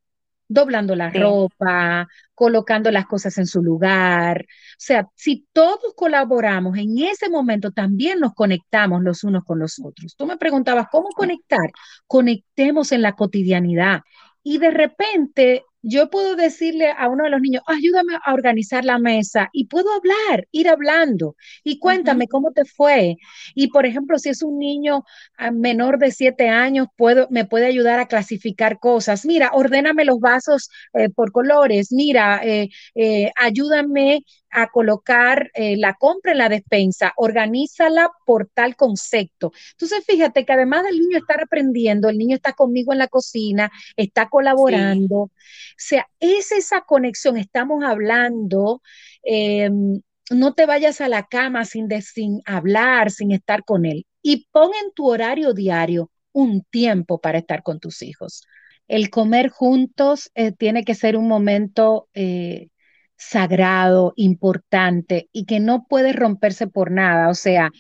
doblando 0.49 0.95
la 0.95 1.11
ropa, 1.11 2.07
colocando 2.35 2.91
las 2.91 3.07
cosas 3.07 3.39
en 3.39 3.47
su 3.47 3.63
lugar. 3.63 4.43
O 4.43 4.77
sea, 4.79 5.09
si 5.15 5.47
todos 5.53 5.95
colaboramos 5.97 6.77
en 6.79 6.99
ese 6.99 7.29
momento, 7.31 7.71
también 7.71 8.21
nos 8.21 8.35
conectamos 8.35 9.03
los 9.03 9.25
unos 9.25 9.45
con 9.45 9.59
los 9.59 9.81
otros. 9.83 10.15
Tú 10.17 10.27
me 10.27 10.37
preguntabas, 10.37 10.89
¿cómo 10.91 11.09
conectar? 11.11 11.71
Conectemos 12.07 12.93
en 12.93 13.03
la 13.03 13.15
cotidianidad. 13.15 14.03
Y 14.43 14.59
de 14.59 14.71
repente 14.71 15.65
yo 15.85 16.09
puedo 16.11 16.35
decirle 16.35 16.91
a 16.91 17.09
uno 17.09 17.25
de 17.25 17.31
los 17.31 17.41
niños, 17.41 17.63
ayúdame 17.67 18.15
a 18.25 18.33
organizar 18.33 18.85
la 18.85 18.99
mesa 18.99 19.51
y 19.53 19.67
puedo 19.67 19.93
hablar, 19.93 20.49
ir 20.51 20.69
hablando 20.69 21.37
y 21.63 21.79
cuéntame 21.79 22.27
cómo 22.27 22.53
te 22.53 22.65
fue. 22.65 23.17
Y 23.55 23.69
por 23.69 23.85
ejemplo, 23.87 24.19
si 24.19 24.31
es 24.31 24.43
un 24.43 24.59
niño 24.59 25.05
ah, 25.37 25.51
menor 25.51 25.99
de 25.99 26.11
siete 26.11 26.49
años, 26.49 26.89
puedo, 26.97 27.29
me 27.31 27.45
puede 27.45 27.67
ayudar 27.67 28.01
a 28.01 28.07
clasificar 28.09 28.79
cosas. 28.79 29.27
Mira, 29.27 29.51
ordéname 29.53 30.05
los 30.07 30.19
vasos 30.21 30.71
eh, 30.95 31.11
por 31.11 31.33
colores. 31.33 31.93
Mira, 31.93 32.41
eh, 32.43 32.69
eh, 32.95 33.31
ayúdame 33.37 34.21
a 34.55 34.69
colocar 34.69 35.51
la 35.55 35.95
compra 35.95 36.33
en 36.33 36.39
la 36.39 36.49
despensa, 36.49 37.13
organízala 37.17 38.11
por 38.25 38.49
tal 38.53 38.77
concepto. 38.77 39.53
Entonces, 39.73 40.05
fíjate 40.07 40.45
que 40.45 40.53
además 40.53 40.85
del 40.85 40.99
niño 40.99 41.19
estar 41.19 41.43
aprendiendo, 41.43 42.09
el 42.09 42.19
niño 42.19 42.37
está 42.37 42.53
conmigo 42.53 42.93
en 42.93 42.99
la 42.99 43.09
cocina, 43.09 43.71
está 43.97 44.29
colaborando. 44.29 45.17
O 45.17 45.31
sea, 45.77 46.09
es 46.21 46.53
esa 46.53 46.83
conexión, 46.83 47.37
estamos 47.37 47.85
hablando, 47.85 48.83
em, 49.23 50.01
no 50.31 50.55
te 50.55 50.67
vayas 50.67 51.01
a 51.01 51.09
la 51.09 51.27
cama 51.27 51.65
sin, 51.65 51.89
sin 52.03 52.41
hablar, 52.47 53.11
sin 53.11 53.33
estar 53.33 53.65
con 53.65 53.85
él. 53.85 54.07
Y 54.23 54.47
pon 54.53 54.71
en 54.83 54.93
tu 54.93 55.11
horario 55.11 55.53
diario 55.53 56.11
un 56.33 56.63
tiempo 56.63 57.21
para 57.21 57.39
estar 57.39 57.63
con 57.63 57.81
tus 57.81 58.03
hijos. 58.03 58.43
El 58.89 59.11
comer 59.11 59.49
juntos 59.49 60.31
eh, 60.35 60.53
tiene 60.53 60.85
que 60.85 60.95
ser 60.95 61.17
un 61.17 61.29
momento 61.29 62.09
eh, 62.15 62.69
sagrado, 63.17 64.13
importante 64.17 65.29
y 65.33 65.45
que 65.47 65.61
no 65.61 65.87
puede 65.89 66.13
romperse 66.13 66.67
por 66.67 66.91
nada. 66.91 67.29
O 67.29 67.35
sea, 67.35 67.71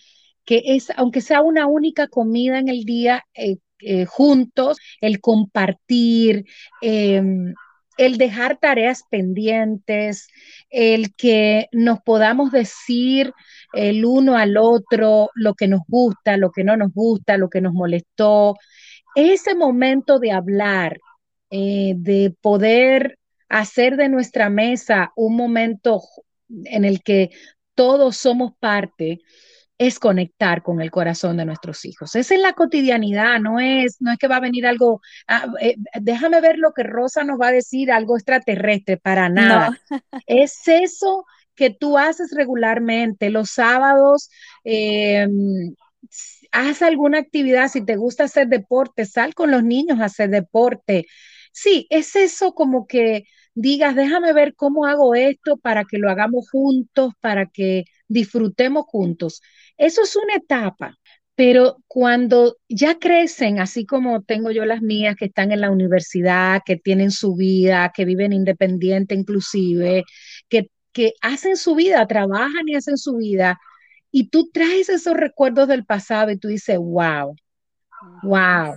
que 0.44 0.62
es, 0.66 0.90
aunque 0.96 1.20
sea 1.20 1.42
una 1.42 1.66
única 1.66 2.08
comida 2.08 2.58
en 2.58 2.68
el 2.68 2.84
día, 2.84 3.24
eh, 3.34 4.06
juntos, 4.06 4.78
el 5.00 5.20
compartir, 5.20 6.44
em, 6.80 7.54
el 7.98 8.18
dejar 8.18 8.58
tareas 8.58 9.04
pendientes, 9.10 10.28
el 10.70 11.14
que 11.14 11.68
nos 11.72 12.00
podamos 12.00 12.50
decir 12.50 13.32
el 13.72 14.04
uno 14.04 14.36
al 14.36 14.56
otro 14.56 15.30
lo 15.34 15.54
que 15.54 15.68
nos 15.68 15.82
gusta, 15.88 16.36
lo 16.36 16.50
que 16.50 16.64
no 16.64 16.76
nos 16.76 16.92
gusta, 16.92 17.36
lo 17.36 17.48
que 17.50 17.60
nos 17.60 17.72
molestó, 17.74 18.56
ese 19.14 19.54
momento 19.54 20.18
de 20.18 20.32
hablar, 20.32 20.98
eh, 21.50 21.94
de 21.96 22.34
poder 22.40 23.18
hacer 23.48 23.96
de 23.96 24.08
nuestra 24.08 24.50
mesa 24.50 25.12
un 25.16 25.36
momento 25.36 26.02
en 26.48 26.84
el 26.84 27.02
que 27.02 27.30
todos 27.74 28.16
somos 28.16 28.52
parte, 28.58 29.20
es 29.78 29.98
conectar 29.98 30.62
con 30.62 30.80
el 30.80 30.90
corazón 30.90 31.36
de 31.36 31.44
nuestros 31.44 31.84
hijos. 31.84 32.14
Es 32.14 32.30
en 32.30 32.42
la 32.42 32.52
cotidianidad, 32.52 33.40
no 33.40 33.58
es, 33.58 33.96
no 34.00 34.12
es 34.12 34.18
que 34.18 34.28
va 34.28 34.36
a 34.36 34.40
venir 34.40 34.66
algo, 34.66 35.00
ah, 35.26 35.46
eh, 35.60 35.74
déjame 36.00 36.40
ver 36.40 36.58
lo 36.58 36.72
que 36.72 36.84
Rosa 36.84 37.24
nos 37.24 37.40
va 37.40 37.48
a 37.48 37.52
decir, 37.52 37.90
algo 37.90 38.16
extraterrestre, 38.16 38.96
para 38.96 39.28
nada. 39.28 39.78
Es 40.26 40.68
eso 40.68 41.24
que 41.56 41.70
tú 41.70 41.98
haces 41.98 42.32
regularmente 42.34 43.30
los 43.30 43.50
sábados. 43.50 44.30
Em, 44.62 45.74
haz 46.52 46.82
alguna 46.82 47.18
actividad, 47.18 47.68
si 47.68 47.84
te 47.84 47.96
gusta 47.96 48.24
hacer 48.24 48.48
deporte, 48.48 49.06
sal 49.06 49.34
con 49.34 49.50
los 49.50 49.64
niños 49.64 50.00
a 50.00 50.06
hacer 50.06 50.30
deporte. 50.30 51.06
Sí, 51.54 51.86
es 51.90 52.16
eso 52.16 52.52
como 52.52 52.86
que 52.86 53.24
digas, 53.54 53.94
déjame 53.94 54.32
ver 54.32 54.54
cómo 54.56 54.86
hago 54.86 55.14
esto 55.14 55.56
para 55.56 55.84
que 55.84 55.98
lo 55.98 56.10
hagamos 56.10 56.50
juntos, 56.50 57.12
para 57.20 57.46
que 57.46 57.84
disfrutemos 58.08 58.84
juntos. 58.88 59.40
Eso 59.76 60.02
es 60.02 60.16
una 60.16 60.34
etapa, 60.34 60.98
pero 61.36 61.76
cuando 61.86 62.56
ya 62.68 62.98
crecen, 62.98 63.60
así 63.60 63.86
como 63.86 64.22
tengo 64.22 64.50
yo 64.50 64.64
las 64.64 64.82
mías 64.82 65.14
que 65.16 65.26
están 65.26 65.52
en 65.52 65.60
la 65.60 65.70
universidad, 65.70 66.62
que 66.66 66.76
tienen 66.76 67.12
su 67.12 67.36
vida, 67.36 67.92
que 67.94 68.04
viven 68.04 68.32
independiente 68.32 69.14
inclusive, 69.14 70.02
que, 70.48 70.68
que 70.92 71.14
hacen 71.22 71.56
su 71.56 71.76
vida, 71.76 72.06
trabajan 72.08 72.68
y 72.68 72.74
hacen 72.74 72.96
su 72.98 73.16
vida, 73.16 73.58
y 74.10 74.28
tú 74.28 74.50
traes 74.52 74.88
esos 74.88 75.14
recuerdos 75.16 75.68
del 75.68 75.84
pasado 75.84 76.30
y 76.32 76.38
tú 76.38 76.48
dices, 76.48 76.78
wow, 76.78 77.36
wow. 78.22 78.74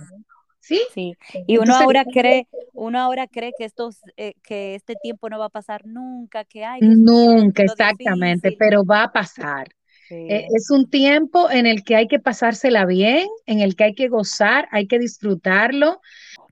¿Sí? 0.68 0.82
Sí. 0.92 1.16
Y 1.46 1.56
uno 1.56 1.74
ahora 1.74 2.04
cree, 2.04 2.46
uno 2.74 3.00
ahora 3.00 3.26
cree 3.26 3.52
que 3.56 3.64
estos, 3.64 4.00
eh, 4.18 4.34
que 4.42 4.74
este 4.74 4.96
tiempo 4.96 5.30
no 5.30 5.38
va 5.38 5.46
a 5.46 5.50
pasar 5.50 5.86
nunca, 5.86 6.44
que 6.44 6.62
hay. 6.62 6.80
Nunca, 6.82 7.62
exactamente, 7.62 8.54
pero 8.58 8.84
va 8.84 9.04
a 9.04 9.12
pasar. 9.12 9.68
Eh, 10.10 10.46
es 10.54 10.70
un 10.70 10.88
tiempo 10.88 11.50
en 11.50 11.66
el 11.66 11.84
que 11.84 11.96
hay 11.96 12.06
que 12.06 12.18
pasársela 12.18 12.84
bien, 12.84 13.28
en 13.46 13.60
el 13.60 13.76
que 13.76 13.84
hay 13.84 13.94
que 13.94 14.08
gozar, 14.08 14.68
hay 14.72 14.86
que 14.86 14.98
disfrutarlo. 14.98 16.00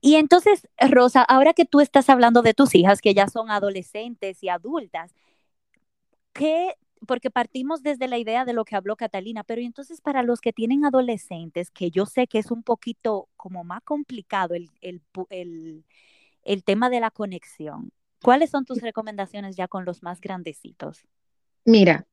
Y 0.01 0.15
entonces, 0.15 0.67
Rosa, 0.79 1.21
ahora 1.21 1.53
que 1.53 1.65
tú 1.65 1.79
estás 1.79 2.09
hablando 2.09 2.41
de 2.41 2.53
tus 2.53 2.73
hijas 2.73 3.01
que 3.01 3.13
ya 3.13 3.27
son 3.27 3.51
adolescentes 3.51 4.43
y 4.43 4.49
adultas, 4.49 5.11
¿qué 6.33 6.75
porque 7.05 7.29
partimos 7.29 7.83
desde 7.83 8.07
la 8.07 8.17
idea 8.17 8.45
de 8.45 8.53
lo 8.53 8.65
que 8.65 8.75
habló 8.75 8.95
Catalina, 8.95 9.43
pero 9.43 9.61
entonces 9.61 10.01
para 10.01 10.23
los 10.23 10.41
que 10.41 10.53
tienen 10.53 10.85
adolescentes, 10.85 11.71
que 11.71 11.91
yo 11.91 12.05
sé 12.05 12.27
que 12.27 12.39
es 12.39 12.51
un 12.51 12.63
poquito 12.63 13.29
como 13.35 13.63
más 13.63 13.81
complicado 13.83 14.55
el, 14.55 14.69
el, 14.81 16.63
tema 16.63 16.89
de 16.89 16.99
la 16.99 17.11
conexión, 17.11 17.91
¿cuáles 18.21 18.49
son 18.49 18.65
tus 18.65 18.81
recomendaciones 18.81 19.55
ya 19.55 19.67
con 19.67 19.85
los 19.85 20.01
más 20.03 20.21
grandecitos? 20.21 21.05
Mira, 21.65 22.07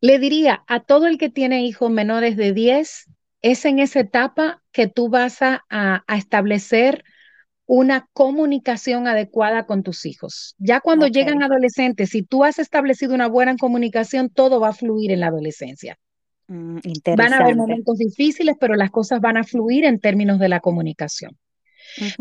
le 0.00 0.18
diría 0.18 0.64
a 0.66 0.80
todo 0.80 1.06
el 1.06 1.18
que 1.18 1.30
tiene 1.30 1.64
hijos 1.64 1.90
menores 1.90 2.36
de 2.36 2.52
10, 2.52 3.10
es 3.42 3.64
en 3.64 3.78
esa 3.78 4.00
etapa 4.00 4.62
que 4.72 4.86
tú 4.86 5.08
vas 5.08 5.42
a, 5.42 5.64
a 5.68 6.16
establecer 6.16 7.04
una 7.72 8.08
comunicación 8.12 9.06
adecuada 9.06 9.64
con 9.64 9.84
tus 9.84 10.04
hijos. 10.04 10.56
Ya 10.58 10.80
cuando 10.80 11.06
llegan 11.06 11.40
adolescentes, 11.40 12.10
si 12.10 12.24
tú 12.24 12.42
has 12.42 12.58
establecido 12.58 13.14
una 13.14 13.28
buena 13.28 13.54
comunicación, 13.56 14.28
todo 14.28 14.58
va 14.58 14.70
a 14.70 14.72
fluir 14.72 15.12
en 15.12 15.20
la 15.20 15.28
adolescencia. 15.28 15.96
Mm, 16.48 16.78
van 17.16 17.32
a 17.32 17.36
haber 17.36 17.54
momentos 17.54 17.98
difíciles, 17.98 18.56
pero 18.58 18.74
las 18.74 18.90
cosas 18.90 19.20
van 19.20 19.36
a 19.36 19.44
fluir 19.44 19.84
en 19.84 20.00
términos 20.00 20.40
de 20.40 20.48
la 20.48 20.58
comunicación. 20.58 21.38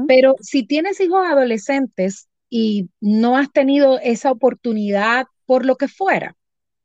Pero 0.07 0.35
si 0.39 0.67
tienes 0.67 0.99
hijos 0.99 1.25
adolescentes 1.25 2.29
y 2.47 2.91
no 3.01 3.35
has 3.35 3.51
tenido 3.51 3.97
esa 3.97 4.29
oportunidad 4.29 5.25
por 5.47 5.65
lo 5.65 5.77
que 5.77 5.87
fuera, 5.87 6.35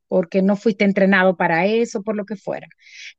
porque 0.07 0.41
no 0.41 0.55
fuiste 0.55 0.85
entrenado 0.85 1.37
para 1.37 1.67
eso, 1.67 2.01
por 2.01 2.15
lo 2.15 2.25
que 2.25 2.35
fuera, 2.35 2.67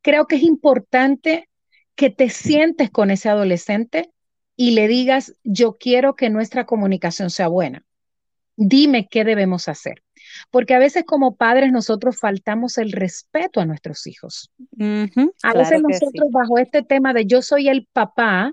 creo 0.03 0.27
que 0.27 0.35
es 0.35 0.43
importante 0.43 1.49
que 1.95 2.11
te 2.11 2.31
sientes 2.31 2.91
con 2.91 3.13
ese 3.13 3.29
adolescente 3.29 4.11
y 4.57 4.73
le 4.73 4.89
digas, 4.89 5.35
yo 5.45 5.77
quiero 5.79 6.17
que 6.17 6.31
nuestra 6.31 6.65
comunicación 6.65 7.31
sea 7.31 7.49
buena. 7.49 7.85
Dime 8.57 9.07
qué 9.11 9.25
debemos 9.25 9.69
hacer. 9.69 10.03
Porque 10.51 10.75
a 10.75 10.79
veces 10.79 11.05
como 11.07 11.37
padres 11.37 11.73
nosotros 11.73 12.19
faltamos 12.19 12.79
el 12.79 12.93
respeto 12.93 13.61
a 13.61 13.67
nuestros 13.67 14.07
hijos. 14.07 14.51
a 15.43 15.53
veces 15.55 15.83
nosotros 15.83 16.31
bajo 16.31 16.59
este 16.59 16.83
tema 16.83 17.13
de 17.13 17.27
yo 17.27 17.43
soy 17.43 17.69
el 17.69 17.87
papá, 17.93 18.53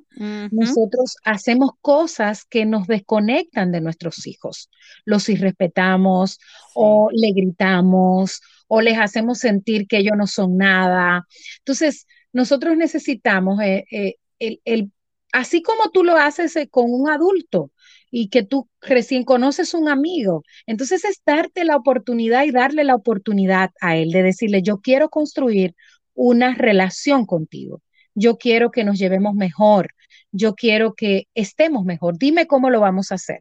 nosotros 0.52 1.16
hacemos 1.24 1.72
cosas 1.82 2.46
que 2.46 2.66
nos 2.66 2.88
desconectan 2.88 3.72
de 3.72 3.82
nuestros 3.82 4.28
hijos. 4.28 4.70
Los 5.06 5.30
irrespetamos 5.30 6.40
o 6.76 7.10
le 7.12 7.32
gritamos 7.32 8.42
o 8.68 8.82
les 8.82 8.98
hacemos 8.98 9.40
sentir 9.40 9.88
que 9.88 9.98
ellos 9.98 10.18
no 10.18 10.28
son 10.28 10.58
nada. 10.58 11.28
Entonces, 11.60 12.08
nosotros 12.32 12.76
necesitamos 12.76 13.62
eh, 13.62 13.86
eh, 13.92 14.16
el, 14.40 14.62
el, 14.66 14.92
así 15.34 15.62
como 15.62 15.90
tú 15.90 16.06
lo 16.06 16.16
haces 16.16 16.56
eh, 16.56 16.70
con 16.70 16.86
un 16.94 17.10
adulto 17.10 17.72
y 18.10 18.30
que 18.30 18.44
tú 18.44 18.70
recién 18.80 19.26
conoces 19.26 19.74
un 19.74 19.90
amigo. 19.90 20.44
Entonces 20.68 21.04
es 21.04 21.22
darte 21.26 21.66
la 21.66 21.76
oportunidad 21.76 22.46
y 22.46 22.52
darle 22.52 22.86
la 22.86 22.96
oportunidad 22.96 23.72
a 23.82 23.98
él 23.98 24.12
de 24.12 24.24
decirle, 24.24 24.62
yo 24.62 24.78
quiero 24.78 25.10
construir 25.10 25.76
una 26.14 26.54
relación 26.54 27.26
contigo. 27.26 27.82
Yo 28.14 28.38
quiero 28.38 28.70
que 28.70 28.84
nos 28.84 29.00
llevemos 29.00 29.34
mejor. 29.34 29.90
Yo 30.32 30.54
quiero 30.54 30.94
que 30.94 31.28
estemos 31.34 31.84
mejor. 31.84 32.20
Dime 32.20 32.46
cómo 32.46 32.70
lo 32.70 32.80
vamos 32.80 33.12
a 33.12 33.16
hacer. 33.16 33.40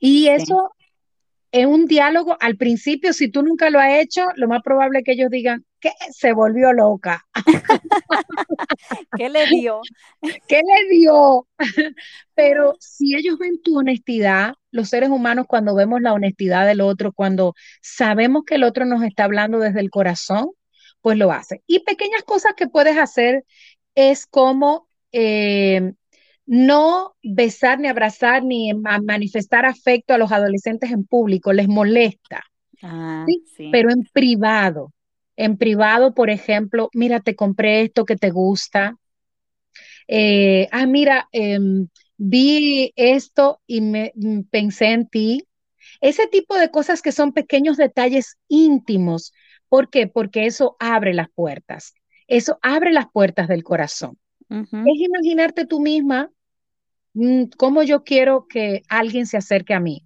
Y 0.00 0.26
eso 0.26 0.72
en 1.52 1.68
un 1.68 1.86
diálogo, 1.86 2.36
al 2.40 2.56
principio, 2.56 3.12
si 3.12 3.28
tú 3.28 3.42
nunca 3.42 3.70
lo 3.70 3.80
has 3.80 3.94
hecho, 3.94 4.26
lo 4.36 4.48
más 4.48 4.62
probable 4.62 5.00
es 5.00 5.04
que 5.04 5.12
ellos 5.12 5.30
digan 5.30 5.64
que 5.80 5.90
se 6.12 6.32
volvió 6.32 6.72
loca. 6.72 7.26
¿Qué 9.16 9.28
le 9.28 9.46
dio? 9.46 9.80
¿Qué 10.48 10.60
le 10.64 10.96
dio? 10.96 11.48
Pero 12.34 12.76
si 12.78 13.16
ellos 13.16 13.38
ven 13.38 13.60
tu 13.62 13.78
honestidad, 13.78 14.54
los 14.70 14.88
seres 14.88 15.10
humanos 15.10 15.46
cuando 15.48 15.74
vemos 15.74 16.00
la 16.00 16.12
honestidad 16.12 16.66
del 16.66 16.80
otro, 16.80 17.12
cuando 17.12 17.54
sabemos 17.82 18.44
que 18.46 18.54
el 18.54 18.64
otro 18.64 18.84
nos 18.84 19.02
está 19.02 19.24
hablando 19.24 19.58
desde 19.58 19.80
el 19.80 19.90
corazón, 19.90 20.50
pues 21.00 21.18
lo 21.18 21.32
hace. 21.32 21.62
Y 21.66 21.80
pequeñas 21.80 22.22
cosas 22.22 22.52
que 22.56 22.68
puedes 22.68 22.96
hacer 22.96 23.44
es 23.94 24.26
como 24.26 24.88
eh, 25.12 25.94
no 26.46 27.14
besar 27.22 27.78
ni 27.78 27.88
abrazar 27.88 28.44
ni 28.44 28.72
manifestar 28.74 29.66
afecto 29.66 30.14
a 30.14 30.18
los 30.18 30.32
adolescentes 30.32 30.90
en 30.90 31.04
público, 31.04 31.52
les 31.52 31.68
molesta. 31.68 32.42
Ah, 32.82 33.26
Pero 33.70 33.90
en 33.90 34.04
privado, 34.12 34.92
en 35.36 35.56
privado, 35.56 36.14
por 36.14 36.30
ejemplo, 36.30 36.88
mira, 36.94 37.20
te 37.20 37.36
compré 37.36 37.82
esto 37.82 38.04
que 38.04 38.16
te 38.16 38.30
gusta. 38.30 38.96
Eh, 40.08 40.68
ah, 40.72 40.86
mira, 40.86 41.28
em, 41.32 41.88
vi 42.16 42.92
esto 42.96 43.60
y 43.66 43.80
me 43.80 44.12
mm, 44.14 44.42
pensé 44.50 44.86
en 44.86 45.08
ti. 45.08 45.44
Ese 46.00 46.26
tipo 46.26 46.56
de 46.56 46.70
cosas 46.70 47.02
que 47.02 47.12
son 47.12 47.32
pequeños 47.32 47.76
detalles 47.76 48.38
íntimos. 48.48 49.32
¿Por 49.68 49.90
qué? 49.90 50.06
Porque 50.06 50.46
eso 50.46 50.76
abre 50.80 51.14
las 51.14 51.28
puertas. 51.30 51.94
Eso 52.26 52.58
abre 52.62 52.92
las 52.92 53.06
puertas 53.12 53.48
del 53.48 53.64
corazón. 53.64 54.18
Es 54.50 55.00
imaginarte 55.00 55.64
tú 55.64 55.80
misma 55.80 56.30
Mm, 57.14 57.44
¿Cómo 57.56 57.82
yo 57.82 58.04
quiero 58.04 58.46
que 58.48 58.82
alguien 58.88 59.26
se 59.26 59.36
acerque 59.36 59.74
a 59.74 59.80
mí? 59.80 60.04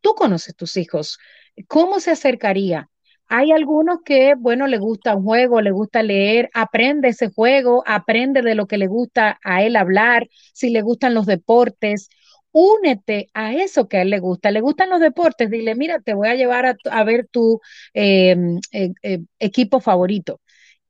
Tú 0.00 0.14
conoces 0.14 0.54
tus 0.56 0.76
hijos. 0.76 1.18
¿Cómo 1.66 2.00
se 2.00 2.12
acercaría? 2.12 2.88
Hay 3.26 3.52
algunos 3.52 3.98
que, 4.04 4.34
bueno, 4.38 4.66
le 4.66 4.78
gusta 4.78 5.16
un 5.16 5.24
juego, 5.24 5.60
le 5.60 5.70
gusta 5.72 6.02
leer, 6.02 6.50
aprende 6.54 7.08
ese 7.08 7.30
juego, 7.30 7.82
aprende 7.86 8.42
de 8.42 8.54
lo 8.54 8.66
que 8.66 8.78
le 8.78 8.86
gusta 8.86 9.38
a 9.44 9.62
él 9.62 9.76
hablar, 9.76 10.28
si 10.54 10.70
le 10.70 10.80
gustan 10.80 11.14
los 11.14 11.26
deportes, 11.26 12.08
únete 12.52 13.28
a 13.34 13.52
eso 13.54 13.88
que 13.88 13.98
a 13.98 14.02
él 14.02 14.10
le 14.10 14.20
gusta. 14.20 14.50
¿Le 14.50 14.60
gustan 14.60 14.88
los 14.90 15.00
deportes? 15.00 15.50
Dile, 15.50 15.74
mira, 15.74 16.00
te 16.00 16.14
voy 16.14 16.28
a 16.28 16.36
llevar 16.36 16.78
a, 16.90 17.04
ver 17.04 17.28
tu 17.30 17.60
em, 17.92 18.58
eh, 18.72 18.92
eh, 19.02 19.20
equipo 19.38 19.80
favorito. 19.80 20.40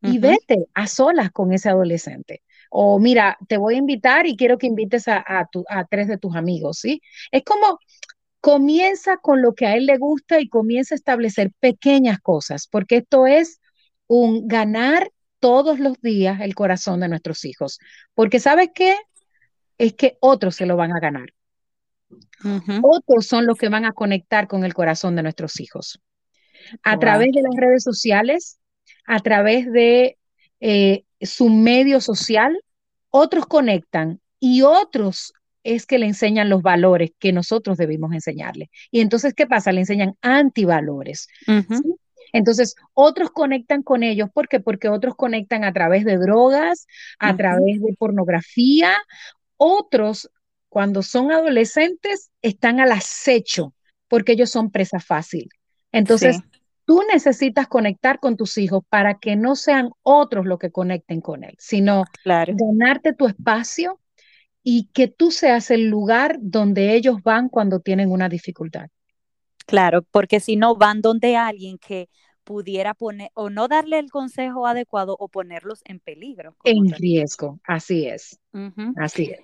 Y 0.00 0.18
vete 0.18 0.66
a 0.74 0.86
solas 0.86 1.32
con 1.32 1.52
ese 1.52 1.70
adolescente 1.70 2.42
o 2.70 2.98
mira, 2.98 3.38
te 3.48 3.56
voy 3.56 3.74
a 3.74 3.78
invitar 3.78 4.26
y 4.26 4.36
quiero 4.36 4.58
que 4.58 4.66
invites 4.66 5.08
a, 5.08 5.24
a, 5.26 5.84
tres 5.86 6.08
de 6.08 6.18
tus 6.18 6.36
amigos, 6.36 6.78
¿sí? 6.78 7.00
Es 7.30 7.42
como 7.44 7.78
comienza 8.40 9.16
con 9.16 9.42
lo 9.42 9.54
que 9.54 9.66
a 9.66 9.76
él 9.76 9.86
le 9.86 9.98
gusta 9.98 10.40
y 10.40 10.48
comienza 10.48 10.94
a 10.94 10.96
establecer 10.96 11.52
pequeñas 11.60 12.18
cosas, 12.20 12.68
porque 12.68 12.98
esto 12.98 13.26
es 13.26 13.60
un 14.06 14.46
ganar 14.46 15.10
todos 15.40 15.78
los 15.78 16.00
días 16.00 16.40
el 16.40 16.54
corazón 16.54 17.00
de 17.00 17.08
nuestros 17.08 17.44
hijos, 17.44 17.78
porque 18.14 18.40
¿sabes 18.40 18.70
qué? 18.74 18.96
Es 19.76 19.94
que 19.94 20.18
otros 20.20 20.56
se 20.56 20.66
lo 20.66 20.76
van 20.76 20.92
a 20.92 21.00
ganar. 21.00 21.32
Otros 22.82 23.26
son 23.26 23.46
los 23.46 23.58
que 23.58 23.68
van 23.68 23.84
a 23.84 23.92
conectar 23.92 24.48
con 24.48 24.64
el 24.64 24.74
corazón 24.74 25.16
de 25.16 25.22
nuestros 25.22 25.60
hijos. 25.60 26.00
A 26.82 26.98
través 26.98 27.32
de 27.32 27.42
las 27.42 27.54
redes 27.56 27.82
sociales, 27.82 28.58
a 29.06 29.20
través 29.20 29.70
de 29.70 30.18
eh, 30.60 31.04
su 31.20 31.48
medio 31.48 32.00
social, 32.00 32.58
otros 33.10 33.46
conectan 33.46 34.20
y 34.40 34.62
otros 34.62 35.32
es 35.64 35.86
que 35.86 35.98
le 35.98 36.06
enseñan 36.06 36.48
los 36.48 36.62
valores 36.62 37.10
que 37.18 37.32
nosotros 37.32 37.76
debimos 37.76 38.12
enseñarle. 38.12 38.70
Y 38.90 39.00
entonces, 39.00 39.34
¿qué 39.34 39.46
pasa? 39.46 39.72
Le 39.72 39.80
enseñan 39.80 40.14
antivalores. 40.22 41.28
Entonces, 42.32 42.74
otros 42.94 43.30
conectan 43.30 43.82
con 43.82 44.02
ellos. 44.02 44.30
¿Por 44.32 44.48
qué? 44.48 44.60
Porque 44.60 44.88
otros 44.88 45.14
conectan 45.14 45.64
a 45.64 45.72
través 45.72 46.04
de 46.04 46.16
drogas, 46.16 46.86
a 47.18 47.36
través 47.36 47.80
de 47.82 47.94
pornografía. 47.98 48.96
Otros, 49.56 50.30
cuando 50.68 51.02
son 51.02 51.32
adolescentes, 51.32 52.30
están 52.42 52.80
al 52.80 52.92
acecho 52.92 53.74
porque 54.08 54.32
ellos 54.32 54.50
son 54.50 54.70
presa 54.70 55.00
fácil. 55.00 55.50
Entonces, 55.92 56.40
tú 56.88 57.02
necesitas 57.02 57.68
conectar 57.68 58.18
con 58.18 58.38
tus 58.38 58.56
hijos 58.56 58.82
para 58.88 59.18
que 59.18 59.36
no 59.36 59.56
sean 59.56 59.90
otros 60.02 60.46
los 60.46 60.58
que 60.58 60.70
conecten 60.70 61.20
con 61.20 61.44
él, 61.44 61.54
sino 61.58 62.04
ganarte 62.24 63.12
tu 63.12 63.26
espacio 63.26 64.00
y 64.62 64.88
que 64.94 65.06
tú 65.06 65.30
seas 65.30 65.70
el 65.70 65.88
lugar 65.88 66.38
donde 66.40 66.94
ellos 66.94 67.22
van 67.22 67.50
cuando 67.50 67.80
tienen 67.80 68.10
una 68.10 68.30
dificultad. 68.30 68.88
Claro, 69.66 70.00
porque 70.10 70.40
si 70.40 70.56
no 70.56 70.76
van 70.76 71.02
donde 71.02 71.36
alguien 71.36 71.76
que 71.76 72.08
pudiera 72.42 72.94
poner 72.94 73.28
o 73.34 73.50
no 73.50 73.68
darle 73.68 73.98
el 73.98 74.10
consejo 74.10 74.66
adecuado 74.66 75.14
o 75.18 75.28
ponerlos 75.28 75.82
en 75.84 76.00
peligro. 76.00 76.56
En 76.64 76.90
riesgo, 76.90 77.60
así 77.64 78.06
es. 78.06 78.40
Así 78.96 79.24
es. 79.24 79.40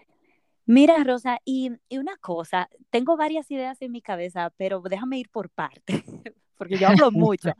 Mira, 0.65 1.05
Rosa, 1.05 1.41
y, 1.45 1.73
una 1.91 2.17
cosa, 2.17 2.71
tengo 2.89 3.19
varias 3.19 3.51
ideas 3.51 3.83
en 3.83 3.93
mi 3.93 4.01
cabeza, 4.01 4.51
pero 4.57 4.81
déjame 4.81 5.19
ir 5.19 5.29
por 5.29 5.51
parte, 5.51 6.03
porque 6.57 6.79
yo 6.79 6.89
hablo 6.89 7.11
mucho. 7.13 7.53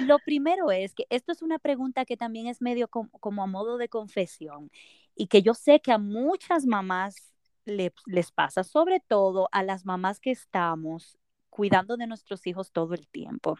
Lo 0.00 0.18
primero 0.18 0.70
es 0.70 0.94
que 0.94 1.06
esto 1.10 1.32
es 1.32 1.42
una 1.42 1.58
pregunta 1.58 2.04
que 2.04 2.16
también 2.16 2.46
es 2.46 2.60
medio 2.60 2.88
como, 2.88 3.42
a 3.42 3.46
modo 3.46 3.78
de 3.78 3.88
confesión 3.88 4.70
y 5.14 5.28
que 5.28 5.42
yo 5.42 5.54
sé 5.54 5.80
que 5.80 5.92
a 5.92 5.98
muchas 5.98 6.66
mamás 6.66 7.32
les 7.64 8.32
pasa, 8.32 8.64
sobre 8.64 9.00
todo 9.00 9.48
a 9.52 9.62
las 9.62 9.84
mamás 9.84 10.20
que 10.20 10.30
estamos 10.30 11.18
cuidando 11.50 11.96
de 11.96 12.06
nuestros 12.06 12.46
hijos 12.46 12.72
todo 12.72 12.94
el 12.94 13.06
tiempo. 13.08 13.58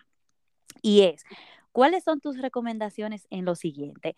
Y 0.82 1.02
es, 1.02 1.24
¿cuáles 1.72 2.04
son 2.04 2.20
tus 2.20 2.38
recomendaciones 2.38 3.26
en 3.30 3.44
lo 3.44 3.54
siguiente? 3.54 4.16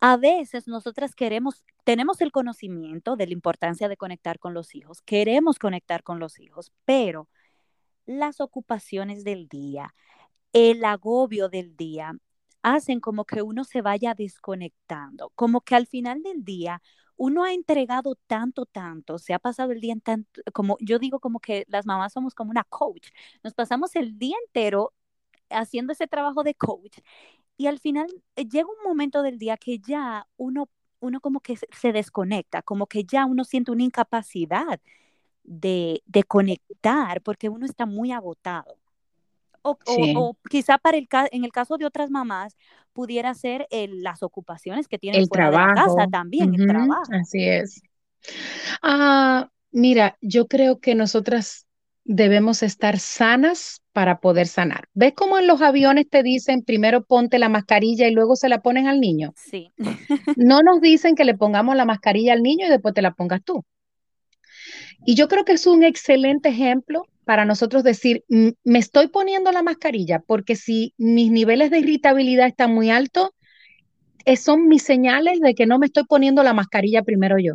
A 0.00 0.16
veces 0.16 0.66
nosotras 0.66 1.14
queremos, 1.14 1.62
tenemos 1.84 2.22
el 2.22 2.32
conocimiento 2.32 3.16
de 3.16 3.26
la 3.26 3.34
importancia 3.34 3.88
de 3.88 3.98
conectar 3.98 4.38
con 4.38 4.54
los 4.54 4.74
hijos, 4.74 5.02
queremos 5.02 5.58
conectar 5.58 6.02
con 6.02 6.18
los 6.18 6.40
hijos, 6.40 6.72
pero 6.86 7.28
las 8.18 8.40
ocupaciones 8.40 9.24
del 9.24 9.48
día, 9.48 9.94
el 10.52 10.84
agobio 10.84 11.48
del 11.48 11.76
día, 11.76 12.12
hacen 12.62 13.00
como 13.00 13.24
que 13.24 13.42
uno 13.42 13.64
se 13.64 13.82
vaya 13.82 14.14
desconectando, 14.14 15.30
como 15.34 15.62
que 15.62 15.74
al 15.76 15.86
final 15.86 16.22
del 16.22 16.44
día 16.44 16.82
uno 17.16 17.44
ha 17.44 17.52
entregado 17.52 18.16
tanto, 18.26 18.66
tanto, 18.66 19.18
se 19.18 19.34
ha 19.34 19.38
pasado 19.38 19.72
el 19.72 19.80
día 19.80 19.92
en 19.92 20.00
tanto, 20.00 20.40
como 20.52 20.76
yo 20.80 20.98
digo 20.98 21.20
como 21.20 21.40
que 21.40 21.64
las 21.68 21.86
mamás 21.86 22.12
somos 22.14 22.34
como 22.34 22.50
una 22.50 22.64
coach, 22.64 23.08
nos 23.42 23.54
pasamos 23.54 23.94
el 23.96 24.18
día 24.18 24.36
entero 24.46 24.92
haciendo 25.50 25.92
ese 25.92 26.06
trabajo 26.06 26.42
de 26.42 26.54
coach 26.54 26.98
y 27.56 27.66
al 27.66 27.78
final 27.78 28.08
eh, 28.36 28.46
llega 28.46 28.68
un 28.68 28.82
momento 28.88 29.22
del 29.22 29.38
día 29.38 29.56
que 29.56 29.78
ya 29.78 30.26
uno, 30.36 30.68
uno 31.00 31.20
como 31.20 31.40
que 31.40 31.56
se 31.56 31.92
desconecta, 31.92 32.62
como 32.62 32.86
que 32.86 33.04
ya 33.04 33.26
uno 33.26 33.44
siente 33.44 33.70
una 33.72 33.84
incapacidad 33.84 34.80
de, 35.50 36.24
conectar 36.28 37.20
porque 37.22 37.48
uno 37.48 37.66
está 37.66 37.86
muy 37.86 38.12
agotado. 38.12 38.76
O, 39.62 40.36
quizá 40.48 40.78
para 40.78 40.96
el 40.96 41.06
en 41.32 41.44
el 41.44 41.52
caso 41.52 41.76
de 41.76 41.84
otras 41.84 42.10
mamás 42.10 42.56
pudiera 42.94 43.34
ser 43.34 43.66
las 43.70 44.22
ocupaciones 44.22 44.88
que 44.88 44.98
tienen 44.98 45.20
el 45.20 45.28
fuera 45.28 45.50
trabajo. 45.50 45.68
de 45.68 45.74
la 45.74 45.84
casa 45.84 46.10
también, 46.10 46.54
el 46.54 46.66
trabajo. 46.66 47.02
Así 47.12 47.46
es. 47.46 47.82
Ah, 48.80 49.50
mira, 49.70 50.16
yo 50.22 50.46
creo 50.46 50.80
que 50.80 50.94
nosotras 50.94 51.66
debemos 52.04 52.62
estar 52.62 52.98
sanas 52.98 53.82
para 53.92 54.20
poder 54.20 54.46
sanar. 54.46 54.88
¿Ves 54.94 55.12
cómo 55.14 55.38
en 55.38 55.46
los 55.46 55.60
aviones 55.60 56.08
te 56.08 56.22
dicen 56.22 56.62
primero 56.62 57.04
ponte 57.04 57.38
la 57.38 57.50
mascarilla 57.50 58.08
y 58.08 58.12
luego 58.12 58.36
se 58.36 58.48
la 58.48 58.62
ponen 58.62 58.86
al 58.86 59.00
niño? 59.00 59.34
Sí. 59.36 59.72
no 60.36 60.62
nos 60.62 60.80
dicen 60.80 61.16
que 61.16 61.24
le 61.24 61.36
pongamos 61.36 61.76
la 61.76 61.84
mascarilla 61.84 62.32
al 62.32 62.42
niño 62.42 62.66
y 62.66 62.70
después 62.70 62.94
te 62.94 63.02
la 63.02 63.12
pongas 63.12 63.42
tú. 63.44 63.62
Y 65.04 65.14
yo 65.14 65.28
creo 65.28 65.44
que 65.44 65.52
es 65.52 65.66
un 65.66 65.82
excelente 65.82 66.50
ejemplo 66.50 67.06
para 67.24 67.44
nosotros 67.44 67.84
decir, 67.84 68.24
me 68.28 68.78
estoy 68.78 69.08
poniendo 69.08 69.52
la 69.52 69.62
mascarilla 69.62 70.20
porque 70.26 70.56
si 70.56 70.94
mis 70.98 71.30
niveles 71.30 71.70
de 71.70 71.78
irritabilidad 71.78 72.46
están 72.46 72.74
muy 72.74 72.90
altos, 72.90 73.30
eh, 74.24 74.36
son 74.36 74.68
mis 74.68 74.82
señales 74.82 75.40
de 75.40 75.54
que 75.54 75.66
no 75.66 75.78
me 75.78 75.86
estoy 75.86 76.04
poniendo 76.04 76.42
la 76.42 76.54
mascarilla 76.54 77.02
primero 77.02 77.36
yo. 77.38 77.54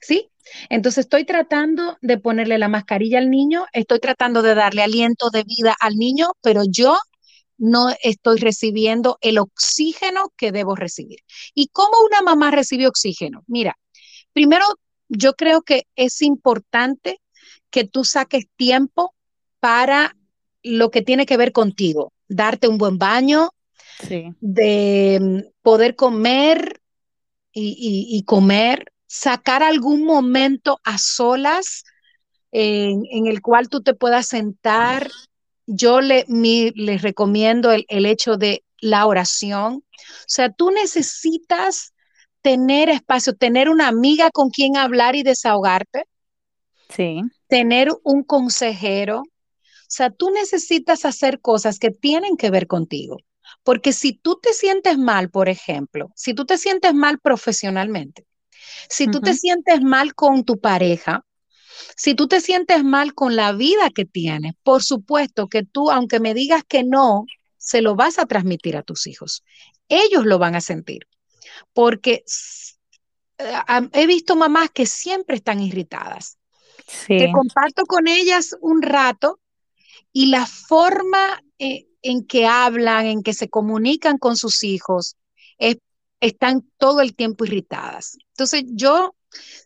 ¿Sí? 0.00 0.30
Entonces 0.70 1.04
estoy 1.04 1.24
tratando 1.24 1.98
de 2.00 2.18
ponerle 2.18 2.58
la 2.58 2.68
mascarilla 2.68 3.18
al 3.18 3.30
niño, 3.30 3.66
estoy 3.72 4.00
tratando 4.00 4.42
de 4.42 4.54
darle 4.54 4.82
aliento 4.82 5.30
de 5.30 5.44
vida 5.44 5.76
al 5.80 5.96
niño, 5.96 6.28
pero 6.42 6.62
yo 6.68 6.96
no 7.58 7.88
estoy 8.02 8.38
recibiendo 8.38 9.18
el 9.20 9.38
oxígeno 9.38 10.32
que 10.36 10.52
debo 10.52 10.76
recibir. 10.76 11.18
¿Y 11.54 11.68
cómo 11.68 11.92
una 12.06 12.22
mamá 12.22 12.50
recibe 12.50 12.86
oxígeno? 12.86 13.42
Mira, 13.46 13.76
primero 14.32 14.64
yo 15.08 15.34
creo 15.34 15.62
que 15.62 15.86
es 15.96 16.22
importante 16.22 17.20
que 17.70 17.84
tú 17.84 18.04
saques 18.04 18.46
tiempo 18.56 19.14
para 19.60 20.16
lo 20.62 20.90
que 20.90 21.02
tiene 21.02 21.26
que 21.26 21.36
ver 21.36 21.52
contigo, 21.52 22.12
darte 22.28 22.68
un 22.68 22.78
buen 22.78 22.98
baño, 22.98 23.50
de 24.40 25.18
mm, 25.20 25.38
poder 25.62 25.96
comer 25.96 26.80
y 27.52 28.22
comer 28.24 28.92
sacar 29.08 29.62
algún 29.62 30.04
momento 30.04 30.80
a 30.84 30.98
solas 30.98 31.84
en, 32.52 33.26
el 33.26 33.42
cual 33.42 33.68
tú 33.68 33.82
te 33.82 33.94
puedas 33.94 34.28
sentar. 34.28 35.10
Yo 35.66 36.00
le, 36.00 36.24
les 36.28 37.02
recomiendo 37.02 37.72
el, 37.72 37.84
el 37.88 38.06
hecho 38.06 38.36
de 38.36 38.64
la 38.80 39.06
oración. 39.06 39.82
O 39.82 40.26
sea, 40.26 40.52
tú 40.52 40.70
necesitas 40.70 41.94
tener 42.42 42.88
espacio, 42.88 43.34
tener 43.34 43.68
una 43.68 43.88
amiga 43.88 44.30
con 44.30 44.50
quien 44.50 44.76
hablar 44.76 45.16
y 45.16 45.22
desahogarte. 45.22 46.04
Sí. 46.88 47.22
Tener 47.48 47.90
un 48.02 48.22
consejero. 48.22 49.20
O 49.20 49.90
sea, 49.90 50.10
tú 50.10 50.30
necesitas 50.30 51.04
hacer 51.04 51.40
cosas 51.40 51.78
que 51.78 51.90
tienen 51.90 52.36
que 52.36 52.50
ver 52.50 52.66
contigo. 52.66 53.16
Porque 53.62 53.92
si 53.92 54.12
tú 54.12 54.38
te 54.40 54.52
sientes 54.52 54.98
mal, 54.98 55.30
por 55.30 55.48
ejemplo, 55.48 56.10
si 56.14 56.34
tú 56.34 56.44
te 56.44 56.58
sientes 56.58 56.94
mal 56.94 57.18
profesionalmente, 57.18 58.26
si 58.88 59.08
tú 59.08 59.20
te 59.20 59.34
sientes 59.34 59.80
mal 59.80 60.14
con 60.14 60.44
tu 60.44 60.60
pareja, 60.60 61.24
si 61.96 62.14
tú 62.14 62.28
te 62.28 62.40
sientes 62.40 62.84
mal 62.84 63.14
con 63.14 63.36
la 63.36 63.52
vida 63.52 63.90
que 63.94 64.04
tienes, 64.04 64.52
por 64.62 64.82
supuesto 64.82 65.48
que 65.48 65.64
tú, 65.64 65.90
aunque 65.90 66.20
me 66.20 66.34
digas 66.34 66.62
que 66.66 66.84
no, 66.84 67.24
se 67.56 67.82
lo 67.82 67.94
vas 67.94 68.18
a 68.18 68.26
transmitir 68.26 68.76
a 68.76 68.82
tus 68.82 69.06
hijos. 69.06 69.42
Ellos 69.88 70.24
lo 70.24 70.38
van 70.38 70.54
a 70.54 70.60
sentir. 70.60 71.06
Porque 71.72 72.24
he 73.92 74.06
visto 74.06 74.36
mamás 74.36 74.70
que 74.70 74.86
siempre 74.86 75.36
están 75.36 75.60
irritadas. 75.60 76.38
Que 77.06 77.30
comparto 77.32 77.84
con 77.84 78.08
ellas 78.08 78.56
un 78.60 78.82
rato 78.82 79.40
y 80.12 80.26
la 80.26 80.46
forma 80.46 81.42
eh, 81.58 81.86
en 82.02 82.26
que 82.26 82.46
hablan, 82.46 83.06
en 83.06 83.22
que 83.22 83.34
se 83.34 83.48
comunican 83.48 84.16
con 84.16 84.36
sus 84.36 84.62
hijos, 84.64 85.16
es 85.58 85.78
están 86.20 86.68
todo 86.78 87.00
el 87.00 87.14
tiempo 87.14 87.44
irritadas. 87.44 88.18
Entonces, 88.30 88.64
yo 88.66 89.14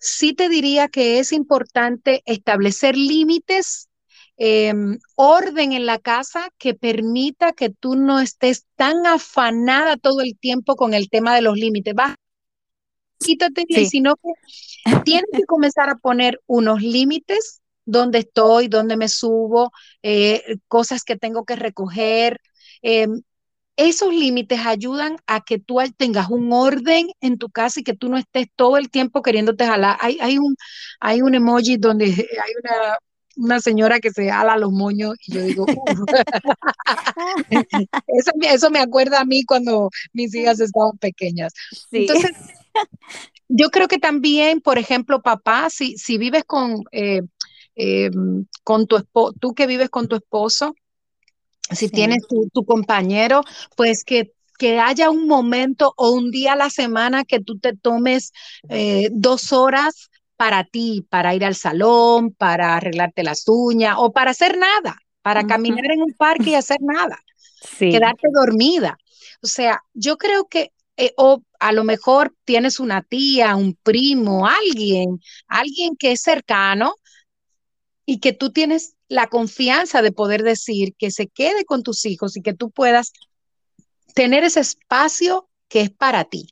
sí 0.00 0.35
te 0.35 0.48
diría 0.48 0.88
que 0.88 1.18
es 1.18 1.33
importante 1.33 2.22
establecer 2.26 2.96
límites, 2.96 3.88
em, 4.44 4.98
orden 5.14 5.72
en 5.72 5.87
la 5.87 5.98
casa 5.98 6.50
que 6.59 6.74
permita 6.74 7.52
que 7.52 7.70
tú 7.70 7.94
no 7.94 8.18
estés 8.18 8.66
tan 8.74 9.07
afanada 9.07 9.96
todo 9.96 10.20
el 10.20 10.37
tiempo 10.37 10.74
con 10.74 10.94
el 10.94 11.09
tema 11.11 11.37
de 11.37 11.42
los 11.42 11.57
límites. 11.57 11.94
Va, 11.96 12.16
quítate 13.20 13.64
bien, 13.68 13.87
sino 13.88 14.16
que 14.16 14.33
tienes 15.05 15.31
que 15.33 15.44
comenzar 15.44 15.90
a 15.90 15.94
poner 15.94 16.40
unos 16.46 16.83
límites 16.83 17.62
donde 17.85 18.18
estoy, 18.18 18.66
donde 18.66 18.96
me 18.96 19.09
subo, 19.09 19.70
eh, 20.02 20.57
cosas 20.66 21.05
que 21.05 21.16
tengo 21.16 21.44
que 21.44 21.55
recoger. 21.55 22.40
Em, 22.83 23.22
esos 23.76 24.12
límites 24.12 24.59
ayudan 24.66 25.18
a 25.28 25.42
que 25.42 25.61
tú 25.61 25.76
tengas 25.96 26.31
un 26.31 26.52
orden 26.52 27.12
en 27.20 27.38
tu 27.38 27.48
casa 27.48 27.78
y 27.78 27.85
que 27.85 27.94
tú 27.94 28.09
no 28.09 28.18
estés 28.18 28.48
todo 28.57 28.76
el 28.76 28.90
tiempo 28.90 29.22
queriéndote 29.22 29.64
jalar. 29.66 29.98
Hay, 30.00 30.18
hay, 30.20 30.38
un, 30.38 30.57
hay 30.98 31.22
un 31.22 31.37
emoji 31.37 31.76
donde 31.76 32.07
hay 32.07 32.52
una, 32.61 32.98
una 33.37 33.61
señora 33.61 34.01
que 34.01 34.11
se 34.11 34.31
jala 34.31 34.57
los 34.57 34.73
moños 34.73 35.14
y 35.27 35.35
yo 35.35 35.42
digo, 35.42 35.66
eso, 37.51 38.31
eso, 38.40 38.71
me 38.71 38.81
acuerda 38.81 39.21
a 39.21 39.25
mí 39.25 39.45
cuando 39.45 39.90
mis 40.12 40.35
hijas 40.35 40.61
estaban 40.61 40.99
pequeñas. 40.99 41.53
Entonces, 41.90 42.33
yo 43.49 43.71
creo 43.71 43.88
que 43.88 43.99
también, 43.99 44.61
por 44.61 44.79
ejemplo, 44.79 45.23
papá, 45.23 45.68
si, 45.71 45.97
si 45.97 46.18
vives 46.18 46.45
con, 46.45 46.85
eh, 46.92 47.23
em, 47.75 48.47
con 48.64 48.87
tu 48.87 48.97
esposo, 48.97 49.35
tú 49.40 49.55
que 49.55 49.66
vives 49.66 49.90
con 49.90 50.09
tu 50.09 50.16
esposo, 50.16 50.75
si 51.70 51.89
tienes 51.89 52.18
tu, 52.26 52.64
compañero, 52.64 53.43
pues 53.76 54.05
que, 54.05 54.33
que 54.59 54.78
haya 54.78 55.11
un 55.11 55.26
momento 55.26 55.95
o 55.97 56.11
un 56.11 56.30
día 56.30 56.53
a 56.53 56.57
la 56.57 56.70
semana 56.70 57.24
que 57.24 57.41
tú 57.41 57.59
te 57.59 57.74
tomes 57.74 58.33
eh, 58.68 59.09
dos 59.12 59.53
horas 59.53 60.11
para 60.43 60.64
ti, 60.64 61.07
para 61.09 61.36
ir 61.36 61.45
al 61.45 61.55
salón, 61.55 62.32
para 62.32 62.74
arreglarte 62.74 63.22
las 63.22 63.45
uñas 63.47 63.95
o 63.97 64.12
para 64.12 64.32
hacer 64.32 64.59
nada, 64.59 64.97
para 65.22 65.47
caminar 65.47 65.84
en 65.93 66.03
un 66.03 66.14
parque 66.14 66.51
y 66.51 66.55
hacer 66.57 66.78
nada, 66.80 67.16
quedarte 67.78 68.26
dormida. 68.34 68.99
O 69.40 69.47
sea, 69.47 69.84
yo 69.95 70.18
creo 70.18 70.49
que, 70.49 70.72
eh, 70.97 71.12
o 71.16 71.45
a 71.61 71.70
lo 71.70 71.84
mejor 71.84 72.34
tienes 72.45 72.80
una 72.80 73.03
tía, 73.03 73.55
un 73.55 73.78
primo, 73.84 74.49
alguien, 74.49 75.20
alguien 75.47 75.95
que 75.97 76.11
es 76.11 76.22
cercano 76.22 76.97
y 78.05 78.18
que 78.18 78.32
tú 78.32 78.51
tienes 78.51 78.97
la 79.07 79.28
confianza 79.28 80.03
de 80.03 80.11
poder 80.11 80.43
decir 80.43 80.97
que 80.99 81.12
se 81.12 81.28
quede 81.28 81.64
con 81.64 81.84
tus 81.84 82.05
hijos 82.05 82.36
y 82.36 82.43
que 82.43 82.53
tú 82.53 82.72
puedas 82.72 83.12
tener 84.12 84.43
ese 84.43 84.59
espacio 84.59 85.49
que 85.68 85.82
es 85.82 85.90
para 85.90 86.24
ti. 86.24 86.49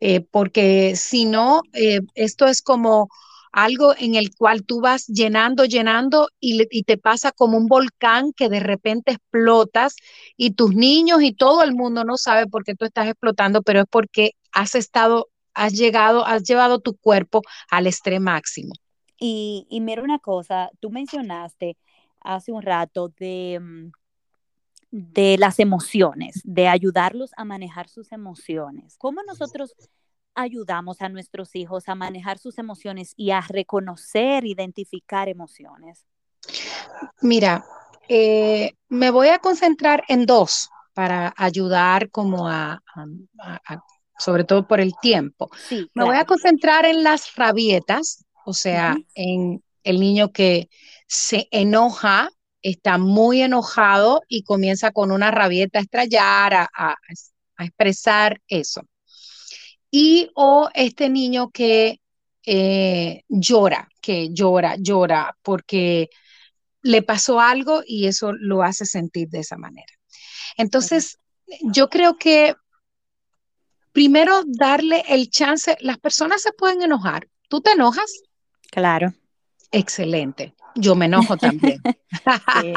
Eh, 0.00 0.20
porque 0.20 0.94
si 0.96 1.24
no, 1.24 1.62
eh, 1.72 2.00
esto 2.14 2.46
es 2.46 2.62
como 2.62 3.08
algo 3.52 3.94
en 3.98 4.14
el 4.14 4.34
cual 4.36 4.64
tú 4.64 4.80
vas 4.80 5.06
llenando, 5.06 5.64
llenando 5.64 6.28
y, 6.38 6.66
y, 6.70 6.82
te 6.84 6.98
pasa 6.98 7.32
como 7.32 7.56
un 7.56 7.66
volcán 7.66 8.32
que 8.32 8.48
de 8.48 8.60
repente 8.60 9.12
explotas 9.12 9.96
y 10.36 10.52
tus 10.52 10.74
niños 10.74 11.22
y 11.22 11.32
todo 11.32 11.62
el 11.62 11.74
mundo 11.74 12.04
no 12.04 12.16
sabe 12.16 12.46
por 12.46 12.62
qué 12.64 12.74
tú 12.74 12.84
estás 12.84 13.08
explotando, 13.08 13.62
pero 13.62 13.80
es 13.80 13.86
porque 13.90 14.32
has 14.52 14.74
estado, 14.74 15.28
has 15.54 15.72
llegado, 15.72 16.24
has 16.26 16.44
llevado 16.44 16.78
tu 16.78 16.96
cuerpo 16.96 17.42
al 17.70 17.86
estrés 17.86 18.20
máximo. 18.20 18.74
Y, 19.18 19.66
y 19.68 19.80
mira 19.80 20.02
una 20.02 20.18
cosa, 20.20 20.70
tú 20.78 20.90
mencionaste 20.90 21.76
hace 22.20 22.52
un 22.52 22.62
rato 22.62 23.08
de, 23.18 23.58
mm, 23.60 23.90
de 24.90 25.36
las 25.38 25.58
emociones, 25.58 26.40
de 26.44 26.68
ayudarlos 26.68 27.30
a 27.36 27.44
manejar 27.44 27.88
sus 27.88 28.12
emociones. 28.12 28.96
¿Cómo 28.98 29.22
nosotros 29.22 29.74
ayudamos 30.34 31.02
a 31.02 31.08
nuestros 31.08 31.54
hijos 31.56 31.88
a 31.88 31.94
manejar 31.94 32.38
sus 32.38 32.58
emociones 32.58 33.12
y 33.16 33.30
a 33.30 33.40
reconocer, 33.40 34.44
identificar 34.46 35.28
emociones? 35.28 36.06
Mira, 37.20 37.64
eh, 38.08 38.72
me 38.88 39.10
voy 39.10 39.28
a 39.28 39.38
concentrar 39.38 40.04
en 40.08 40.24
dos 40.24 40.70
para 40.94 41.34
ayudar 41.36 42.10
como 42.10 42.48
a, 42.48 42.82
a, 42.94 43.60
a 43.66 43.82
sobre 44.18 44.44
todo 44.44 44.66
por 44.66 44.80
el 44.80 44.94
tiempo. 45.00 45.50
Sí, 45.68 45.82
me 45.94 46.02
claro. 46.02 46.08
voy 46.08 46.16
a 46.16 46.24
concentrar 46.24 46.84
en 46.84 47.04
las 47.04 47.34
rabietas, 47.36 48.24
o 48.44 48.52
sea, 48.52 48.96
en 49.14 49.62
el 49.84 50.00
niño 50.00 50.32
que 50.32 50.68
se 51.06 51.48
enoja, 51.50 52.28
está 52.62 52.98
muy 52.98 53.42
enojado 53.42 54.22
y 54.28 54.42
comienza 54.44 54.90
con 54.92 55.10
una 55.12 55.30
rabieta 55.30 55.78
a 55.78 55.82
estrellar, 55.82 56.54
a, 56.54 56.68
a- 56.74 56.96
a 57.56 57.64
expresar 57.64 58.40
eso. 58.48 58.82
Y 59.90 60.30
o 60.34 60.68
este 60.74 61.08
niño 61.08 61.50
que 61.50 62.00
eh, 62.46 63.22
llora, 63.28 63.88
que 64.00 64.30
llora, 64.32 64.76
llora 64.78 65.36
porque 65.42 66.08
le 66.82 67.02
pasó 67.02 67.40
algo 67.40 67.82
y 67.86 68.06
eso 68.06 68.32
lo 68.32 68.62
hace 68.62 68.86
sentir 68.86 69.28
de 69.28 69.40
esa 69.40 69.56
manera. 69.56 69.92
Entonces, 70.56 71.18
yo 71.62 71.88
creo 71.88 72.16
que 72.16 72.54
primero 73.92 74.42
darle 74.46 75.02
el 75.08 75.30
chance, 75.30 75.76
las 75.80 75.98
personas 75.98 76.42
se 76.42 76.52
pueden 76.52 76.82
enojar. 76.82 77.28
¿Tú 77.48 77.60
te 77.60 77.72
enojas? 77.72 78.10
Claro. 78.70 79.12
Excelente. 79.72 80.54
Yo 80.74 80.94
me 80.94 81.06
enojo 81.06 81.36
también. 81.36 81.80
Sí, 82.62 82.72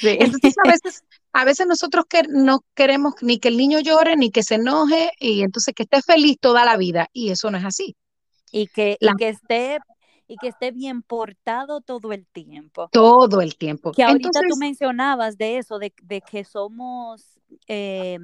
sí. 0.00 0.16
Entonces, 0.20 0.54
a 0.64 0.68
veces, 0.68 1.04
a 1.32 1.44
veces 1.44 1.66
nosotros 1.66 2.04
que 2.08 2.22
no 2.28 2.60
queremos 2.74 3.14
ni 3.20 3.38
que 3.38 3.48
el 3.48 3.56
niño 3.56 3.80
llore, 3.80 4.16
ni 4.16 4.30
que 4.30 4.42
se 4.42 4.54
enoje, 4.54 5.10
y 5.18 5.42
entonces 5.42 5.74
que 5.74 5.82
esté 5.82 6.00
feliz 6.02 6.36
toda 6.40 6.64
la 6.64 6.76
vida, 6.76 7.08
y 7.12 7.30
eso 7.30 7.50
no 7.50 7.58
es 7.58 7.64
así. 7.64 7.96
Y 8.52 8.68
que, 8.68 8.96
La- 9.00 9.12
y 9.12 9.16
que 9.16 9.28
esté 9.30 9.78
y 10.28 10.36
que 10.36 10.48
esté 10.48 10.72
bien 10.72 11.02
portado 11.02 11.80
todo 11.80 12.12
el 12.12 12.26
tiempo. 12.26 12.88
Todo 12.90 13.40
el 13.40 13.56
tiempo. 13.56 13.92
Que 13.92 14.02
ahorita 14.02 14.40
tú 14.48 14.56
mencionabas 14.56 15.38
de 15.38 15.58
eso, 15.58 15.78
de, 15.78 15.92
de 16.02 16.20
que 16.20 16.44
somos, 16.44 17.22
eh, 17.68 18.18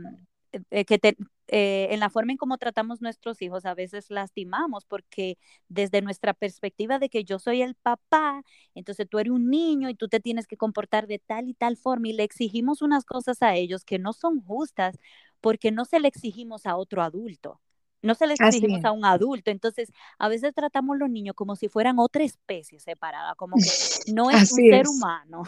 que 0.87 0.99
te- 0.99 1.17
eh, 1.49 1.89
en 1.91 2.01
la 2.01 2.11
forma 2.11 2.33
en 2.33 2.39
cómo 2.39 2.57
tratamos 2.59 3.03
nuestros 3.03 3.43
hijos 3.43 3.67
a 3.67 3.75
veces 3.75 4.11
lastimamos, 4.11 4.85
porque 4.85 5.39
desde 5.69 6.01
nuestra 6.03 6.35
perspectiva 6.35 6.99
de 6.99 7.09
que 7.09 7.25
yo 7.25 7.39
soy 7.39 7.63
el 7.63 7.75
papá, 7.75 8.43
entonces 8.75 9.09
tú 9.09 9.19
eres 9.19 9.33
un 9.33 9.51
niño 9.51 9.89
y 9.89 9.95
tú 9.95 10.09
te 10.09 10.21
tienes 10.21 10.47
que 10.47 10.57
comportar 10.57 11.07
de 11.07 11.19
tal 11.19 11.49
y 11.49 11.55
tal 11.55 11.77
forma 11.77 12.09
y 12.09 12.13
le 12.13 12.23
exigimos 12.23 12.83
unas 12.83 13.05
cosas 13.05 13.43
a 13.43 13.55
ellos 13.55 13.85
que 13.85 13.99
no 13.99 14.13
son 14.13 14.41
justas 14.41 14.99
porque 15.41 15.73
no 15.73 15.85
se 15.85 16.01
le 16.01 16.09
exigimos 16.09 16.67
a 16.67 16.77
otro 16.77 17.03
adulto. 17.03 17.61
No 18.03 18.15
se 18.17 18.27
le 18.27 18.35
exigimos 18.35 18.85
a 18.85 18.91
un 18.91 19.05
adulto, 19.05 19.53
entonces 19.53 19.93
a 20.19 20.29
veces 20.29 20.53
tratamos 20.55 20.97
a 20.97 20.99
los 20.99 21.11
niños 21.11 21.37
como 21.37 21.55
si 21.55 21.69
fueran 21.69 22.01
otra 22.01 22.25
especie 22.25 22.81
separada, 22.81 23.37
como 23.37 23.57
que 23.57 24.13
no 24.13 24.29
es 24.31 24.53
un 24.53 24.71
ser 24.71 24.89
humano. 24.89 25.45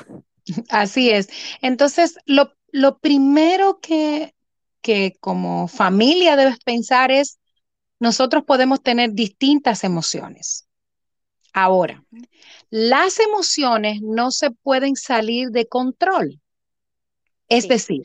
Así 0.68 1.10
es. 1.10 1.28
Entonces, 1.62 2.16
lo, 2.26 2.52
lo 2.70 2.98
primero 2.98 3.80
que, 3.80 4.34
que 4.84 5.16
como 5.18 5.66
familia 5.66 6.36
debes 6.36 6.58
pensar 6.58 7.10
es, 7.10 7.38
nosotros 7.98 8.44
podemos 8.44 8.82
tener 8.82 9.12
distintas 9.14 9.82
emociones. 9.82 10.68
Ahora, 11.54 12.04
las 12.68 13.18
emociones 13.18 14.02
no 14.02 14.30
se 14.30 14.50
pueden 14.50 14.94
salir 14.94 15.48
de 15.48 15.66
control. 15.66 16.38
Es 17.48 17.62
Sí. 17.62 17.68
decir, 17.70 18.02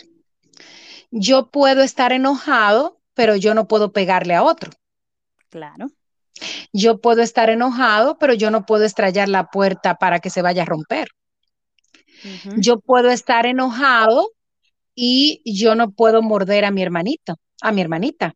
yo 1.12 1.50
puedo 1.50 1.82
estar 1.82 2.14
enojado, 2.14 3.02
pero 3.14 3.36
yo 3.36 3.54
no 3.54 3.68
puedo 3.68 3.92
pegarle 3.92 4.36
a 4.36 4.44
otro. 4.44 4.72
Claro. 5.50 5.88
Yo 6.72 7.02
puedo 7.02 7.22
estar 7.22 7.50
enojado, 7.50 8.18
pero 8.20 8.34
yo 8.34 8.52
no 8.52 8.66
puedo 8.66 8.86
estrellar 8.86 9.28
la 9.28 9.48
puerta 9.48 9.96
para 9.96 10.20
que 10.20 10.30
se 10.30 10.42
vaya 10.42 10.62
a 10.64 10.66
romper. 10.66 11.10
Yo 12.58 12.80
puedo 12.80 13.10
estar 13.10 13.46
enojado 13.46 14.30
y 15.02 15.41
yo 15.45 15.76
no 15.76 15.91
puedo 15.91 16.22
morder 16.22 16.66
a 16.66 16.72
mi 16.72 16.82
hermanito, 16.82 17.36
a 17.62 17.72
mi 17.72 17.80
hermanita. 17.80 18.36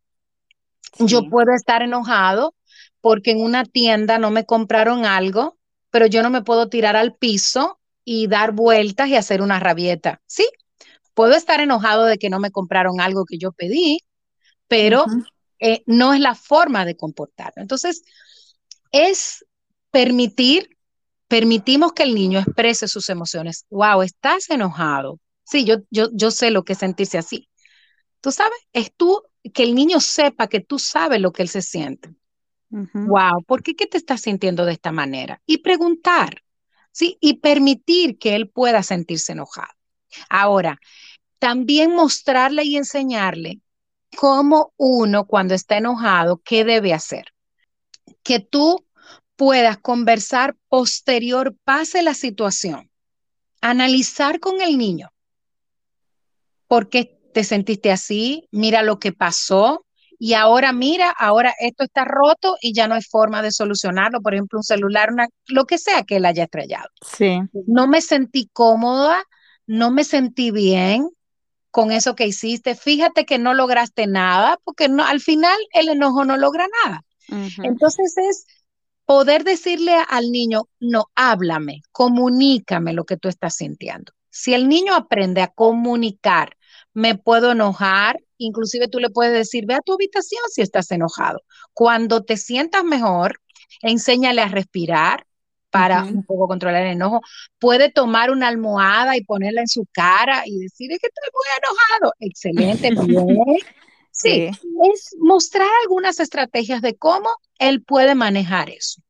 Yo 0.98 1.24
puedo 1.30 1.54
estar 1.54 1.82
enojado 1.82 2.56
porque 3.02 3.32
en 3.32 3.42
una 3.42 3.66
tienda 3.66 4.18
no 4.18 4.32
me 4.32 4.46
compraron 4.46 5.06
algo, 5.06 5.58
pero 5.90 6.06
yo 6.06 6.24
no 6.24 6.30
me 6.30 6.42
puedo 6.42 6.70
tirar 6.70 6.96
al 6.96 7.16
piso 7.16 7.80
y 8.06 8.28
dar 8.28 8.54
vueltas 8.54 9.10
y 9.10 9.18
hacer 9.18 9.42
una 9.42 9.60
rabieta. 9.60 10.22
Sí, 10.26 10.48
puedo 11.14 11.34
estar 11.36 11.60
enojado 11.60 12.06
de 12.06 12.18
que 12.18 12.30
no 12.30 12.40
me 12.40 12.52
compraron 12.52 13.02
algo 13.02 13.26
que 13.26 13.38
yo 13.38 13.52
pedí, 13.52 14.00
pero 14.70 15.06
eh, 15.60 15.84
no 15.86 16.14
es 16.14 16.22
la 16.22 16.34
forma 16.34 16.86
de 16.86 16.96
comportarme. 16.96 17.64
Entonces, 17.64 18.04
es 18.94 19.46
permitir, 19.92 20.78
permitimos 21.28 21.92
que 21.92 22.04
el 22.04 22.16
niño 22.16 22.40
exprese 22.40 22.88
sus 22.88 23.10
emociones. 23.10 23.66
Wow, 23.70 24.02
estás 24.02 24.50
enojado. 24.50 25.20
Sí, 25.44 25.66
yo, 25.66 25.78
yo, 25.90 26.10
yo 26.14 26.32
sé 26.32 26.52
lo 26.52 26.64
que 26.64 26.74
es 26.74 26.80
sentirse 26.80 27.18
así. 27.18 27.50
Tú 28.22 28.32
sabes, 28.32 28.58
es 28.74 28.94
tú 28.96 29.22
que 29.54 29.64
el 29.64 29.76
niño 29.76 30.00
sepa 30.00 30.48
que 30.48 30.62
tú 30.62 30.80
sabes 30.80 31.20
lo 31.20 31.34
que 31.34 31.44
él 31.44 31.50
se 31.50 31.62
siente. 31.62 32.16
Wow, 33.04 33.44
¿por 33.46 33.64
qué 33.64 33.76
que 33.76 33.88
te 33.88 33.98
estás 33.98 34.22
sintiendo 34.22 34.66
de 34.66 34.74
esta 34.74 34.92
manera? 34.92 35.42
Y 35.46 35.60
preguntar, 35.60 36.44
¿sí? 36.92 37.18
Y 37.20 37.36
permitir 37.40 38.18
que 38.18 38.36
él 38.36 38.50
pueda 38.50 38.82
sentirse 38.84 39.34
enojado. 39.34 39.74
Ahora, 40.30 40.80
también 41.40 41.94
mostrarle 41.94 42.64
y 42.64 42.78
enseñarle 42.78 43.62
cómo 44.16 44.74
uno 44.78 45.26
cuando 45.26 45.54
está 45.54 45.78
enojado, 45.78 46.42
¿qué 46.46 46.64
debe 46.64 46.94
hacer? 46.94 47.26
Que 48.24 48.40
tú 48.40 48.86
puedas 49.36 49.78
conversar 49.78 50.56
posterior, 50.70 51.56
pase 51.64 52.02
la 52.04 52.14
situación, 52.14 52.90
analizar 53.62 54.40
con 54.40 54.62
el 54.62 54.78
niño. 54.78 55.13
¿Por 56.74 56.90
qué 56.90 57.20
te 57.36 57.44
sentiste 57.44 57.92
así? 57.92 58.48
Mira 58.50 58.82
lo 58.82 58.98
que 58.98 59.12
pasó. 59.12 59.86
Y 60.18 60.34
ahora 60.34 60.74
mira, 60.74 61.12
ahora 61.12 61.54
esto 61.60 61.84
está 61.84 62.04
roto 62.04 62.58
y 62.64 62.74
ya 62.74 62.88
no 62.88 62.96
hay 62.96 63.04
forma 63.04 63.44
de 63.44 63.52
solucionarlo. 63.52 64.22
Por 64.22 64.34
ejemplo, 64.34 64.58
un 64.58 64.64
celular, 64.64 65.14
una, 65.14 65.28
lo 65.50 65.66
que 65.66 65.78
sea 65.78 66.02
que 66.02 66.16
él 66.16 66.26
haya 66.26 66.46
estrellado. 66.46 66.90
Sí. 67.16 67.42
No 67.68 67.86
me 67.86 68.02
sentí 68.02 68.50
cómoda, 68.52 69.24
no 69.68 69.92
me 69.92 70.04
sentí 70.04 70.50
bien 70.50 71.12
con 71.70 71.92
eso 71.92 72.16
que 72.16 72.26
hiciste. 72.26 72.74
Fíjate 72.74 73.28
que 73.28 73.38
no 73.38 73.54
lograste 73.54 74.08
nada, 74.08 74.58
porque 74.64 74.90
no, 74.90 75.06
al 75.06 75.20
final 75.20 75.60
el 75.74 75.90
enojo 75.90 76.26
no 76.26 76.38
logra 76.38 76.66
nada. 76.84 77.06
Entonces 77.62 78.18
es 78.18 78.48
poder 79.06 79.44
decirle 79.44 79.94
al 80.10 80.32
niño, 80.32 80.64
no, 80.80 81.06
háblame, 81.14 81.84
comunícame 81.92 82.94
lo 82.94 83.04
que 83.04 83.18
tú 83.18 83.28
estás 83.28 83.58
sintiendo. 83.58 84.12
Si 84.32 84.56
el 84.56 84.68
niño 84.68 84.96
aprende 84.96 85.44
a 85.44 85.50
comunicar, 85.50 86.58
me 86.94 87.16
puedo 87.18 87.52
enojar, 87.52 88.20
inclusive 88.38 88.88
tú 88.88 89.00
le 89.00 89.10
puedes 89.10 89.34
decir, 89.34 89.66
ve 89.66 89.76
a 89.76 89.82
tu 89.82 89.94
habitación 89.94 90.42
si 90.52 90.62
estás 90.62 90.92
enojado. 90.92 91.40
Cuando 91.74 92.24
te 92.24 92.38
sientas 92.38 92.84
mejor, 92.84 93.40
enséñale 93.82 94.42
a 94.42 94.48
respirar 94.48 95.26
para 95.70 96.04
un 96.04 96.24
poco 96.24 96.48
controlar 96.48 96.84
el 96.84 96.94
enojo. 96.94 97.22
Puede 97.60 97.92
tomar 97.92 98.30
una 98.30 98.48
almohada 98.48 99.18
y 99.18 99.24
ponerla 99.24 99.62
en 99.62 99.68
su 99.68 99.88
cara 99.92 100.44
y 100.46 100.60
decir, 100.60 100.92
es 100.92 101.00
que 101.00 101.08
estoy 101.08 101.30
muy 101.34 101.46
enojado. 101.58 102.14
Excelente, 102.20 102.92
bien. 103.08 103.58
Sí, 104.12 104.48
Sí. 104.52 104.60
es 104.94 105.16
mostrar 105.20 105.68
algunas 105.82 106.20
estrategias 106.20 106.82
de 106.84 106.96
cómo 106.96 107.30
él 107.58 107.82
puede 107.84 108.14
manejar 108.14 108.70
eso. 108.70 109.02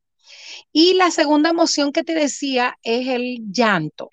Y 0.71 0.93
la 0.95 1.11
segunda 1.11 1.49
emoción 1.49 1.91
que 1.91 2.03
te 2.03 2.13
decía 2.13 2.77
es 2.83 3.07
el 3.07 3.39
llanto. 3.51 4.09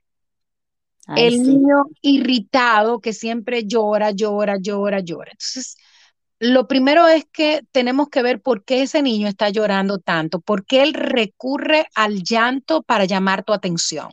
Ay, 1.10 1.26
El 1.26 1.32
sí. 1.32 1.40
niño 1.40 1.84
irritado 2.02 3.00
que 3.00 3.12
siempre 3.12 3.66
llora, 3.66 4.12
llora, 4.12 4.56
llora, 4.60 5.00
llora. 5.00 5.32
Entonces, 5.32 5.76
lo 6.38 6.68
primero 6.68 7.08
es 7.08 7.26
que 7.32 7.62
tenemos 7.72 8.08
que 8.08 8.22
ver 8.22 8.40
por 8.40 8.64
qué 8.64 8.82
ese 8.82 9.02
niño 9.02 9.28
está 9.28 9.50
llorando 9.50 9.98
tanto, 9.98 10.40
por 10.40 10.64
qué 10.64 10.82
él 10.82 10.94
recurre 10.94 11.86
al 11.94 12.22
llanto 12.22 12.82
para 12.82 13.04
llamar 13.04 13.44
tu 13.44 13.52
atención. 13.52 14.10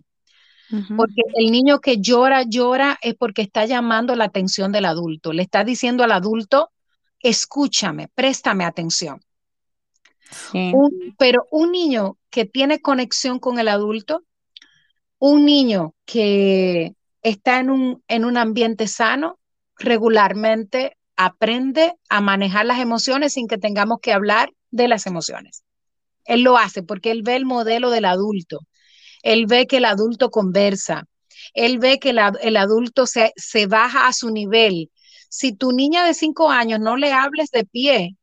Porque 0.96 1.22
el 1.36 1.52
niño 1.52 1.80
que 1.80 2.02
llora, 2.02 2.44
llora 2.44 2.98
es 3.02 3.16
porque 3.16 3.42
está 3.42 3.66
llamando 3.66 4.16
la 4.16 4.26
atención 4.26 4.72
del 4.72 4.86
adulto. 4.86 5.32
Le 5.32 5.44
está 5.44 5.64
diciendo 5.64 6.04
al 6.04 6.12
adulto, 6.12 6.72
escúchame, 7.22 8.10
préstame 8.14 8.66
atención. 8.66 9.22
pero 11.18 11.48
un 11.52 11.72
niño 11.72 12.18
que 12.30 12.46
tiene 12.46 12.82
conexión 12.82 13.40
con 13.40 13.60
el 13.60 13.70
adulto, 13.70 14.24
un 15.20 15.46
niño 15.46 15.94
que 16.06 16.94
está 17.22 17.60
en 17.60 17.70
un, 17.70 18.04
en 18.08 18.26
un 18.26 18.38
ambiente 18.38 18.88
sano, 18.88 19.40
regularmente 19.78 20.98
aprende 21.16 21.96
a 22.10 22.22
manejar 22.22 22.66
las 22.66 22.80
emociones 22.80 23.34
sin 23.34 23.48
que 23.48 23.58
tengamos 23.58 24.00
que 24.02 24.14
hablar 24.14 24.52
de 24.72 24.88
las 24.88 25.08
emociones. 25.08 25.64
Él 26.26 26.42
lo 26.42 26.58
hace 26.58 26.84
porque 26.84 27.12
él 27.12 27.24
ve 27.24 27.36
el 27.36 27.46
modelo 27.46 27.90
del 27.90 28.06
adulto, 28.06 28.60
él 29.24 29.46
ve 29.48 29.66
que 29.66 29.78
el 29.78 29.86
adulto 29.86 30.30
conversa, 30.30 31.06
él 31.54 31.80
ve 31.80 32.00
que 32.00 32.10
el 32.10 32.58
adulto 32.58 33.08
se, 33.08 33.34
se, 33.36 33.68
baja 33.68 34.08
a 34.08 34.14
su 34.14 34.30
nivel. 34.30 34.92
Si 35.30 35.54
tu 35.54 35.72
niña 35.72 36.06
de 36.06 36.14
cinco 36.14 36.50
años 36.52 36.80
no 36.80 36.98
le 36.98 37.14
hables 37.14 37.50
de 37.52 37.66
pie, 37.66 38.16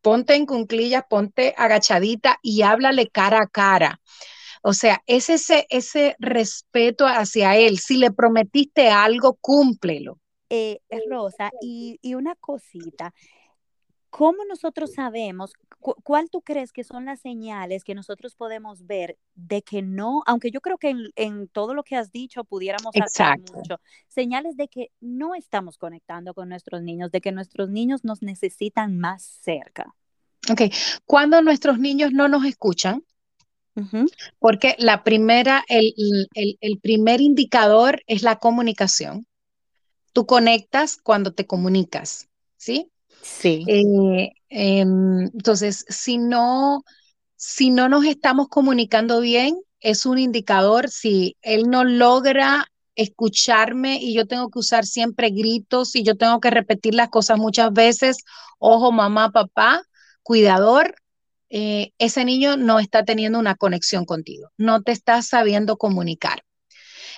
ponte 0.00 0.34
en 0.34 0.46
cunclillas, 0.46 1.04
ponte 1.08 1.54
agachadita 1.56 2.38
y 2.42 2.62
háblale 2.62 3.08
cara 3.08 3.42
a 3.42 3.46
cara. 3.46 4.00
O 4.62 4.72
sea, 4.72 5.02
es 5.06 5.28
ese, 5.28 5.66
ese 5.70 6.16
respeto 6.20 7.06
hacia 7.06 7.56
él. 7.56 7.78
Si 7.78 7.96
le 7.96 8.12
prometiste 8.12 8.88
algo, 8.88 9.34
cúmplelo. 9.34 10.18
Eh, 10.48 10.80
Rosa, 11.10 11.50
y, 11.60 11.98
una 12.14 12.34
cosita, 12.36 13.12
¿cómo 14.10 14.44
nosotros 14.44 14.92
sabemos, 14.92 15.54
cuál 15.80 16.28
tú 16.30 16.42
crees 16.42 16.72
que 16.72 16.84
son 16.84 17.06
las 17.06 17.20
señales 17.20 17.82
que 17.82 17.94
nosotros 17.94 18.36
podemos 18.36 18.86
ver 18.86 19.16
de 19.34 19.62
que 19.62 19.80
no, 19.80 20.22
aunque 20.26 20.50
yo 20.50 20.60
creo 20.60 20.76
que 20.76 20.94
en, 21.16 21.48
todo 21.48 21.74
lo 21.74 21.82
que 21.82 21.96
has 21.96 22.12
dicho 22.12 22.44
pudiéramos 22.44 22.94
hacer 23.02 23.40
mucho, 23.52 23.80
señales 24.08 24.56
de 24.58 24.68
que 24.68 24.90
no 25.00 25.34
estamos 25.34 25.78
conectando 25.78 26.34
con 26.34 26.50
nuestros 26.50 26.82
niños, 26.82 27.10
de 27.10 27.22
que 27.22 27.32
nuestros 27.32 27.70
niños 27.70 28.04
nos 28.04 28.20
necesitan 28.20 28.98
más 28.98 29.22
cerca? 29.24 29.94
Ok, 30.50 30.62
cuando 31.06 31.40
nuestros 31.40 31.78
niños 31.78 32.12
no 32.12 32.28
nos 32.28 32.44
escuchan, 32.44 33.02
porque 34.38 34.76
la 34.78 35.02
primera, 35.02 35.64
el, 35.68 35.94
el 36.34 36.78
primer 36.80 37.20
indicador 37.20 38.02
es 38.06 38.22
la 38.22 38.36
comunicación. 38.36 39.26
Tú 40.12 40.26
conectas 40.26 40.98
cuando 41.02 41.32
te 41.32 41.46
comunicas, 41.46 42.28
¿sí? 42.56 42.90
Sí. 43.22 43.64
Eh, 43.66 44.32
em, 44.48 45.22
entonces, 45.32 45.86
si 45.88 46.18
no, 46.18 46.82
si 47.36 47.70
no 47.70 47.88
nos 47.88 48.04
estamos 48.04 48.48
comunicando 48.48 49.20
bien, 49.20 49.56
es 49.80 50.04
un 50.06 50.18
indicador. 50.18 50.90
Si 50.90 51.36
él 51.40 51.70
no 51.70 51.84
logra 51.84 52.66
escucharme 52.94 53.98
y 54.02 54.14
yo 54.14 54.26
tengo 54.26 54.50
que 54.50 54.58
usar 54.58 54.84
siempre 54.84 55.30
gritos 55.30 55.96
y 55.96 56.02
yo 56.02 56.16
tengo 56.16 56.40
que 56.40 56.50
repetir 56.50 56.94
las 56.94 57.08
cosas 57.08 57.38
muchas 57.38 57.72
veces, 57.72 58.18
ojo, 58.58 58.92
mamá, 58.92 59.30
papá, 59.30 59.82
cuidador, 60.22 60.94
eh, 61.54 61.92
ese 61.98 62.24
niño 62.24 62.56
no 62.56 62.78
está 62.78 63.04
teniendo 63.04 63.38
una 63.38 63.56
conexión 63.56 64.06
contigo, 64.06 64.50
no 64.56 64.82
te 64.82 64.90
está 64.92 65.20
sabiendo 65.20 65.76
comunicar. 65.76 66.44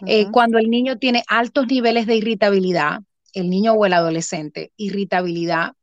Eh, 0.06 0.26
cuando 0.32 0.58
el 0.58 0.70
niño 0.70 0.98
tiene 0.98 1.22
altos 1.28 1.68
niveles 1.68 2.06
de 2.06 2.16
irritabilidad, 2.16 2.98
el 3.32 3.48
niño 3.48 3.74
o 3.74 3.86
el 3.86 3.92
adolescente, 3.92 4.72
irritabilidad, 4.76 5.74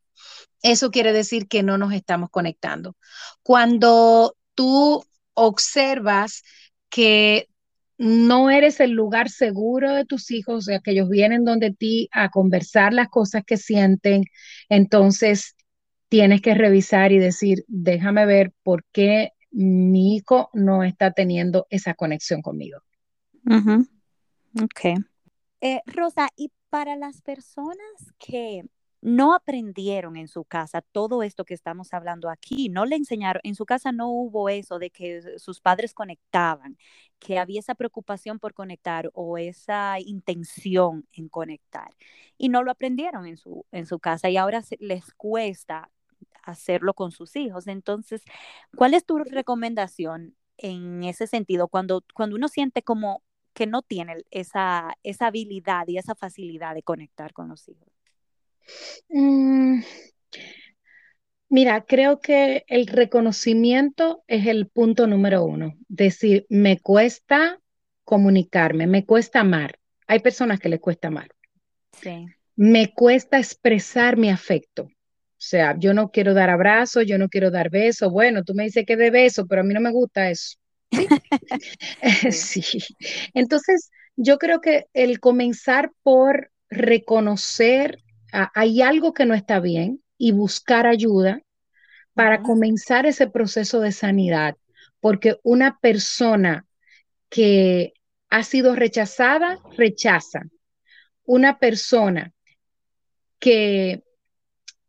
eso 0.61 0.91
quiere 0.91 1.13
decir 1.13 1.47
que 1.47 1.63
no 1.63 1.77
nos 1.77 1.93
estamos 1.93 2.29
conectando. 2.29 2.97
Cuando 3.41 4.35
tú 4.53 5.01
observas 5.33 6.43
que 6.89 7.47
no 7.97 8.49
eres 8.49 8.81
el 8.81 8.91
lugar 8.91 9.29
seguro 9.29 9.93
de 9.93 10.03
tus 10.03 10.29
hijos, 10.29 10.55
o 10.55 10.61
sea, 10.61 10.79
que 10.79 10.91
ellos 10.91 11.07
vienen 11.07 11.45
donde 11.45 11.71
ti 11.71 12.09
a 12.11 12.27
conversar 12.29 12.91
las 12.91 13.07
cosas 13.07 13.43
que 13.45 13.55
sienten, 13.55 14.25
entonces 14.67 15.55
tienes 16.11 16.41
que 16.41 16.53
revisar 16.53 17.13
y 17.13 17.19
decir, 17.19 17.63
déjame 17.69 18.25
ver 18.25 18.51
por 18.63 18.83
qué 18.91 19.31
mi 19.49 20.17
hijo 20.17 20.49
no 20.51 20.83
está 20.83 21.13
teniendo 21.13 21.67
esa 21.69 21.93
conexión 21.93 22.41
conmigo. 22.41 22.81
Ok. 24.61 24.99
Eh, 25.61 25.79
Rosa, 25.85 26.27
y 26.35 26.51
para 26.69 26.97
las 26.97 27.21
personas 27.21 27.77
que 28.19 28.65
no 28.99 29.33
aprendieron 29.33 30.17
en 30.17 30.27
su 30.27 30.43
casa 30.43 30.81
todo 30.81 31.23
esto 31.23 31.45
que 31.45 31.53
estamos 31.53 31.93
hablando 31.93 32.29
aquí, 32.29 32.67
no 32.67 32.85
le 32.85 32.97
enseñaron, 32.97 33.39
en 33.45 33.55
su 33.55 33.65
casa 33.65 33.93
no 33.93 34.09
hubo 34.09 34.49
eso 34.49 34.79
de 34.79 34.89
que 34.89 35.39
sus 35.39 35.61
padres 35.61 35.93
conectaban, 35.93 36.77
que 37.19 37.39
había 37.39 37.61
esa 37.61 37.73
preocupación 37.73 38.37
por 38.37 38.53
conectar 38.53 39.09
o 39.13 39.37
esa 39.37 39.95
intención 40.01 41.07
en 41.13 41.29
conectar 41.29 41.89
y 42.37 42.49
no 42.49 42.63
lo 42.63 42.71
aprendieron 42.71 43.25
en 43.27 43.37
su, 43.37 43.65
en 43.71 43.85
su 43.85 43.97
casa 43.99 44.29
y 44.29 44.35
ahora 44.35 44.61
les 44.79 45.13
cuesta 45.13 45.89
hacerlo 46.43 46.93
con 46.93 47.11
sus 47.11 47.35
hijos. 47.35 47.67
Entonces, 47.67 48.21
¿cuál 48.75 48.93
es 48.93 49.05
tu 49.05 49.17
recomendación 49.17 50.35
en 50.57 51.03
ese 51.03 51.27
sentido 51.27 51.67
cuando, 51.67 52.03
cuando 52.13 52.35
uno 52.35 52.47
siente 52.47 52.83
como 52.83 53.23
que 53.53 53.67
no 53.67 53.81
tiene 53.81 54.23
esa, 54.31 54.95
esa 55.03 55.27
habilidad 55.27 55.87
y 55.87 55.97
esa 55.97 56.15
facilidad 56.15 56.75
de 56.75 56.83
conectar 56.83 57.33
con 57.33 57.49
los 57.49 57.67
hijos? 57.67 57.89
Mm, 59.09 59.81
mira, 61.49 61.81
creo 61.85 62.19
que 62.19 62.63
el 62.67 62.87
reconocimiento 62.87 64.23
es 64.27 64.47
el 64.47 64.67
punto 64.67 65.07
número 65.07 65.43
uno. 65.43 65.75
Decir, 65.87 66.45
me 66.49 66.79
cuesta 66.79 67.59
comunicarme, 68.03 68.87
me 68.87 69.05
cuesta 69.05 69.41
amar. 69.41 69.79
Hay 70.07 70.19
personas 70.19 70.59
que 70.59 70.69
les 70.69 70.79
cuesta 70.79 71.09
amar. 71.09 71.29
Sí. 72.01 72.27
Me 72.55 72.93
cuesta 72.93 73.37
expresar 73.37 74.17
mi 74.17 74.29
afecto. 74.29 74.89
O 75.41 75.43
sea, 75.43 75.75
yo 75.75 75.95
no 75.95 76.11
quiero 76.11 76.35
dar 76.35 76.51
abrazos, 76.51 77.03
yo 77.07 77.17
no 77.17 77.27
quiero 77.27 77.49
dar 77.49 77.71
besos. 77.71 78.11
Bueno, 78.11 78.43
tú 78.43 78.53
me 78.53 78.65
dices 78.65 78.85
que 78.85 78.95
de 78.95 79.09
beso, 79.09 79.47
pero 79.47 79.61
a 79.61 79.63
mí 79.63 79.73
no 79.73 79.81
me 79.81 79.91
gusta 79.91 80.29
eso. 80.29 80.57
Sí. 82.29 82.61
Entonces, 83.33 83.89
yo 84.15 84.37
creo 84.37 84.61
que 84.61 84.85
el 84.93 85.19
comenzar 85.19 85.93
por 86.03 86.51
reconocer 86.69 87.97
hay 88.31 88.83
algo 88.83 89.15
que 89.15 89.25
no 89.25 89.33
está 89.33 89.59
bien 89.59 90.03
y 90.15 90.31
buscar 90.31 90.85
ayuda 90.85 91.41
para 92.13 92.43
comenzar 92.43 93.07
ese 93.07 93.25
proceso 93.27 93.79
de 93.79 93.93
sanidad, 93.93 94.57
porque 94.99 95.39
una 95.41 95.79
persona 95.79 96.67
que 97.29 97.93
ha 98.29 98.43
sido 98.43 98.75
rechazada, 98.75 99.57
rechaza. 99.75 100.43
Una 101.23 101.57
persona 101.57 102.31
que 103.39 104.03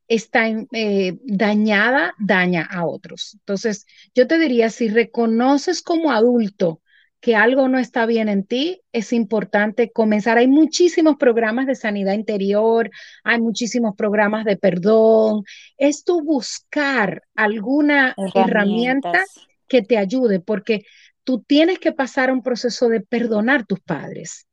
está 0.09 0.47
eh, 0.73 1.19
dañada, 1.25 2.15
daña 2.19 2.69
a 2.71 2.87
otros. 2.87 3.35
Entonces, 3.35 3.87
yo 4.15 4.27
te 4.27 4.39
diría, 4.39 4.71
si 4.71 4.89
reconoces 4.89 5.83
como 5.83 6.13
adulto 6.13 6.81
que 7.21 7.37
algo 7.37 7.69
no 7.69 7.79
está 7.79 8.05
bien 8.05 8.29
en 8.29 8.45
ti, 8.45 8.83
es 8.91 9.13
importante 9.13 9.93
comenzar. 9.93 10.39
Hay 10.39 10.49
muchísimos 10.49 11.17
programas 11.17 11.69
de 11.69 11.77
sanidad 11.77 12.15
interior, 12.15 12.91
hay 13.23 13.41
muchísimos 13.41 13.95
programas 13.97 14.45
de 14.45 14.57
perdón. 14.57 15.45
Es 15.79 16.03
tu 16.03 16.23
buscar 16.23 17.23
alguna 17.37 18.17
herramienta 18.35 19.23
que 19.69 19.83
te 19.83 19.99
ayude, 19.99 20.41
porque 20.41 20.85
tú 21.23 21.45
tienes 21.47 21.79
que 21.79 21.93
pasar 21.93 22.33
un 22.33 22.43
proceso 22.43 22.89
de 22.89 23.01
perdonar 23.01 23.67
tus 23.67 23.79
padres, 23.81 24.49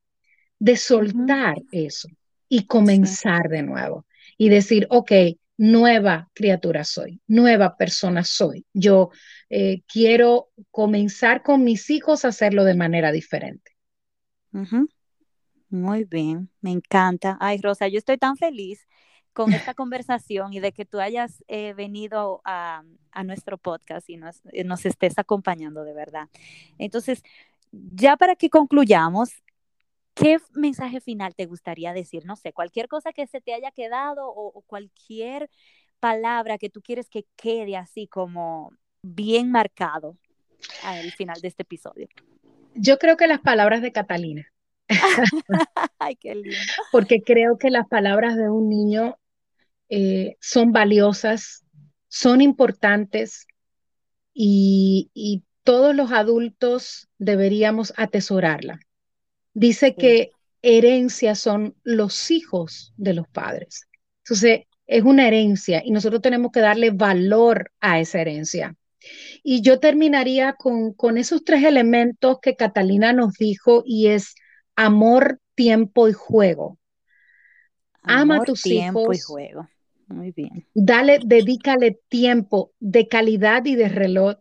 de 0.60 0.78
soltar 0.78 1.56
eso 1.72 2.08
y 2.48 2.68
comenzar 2.68 3.50
de 3.50 3.64
nuevo 3.64 4.06
y 4.40 4.48
decir, 4.48 4.88
ok, 4.90 5.12
nueva 5.58 6.30
criatura 6.34 6.86
soy, 6.86 7.22
nueva 7.28 7.76
persona 7.76 8.24
soy. 8.24 8.66
Yo 8.74 9.10
eh, 9.50 9.84
quiero 9.86 10.48
comenzar 10.72 11.44
con 11.44 11.66
mis 11.66 11.90
hijos 11.90 12.24
a 12.24 12.30
hacerlo 12.30 12.64
de 12.64 12.74
manera 12.74 13.12
diferente. 13.12 13.74
Muy 15.70 16.06
bien, 16.06 16.50
me 16.62 16.72
encanta. 16.72 17.38
Ay, 17.42 17.60
Rosa, 17.62 17.90
yo 17.90 17.98
estoy 17.98 18.18
tan 18.18 18.38
feliz 18.38 18.88
con 19.34 19.52
esta 19.52 19.74
conversación 19.76 20.54
y 20.54 20.62
de 20.62 20.72
que 20.72 20.86
tú 20.86 21.02
hayas 21.02 21.44
eh, 21.50 21.74
venido 21.74 22.42
a, 22.46 22.84
nuestro 23.26 23.58
podcast 23.58 24.10
y 24.10 24.16
nos, 24.16 24.42
eh, 24.54 24.64
nos 24.64 24.86
estés 24.86 25.20
acompañando 25.20 25.84
de 25.84 25.94
verdad. 25.94 26.30
Entonces, 26.78 27.22
ya 27.72 28.16
para 28.16 28.38
que 28.38 28.50
concluyamos, 28.50 29.32
¿Qué 30.20 30.38
mensaje 30.54 31.00
final 31.00 31.34
te 31.34 31.46
gustaría 31.46 31.94
decir? 31.94 32.26
No 32.26 32.36
sé, 32.36 32.52
cualquier 32.52 32.90
cosa 32.90 33.14
que 33.14 33.26
se 33.26 33.40
te 33.40 33.54
haya 33.54 33.72
quedado 33.72 34.28
o, 34.28 34.62
cualquier 34.68 35.50
palabra 36.02 36.58
que 36.58 36.70
tú 36.70 36.82
quieres 36.82 37.10
que 37.10 37.26
quede 37.38 37.78
así 37.78 38.06
como 38.08 38.74
bien 39.02 39.50
marcado 39.50 40.18
al 40.84 41.12
final 41.14 41.40
de 41.40 41.48
este 41.48 41.64
episodio. 41.64 42.10
Yo 42.76 42.98
creo 42.98 43.16
que 43.16 43.28
las 43.28 43.40
palabras 43.40 43.82
de 43.82 43.94
Catalina. 43.94 44.46
Ay, 46.00 46.18
qué 46.18 46.36
lindo. 46.36 46.50
Porque 46.92 47.22
creo 47.22 47.58
que 47.58 47.70
las 47.70 47.88
palabras 47.88 48.36
de 48.36 48.50
un 48.50 48.68
niño 48.68 49.18
eh, 49.88 50.36
son 50.42 50.74
valiosas, 50.74 51.66
son 52.10 52.42
importantes 52.42 53.48
y, 54.34 55.12
y 55.14 55.44
todos 55.64 55.96
los 55.96 56.12
adultos 56.12 57.08
deberíamos 57.18 57.94
atesorarla. 57.96 58.82
Dice 59.54 59.96
que 59.96 60.32
herencia 60.62 61.36
son 61.36 61.76
los 61.84 62.32
hijos 62.32 62.94
de 62.98 63.14
los 63.14 63.28
padres. 63.28 63.88
Entonces, 64.24 64.62
es 64.86 65.04
una 65.04 65.28
herencia 65.28 65.82
y 65.86 65.92
nosotros 65.92 66.22
tenemos 66.22 66.52
que 66.52 66.60
darle 66.62 66.90
valor 66.90 67.72
a 67.80 68.00
esa 68.00 68.22
herencia. 68.22 68.76
Y 69.44 69.62
yo 69.62 69.80
terminaría 69.80 70.54
con, 70.54 70.94
con 70.94 71.18
esos 71.18 71.44
tres 71.44 71.64
elementos 71.64 72.40
que 72.42 72.56
Catalina 72.56 73.14
nos 73.14 73.34
dijo 73.36 73.84
y 73.86 74.08
es 74.08 74.36
amor, 74.76 75.40
tiempo 75.56 76.08
y 76.08 76.14
juego. 76.14 76.78
Ama 78.02 78.38
a 78.38 78.44
tus 78.44 78.64
tiempo 78.64 79.02
hijos. 79.02 79.18
y 79.18 79.22
juego. 79.22 79.70
Muy 80.08 80.32
bien. 80.32 80.68
Dale, 80.74 81.20
dedícale 81.24 82.00
tiempo 82.10 82.72
de 82.80 83.08
calidad 83.08 83.66
y 83.66 83.76
de 83.76 83.90
reloj 83.90 84.38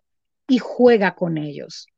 y 0.49 0.59
juega 0.59 1.15
con 1.15 1.37
ellos. 1.37 1.89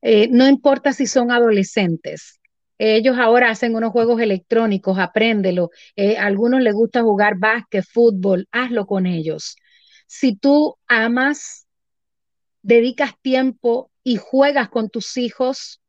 Eh, 0.00 0.28
no 0.30 0.48
importa 0.48 0.92
si 0.92 1.06
son 1.06 1.30
adolescentes. 1.30 2.40
Ellos 2.84 3.16
ahora 3.16 3.48
hacen 3.48 3.76
unos 3.76 3.92
juegos 3.92 4.20
electrónicos, 4.20 4.98
apréndelo. 4.98 5.70
Eh, 5.94 6.16
a 6.16 6.26
algunos 6.26 6.60
les 6.60 6.74
gusta 6.74 7.02
jugar 7.02 7.38
básquet, 7.38 7.84
fútbol, 7.84 8.48
hazlo 8.50 8.86
con 8.86 9.06
ellos. 9.06 9.54
Si 10.08 10.34
tú 10.34 10.76
amas, 10.88 11.68
dedicas 12.60 13.12
tiempo 13.22 13.92
y 14.02 14.16
juegas 14.16 14.68
con 14.68 14.90
tus 14.90 15.16
hijos, 15.16 15.80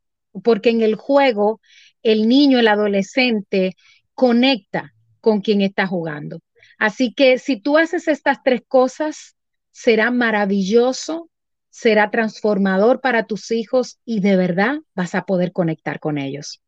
porque 0.43 0.69
en 0.69 0.83
el 0.83 0.93
juego 0.93 1.61
el 2.03 2.27
niño, 2.27 2.59
el 2.59 2.67
adolescente, 2.67 3.75
conecta 4.13 4.93
con 5.19 5.41
quien 5.41 5.61
está 5.61 5.87
jugando. 5.87 6.41
Así 6.77 7.11
que 7.11 7.39
si 7.39 7.59
tú 7.59 7.79
haces 7.79 8.07
estas 8.07 8.43
tres 8.43 8.61
cosas, 8.67 9.35
será 9.71 10.11
maravilloso, 10.11 11.31
será 11.71 12.11
transformador 12.11 13.01
para 13.01 13.25
tus 13.25 13.49
hijos 13.49 13.97
y 14.05 14.19
de 14.19 14.35
verdad 14.35 14.75
vas 14.93 15.15
a 15.15 15.23
poder 15.23 15.53
conectar 15.53 15.99
con 15.99 16.19
ellos. 16.19 16.62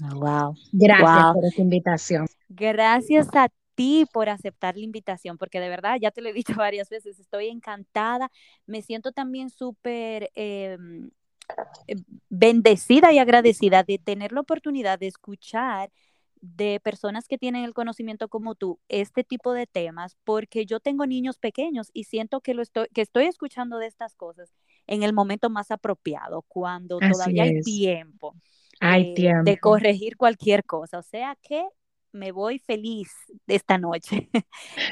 Wow. 0.00 0.56
Gracias 0.72 1.24
Wow. 1.24 1.34
por 1.34 1.44
esta 1.44 1.60
invitación. 1.60 2.26
Gracias 2.48 3.28
a 3.34 3.48
ti 3.74 4.06
por 4.12 4.28
aceptar 4.28 4.76
la 4.76 4.82
invitación, 4.82 5.38
porque 5.38 5.60
de 5.60 5.68
verdad, 5.68 5.98
ya 6.00 6.10
te 6.10 6.20
lo 6.20 6.28
he 6.28 6.32
dicho 6.32 6.52
varias 6.62 6.88
veces, 6.88 7.18
estoy 7.18 7.48
encantada. 7.48 8.30
Me 8.66 8.82
siento 8.82 9.12
también 9.12 9.50
súper 9.50 10.30
eh, 10.34 10.76
eh, 11.86 11.96
bendecida 12.28 13.12
y 13.12 13.18
agradecida 13.18 13.82
de 13.82 13.98
tener 13.98 14.32
la 14.32 14.40
oportunidad 14.40 14.98
de 14.98 15.06
escuchar 15.06 15.90
de 16.40 16.78
personas 16.80 17.26
que 17.26 17.36
tienen 17.36 17.64
el 17.64 17.74
conocimiento 17.74 18.28
como 18.28 18.54
tú 18.54 18.78
este 18.88 19.24
tipo 19.24 19.52
de 19.52 19.66
temas, 19.66 20.16
porque 20.24 20.66
yo 20.66 20.78
tengo 20.78 21.04
niños 21.06 21.38
pequeños 21.38 21.90
y 21.92 22.04
siento 22.04 22.40
que, 22.40 22.54
lo 22.54 22.62
estoy, 22.62 22.86
que 22.94 23.02
estoy 23.02 23.24
escuchando 23.24 23.78
de 23.78 23.86
estas 23.86 24.14
cosas 24.14 24.52
en 24.86 25.02
el 25.02 25.12
momento 25.12 25.50
más 25.50 25.70
apropiado, 25.72 26.42
cuando 26.42 26.98
Así 27.00 27.10
todavía 27.10 27.42
hay 27.42 27.60
tiempo 27.62 28.36
Eh, 28.80 29.32
de 29.44 29.58
corregir 29.58 30.16
cualquier 30.16 30.64
cosa. 30.64 30.98
O 30.98 31.02
sea 31.02 31.36
que 31.42 31.64
me 32.12 32.32
voy 32.32 32.58
feliz 32.58 33.10
de 33.46 33.54
esta 33.56 33.76
noche. 33.78 34.30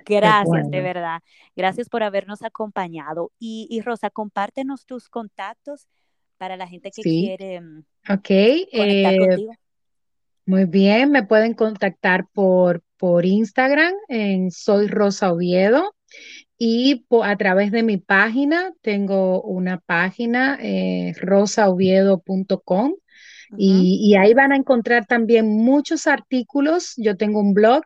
Gracias, 0.07 0.71
de 0.71 0.81
verdad. 0.81 1.21
Gracias 1.55 1.89
por 1.89 2.03
habernos 2.03 2.43
acompañado. 2.43 3.33
Y, 3.39 3.67
y 3.71 3.81
Rosa, 3.81 4.11
compártenos 4.11 4.85
tus 4.87 5.09
contactos 5.09 5.87
para 6.37 6.57
la 6.57 6.69
gente 6.69 6.91
que 6.91 7.03
Sí. 7.03 7.23
quiere 7.25 7.61
mm, 7.61 7.85
Ok, 8.11 8.29
conectar 8.73 9.15
eh, 9.15 9.19
contigo. 9.19 9.53
muy 10.45 10.65
bien, 10.67 11.11
me 11.11 11.23
pueden 11.25 11.55
contactar 11.55 12.27
por, 12.33 12.83
por 12.99 13.25
Instagram 13.25 13.95
en 14.09 14.51
Soy 14.51 14.87
Rosa 14.87 15.33
Oviedo 15.33 15.95
y 16.59 17.07
po- 17.09 17.25
a 17.25 17.37
través 17.37 17.71
de 17.73 17.83
mi 17.83 17.97
página, 17.97 18.73
tengo 18.83 19.41
una 19.43 19.79
página, 19.79 20.59
eh, 20.61 21.15
rosaoviedo.com 21.21 22.95
Y, 23.55 23.99
y 24.03 24.17
ahí 24.17 24.35
van 24.35 24.53
a 24.53 24.57
encontrar 24.57 25.07
también 25.07 25.47
muchos 25.49 26.07
artículos. 26.07 26.95
Yo 26.97 27.17
tengo 27.17 27.41
un 27.41 27.55
blog, 27.55 27.83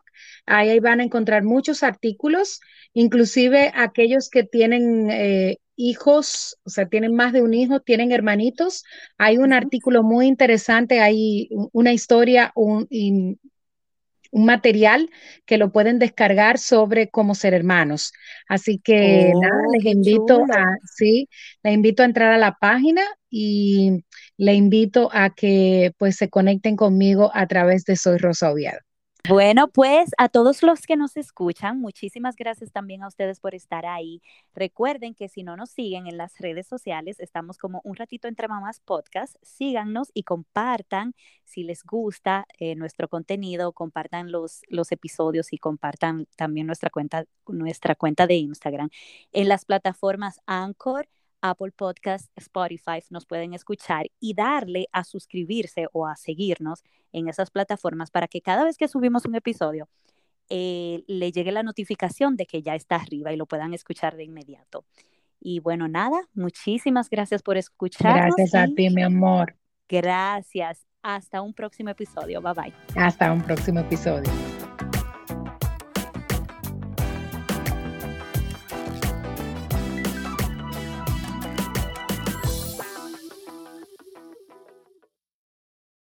ahí 0.46 0.78
van 0.80 1.00
a 1.00 1.04
encontrar 1.04 1.42
muchos 1.44 1.82
artículos, 1.82 2.61
inclusive 2.92 3.72
aquellos 3.74 4.28
que 4.30 4.44
tienen 4.44 5.11
eh, 5.11 5.58
hijos, 5.76 6.58
o 6.64 6.70
sea, 6.70 6.88
tienen 6.88 7.14
más 7.14 7.32
de 7.32 7.42
un 7.42 7.54
hijo, 7.54 7.80
tienen 7.80 8.12
hermanitos. 8.12 8.84
Hay 9.18 9.38
un 9.38 9.52
artículo 9.52 10.02
muy 10.02 10.26
interesante, 10.26 11.00
hay 11.00 11.48
una 11.72 11.92
historia, 11.92 12.52
un, 12.54 12.86
y- 12.90 13.38
un 14.30 14.44
material 14.46 15.10
que 15.46 15.58
lo 15.58 15.72
pueden 15.72 15.98
descargar 15.98 16.58
sobre 16.58 17.10
cómo 17.10 17.34
ser 17.34 17.54
hermanos. 17.54 18.12
Así 18.48 18.78
que 18.78 19.32
nada, 19.36 19.54
Oh, 19.66 19.72
les 19.72 19.84
invito 19.84 20.44
a, 20.52 20.64
sí, 20.96 21.28
les 21.62 21.74
invito 21.74 22.02
a 22.02 22.06
entrar 22.06 22.32
a 22.32 22.38
la 22.38 22.56
página 22.60 23.02
y 23.30 24.04
le 24.36 24.54
invito 24.54 25.10
a 25.12 25.30
que 25.30 25.92
pues 25.98 26.16
se 26.16 26.28
conecten 26.30 26.76
conmigo 26.76 27.30
a 27.34 27.46
través 27.46 27.84
de 27.84 27.96
Soy 27.96 28.18
Rosa 28.18 28.50
Oviedo. 28.52 28.78
Bueno, 29.28 29.68
pues 29.68 30.10
a 30.18 30.28
todos 30.28 30.62
los 30.62 30.82
que 30.86 30.96
nos 30.96 31.16
escuchan, 31.16 31.80
muchísimas 31.80 32.36
gracias 32.36 32.72
también 32.72 33.02
a 33.02 33.08
ustedes 33.08 33.38
por 33.38 33.54
estar 33.54 33.86
ahí. 33.86 34.22
Recuerden 34.54 35.14
que 35.14 35.28
si 35.28 35.42
no 35.42 35.56
nos 35.56 35.70
siguen 35.70 36.06
en 36.06 36.16
las 36.16 36.38
redes 36.38 36.66
sociales, 36.66 37.20
estamos 37.20 37.58
como 37.58 37.80
un 37.84 37.96
ratito 37.96 38.28
entre 38.28 38.48
mamás 38.48 38.80
podcast. 38.80 39.36
Síganos 39.42 40.10
y 40.14 40.24
compartan 40.24 41.14
si 41.44 41.64
les 41.64 41.84
gusta 41.84 42.46
eh, 42.58 42.74
nuestro 42.76 43.08
contenido, 43.08 43.72
compartan 43.72 44.32
los, 44.32 44.62
los 44.68 44.90
episodios 44.90 45.52
y 45.52 45.58
compartan 45.58 46.26
también 46.36 46.66
nuestra 46.66 46.90
cuenta, 46.90 47.24
nuestra 47.46 47.94
cuenta 47.94 48.26
de 48.26 48.36
Instagram. 48.36 48.88
En 49.32 49.48
las 49.48 49.64
plataformas 49.64 50.40
Anchor, 50.46 51.08
Apple 51.41 51.72
Podcast, 51.72 52.30
Spotify 52.36 53.03
nos 53.11 53.26
pueden 53.26 53.55
escuchar 53.55 54.07
y 54.20 54.34
darle 54.34 54.86
a 54.93 55.05
suscribirse 55.05 55.86
o 55.93 56.07
a 56.07 56.16
seguirnos 56.16 56.82
en 57.12 57.28
esas 57.28 57.51
plataformas 57.51 58.11
para 58.11 58.28
que 58.28 58.41
cada 58.41 58.64
vez 58.64 58.76
que 58.76 58.88
subimos 58.88 59.24
un 59.24 59.34
episodio 59.34 59.88
eh, 60.49 61.05
le 61.07 61.30
llegue 61.32 61.53
la 61.53 61.62
notificación 61.62 62.36
de 62.36 62.47
que 62.47 62.61
ya 62.61 62.74
está 62.74 62.97
arriba 62.97 63.32
y 63.32 63.36
lo 63.36 63.47
puedan 63.47 63.72
escuchar 63.72 64.16
de 64.16 64.24
inmediato. 64.24 64.84
Y 65.41 65.61
bueno, 65.61 65.88
nada, 65.88 66.20
muchísimas 66.34 67.09
gracias 67.09 67.43
por 67.43 67.57
escucharnos. 67.57 68.34
Gracias 68.36 68.55
a 68.55 68.66
ti, 68.74 68.91
mi 68.91 69.03
amor. 69.03 69.57
Gracias. 69.88 70.84
Hasta 71.03 71.41
un 71.41 71.55
próximo 71.55 71.91
episodio. 71.91 72.43
Bye 72.43 72.53
bye. 72.53 72.74
Hasta 72.97 73.32
un 73.32 73.43
próximo 73.43 73.80
episodio. 73.80 74.30